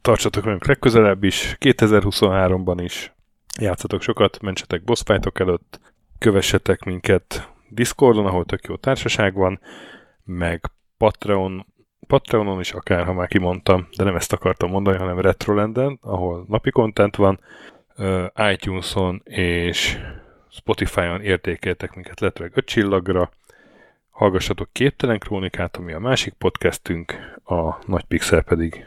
[0.00, 3.12] tartsatok velünk legközelebb is, 2023-ban is.
[3.60, 5.02] Játszatok sokat, mentsetek boss
[5.34, 5.80] előtt,
[6.18, 9.60] kövessetek minket Discordon, ahol tök jó társaság van,
[10.24, 10.60] meg
[10.98, 11.66] Patreon,
[12.06, 16.70] Patreonon is akár, ha már kimondtam, de nem ezt akartam mondani, hanem Retrolanden, ahol napi
[16.70, 17.40] content van,
[18.52, 19.98] iTunes-on és
[20.50, 23.30] Spotify-on értékeltek minket lehetőleg 5 csillagra,
[24.14, 27.14] hallgassatok Képtelen Krónikát, ami a másik podcastünk,
[27.44, 28.86] a Nagy Pixel pedig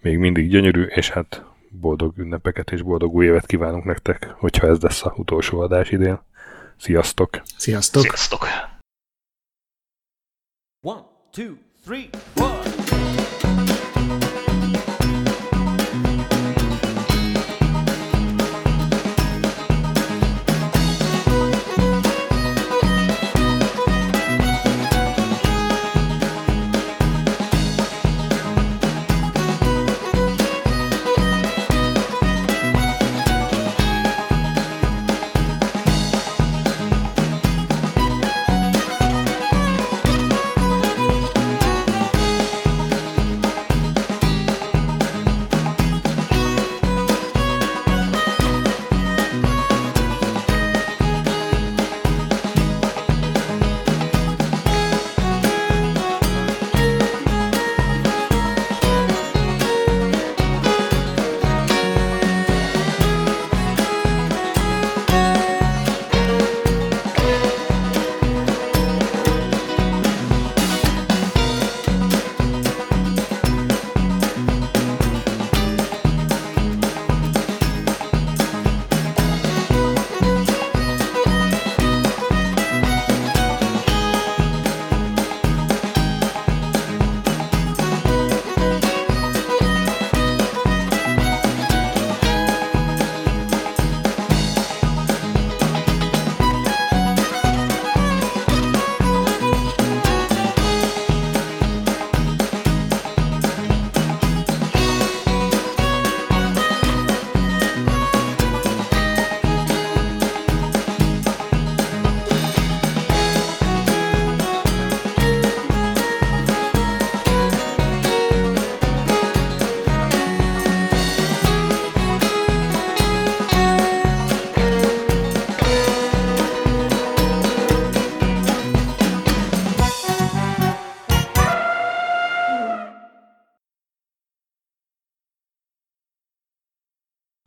[0.00, 4.80] még mindig gyönyörű, és hát boldog ünnepeket és boldog új évet kívánunk nektek, hogyha ez
[4.80, 6.20] lesz a utolsó adás idén.
[6.76, 7.40] Sziasztok!
[7.56, 8.02] Sziasztok!
[8.02, 8.46] Sziasztok!
[10.80, 11.54] One, two,
[11.84, 12.67] three, one.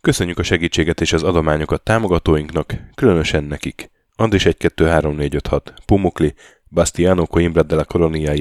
[0.02, 3.92] Köszönjük a segítséget és az adományokat támogatóinknak, különösen nekik.
[4.16, 6.34] Andris 1 2 3 4 5 6, Pumukli,
[6.70, 7.86] Bastiano Coimbra de la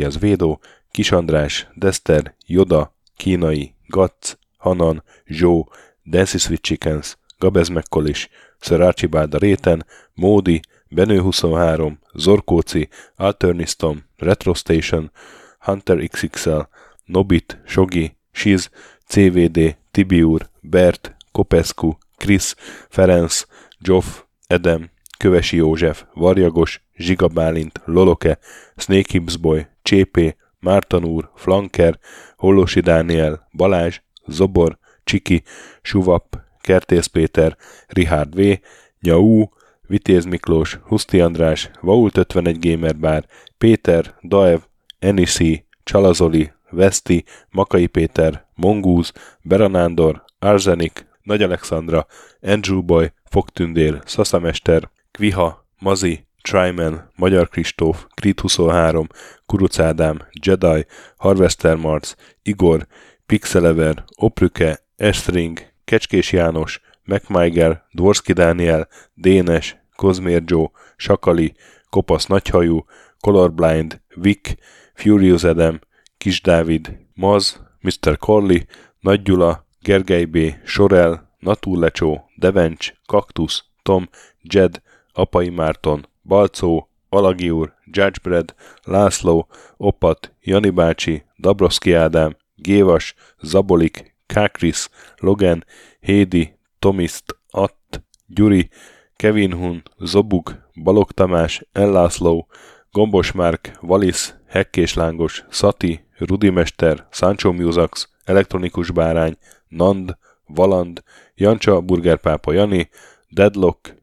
[0.07, 0.61] az Védó,
[0.91, 5.73] Kis András, Dester, Joda, Kínai, Gatz, Hanan, Zsó,
[6.05, 8.29] Dancy Sweet Chickens, Gabez Mekkolis,
[8.61, 15.11] Sir Archibald a Réten, Módi, Benő 23, Zorkóci, Alternistom, Retro Station,
[15.59, 16.61] Hunter XXL,
[17.05, 18.71] Nobit, Sogi, Shiz,
[19.07, 22.57] CVD, Tibiur, Bert, Kopescu, Krisz,
[22.89, 23.47] Ferenc,
[23.85, 28.39] Zsoff, Edem, Kövesi József, Varjagos, Zsiga Bálint, Loloke,
[28.77, 31.99] Snake Hips Boy, Csépé, Márton úr, Flanker,
[32.37, 35.43] Hollosi Dániel, Balázs, Zobor, Csiki,
[35.83, 38.59] Suvap, Kertész Péter, Richard V,
[39.01, 39.45] Nyau,
[39.87, 43.25] Vitéz Miklós, Huszti András, Vault 51 Gamer Bar,
[43.59, 44.61] Péter, Daev,
[44.99, 49.13] Enisi, Csalazoli, Veszti, Makai Péter, Mongúz,
[49.43, 52.07] Beranándor, Arzenik, nagy Alexandra,
[52.41, 59.07] Andrew Boy, Fogtündér, Szaszamester, Kviha, Mazi, Tryman, Magyar Kristóf, Krit 23,
[59.47, 60.87] Kuruc Ádám, Jedi,
[61.17, 62.87] Harvester Marc, Igor,
[63.27, 71.55] Pixelever, Oprüke, Estring, Kecskés János, MacMiger, Dvorski Dániel, Dénes, Kozmér Joe, Sakali,
[71.91, 72.85] Kopasz Nagyhajú,
[73.21, 74.55] Colorblind, Vic,
[74.95, 75.79] Furious Adam,
[76.19, 78.17] Kis Dávid, Maz, Mr.
[78.19, 78.59] Corley,
[79.01, 84.09] Nagy Gyula, Gergely B., Sorel, Natúrlecsó, Devencs, Kaktusz, Tom,
[84.43, 84.83] Jed,
[85.13, 94.89] Apai Márton, Balcó, Alagi úr, Judgebred, László, Opat, Jani bácsi, Dabroszki Ádám, Gévas, Zabolik, Kákris,
[95.17, 95.65] Logan,
[96.01, 98.69] Hédi, Tomiszt, Att, Gyuri,
[99.17, 102.47] Kevin Hun, Zobug, Balog Tamás, Ellászló,
[102.93, 109.37] Gombos Márk, Valisz, Hekkés Lángos, Szati, Rudimester, Sancho Musax, Elektronikus Bárány,
[109.69, 110.17] Nand,
[110.47, 111.03] Valand,
[111.35, 112.89] Jancsa, Burgerpápa Jani,
[113.29, 113.95] Deadlock,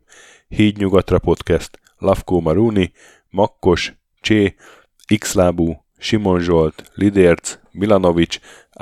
[0.48, 2.92] Híd Nyugatra Podcast, Lavkó Maruni,
[3.30, 4.56] Makkos, Csé,
[5.18, 8.40] Xlábú, Simon Zsolt, Lidérc, Milanovic,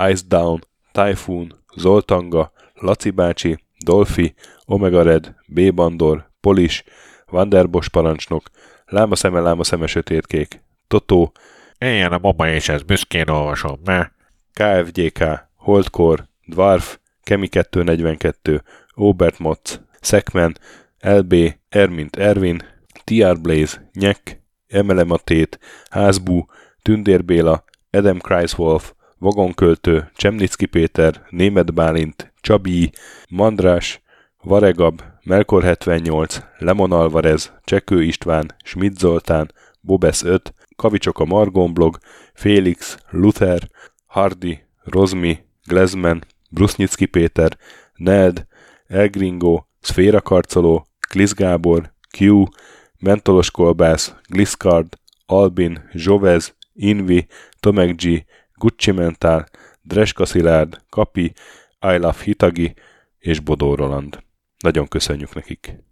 [0.10, 0.60] Ice Down,
[0.92, 4.34] Typhoon, Zoltanga, Laci bácsi, Dolfi,
[4.66, 5.74] Omega Red, B.
[5.74, 6.84] Bandor, Polis,
[7.26, 8.50] Vanderbos parancsnok,
[8.86, 11.32] Láma szeme, láma szeme sötétkék, Totó,
[11.78, 14.12] Éljen a mama és ez büszkén olvasom, ne?
[14.56, 18.61] KFGK, Holdkor, Dwarf, Kemi 242,
[18.94, 20.57] Obert Motz, Szekmen,
[20.99, 21.34] LB,
[21.69, 22.61] Ermint Ervin,
[23.03, 25.60] TR Blaze, Nyek, Emelematét,
[25.90, 26.45] Házbú,
[26.82, 32.91] Tündér Béla, Adam Kreiswolf, Vagonköltő, Csemnicki Péter, Német Bálint, Csabi,
[33.30, 34.02] Mandrás,
[34.41, 39.52] Varegab, Melkor 78, Lemon Alvarez, Csekő István, Schmidt Zoltán,
[39.82, 41.98] Bobesz 5, Kavicsok a Margon blog,
[42.34, 43.69] Félix, Luther,
[44.16, 47.58] Hardy, Rozmi, Glezman, Brusnicki Péter,
[47.96, 48.48] Ned,
[48.88, 52.44] Elgringo, Szféra Karcoló, Klisz Gábor, Q,
[53.00, 54.88] Mentolos Kolbász, Gliscard,
[55.26, 57.28] Albin, Zsovez, Invi,
[57.60, 59.48] Tomek G, Gucci Mentál,
[59.82, 61.34] Dreska Szilárd, Kapi,
[61.82, 62.74] I Love Hitagi
[63.18, 64.24] és Bodó Roland.
[64.60, 65.76] Nagyon köszönjük nekik!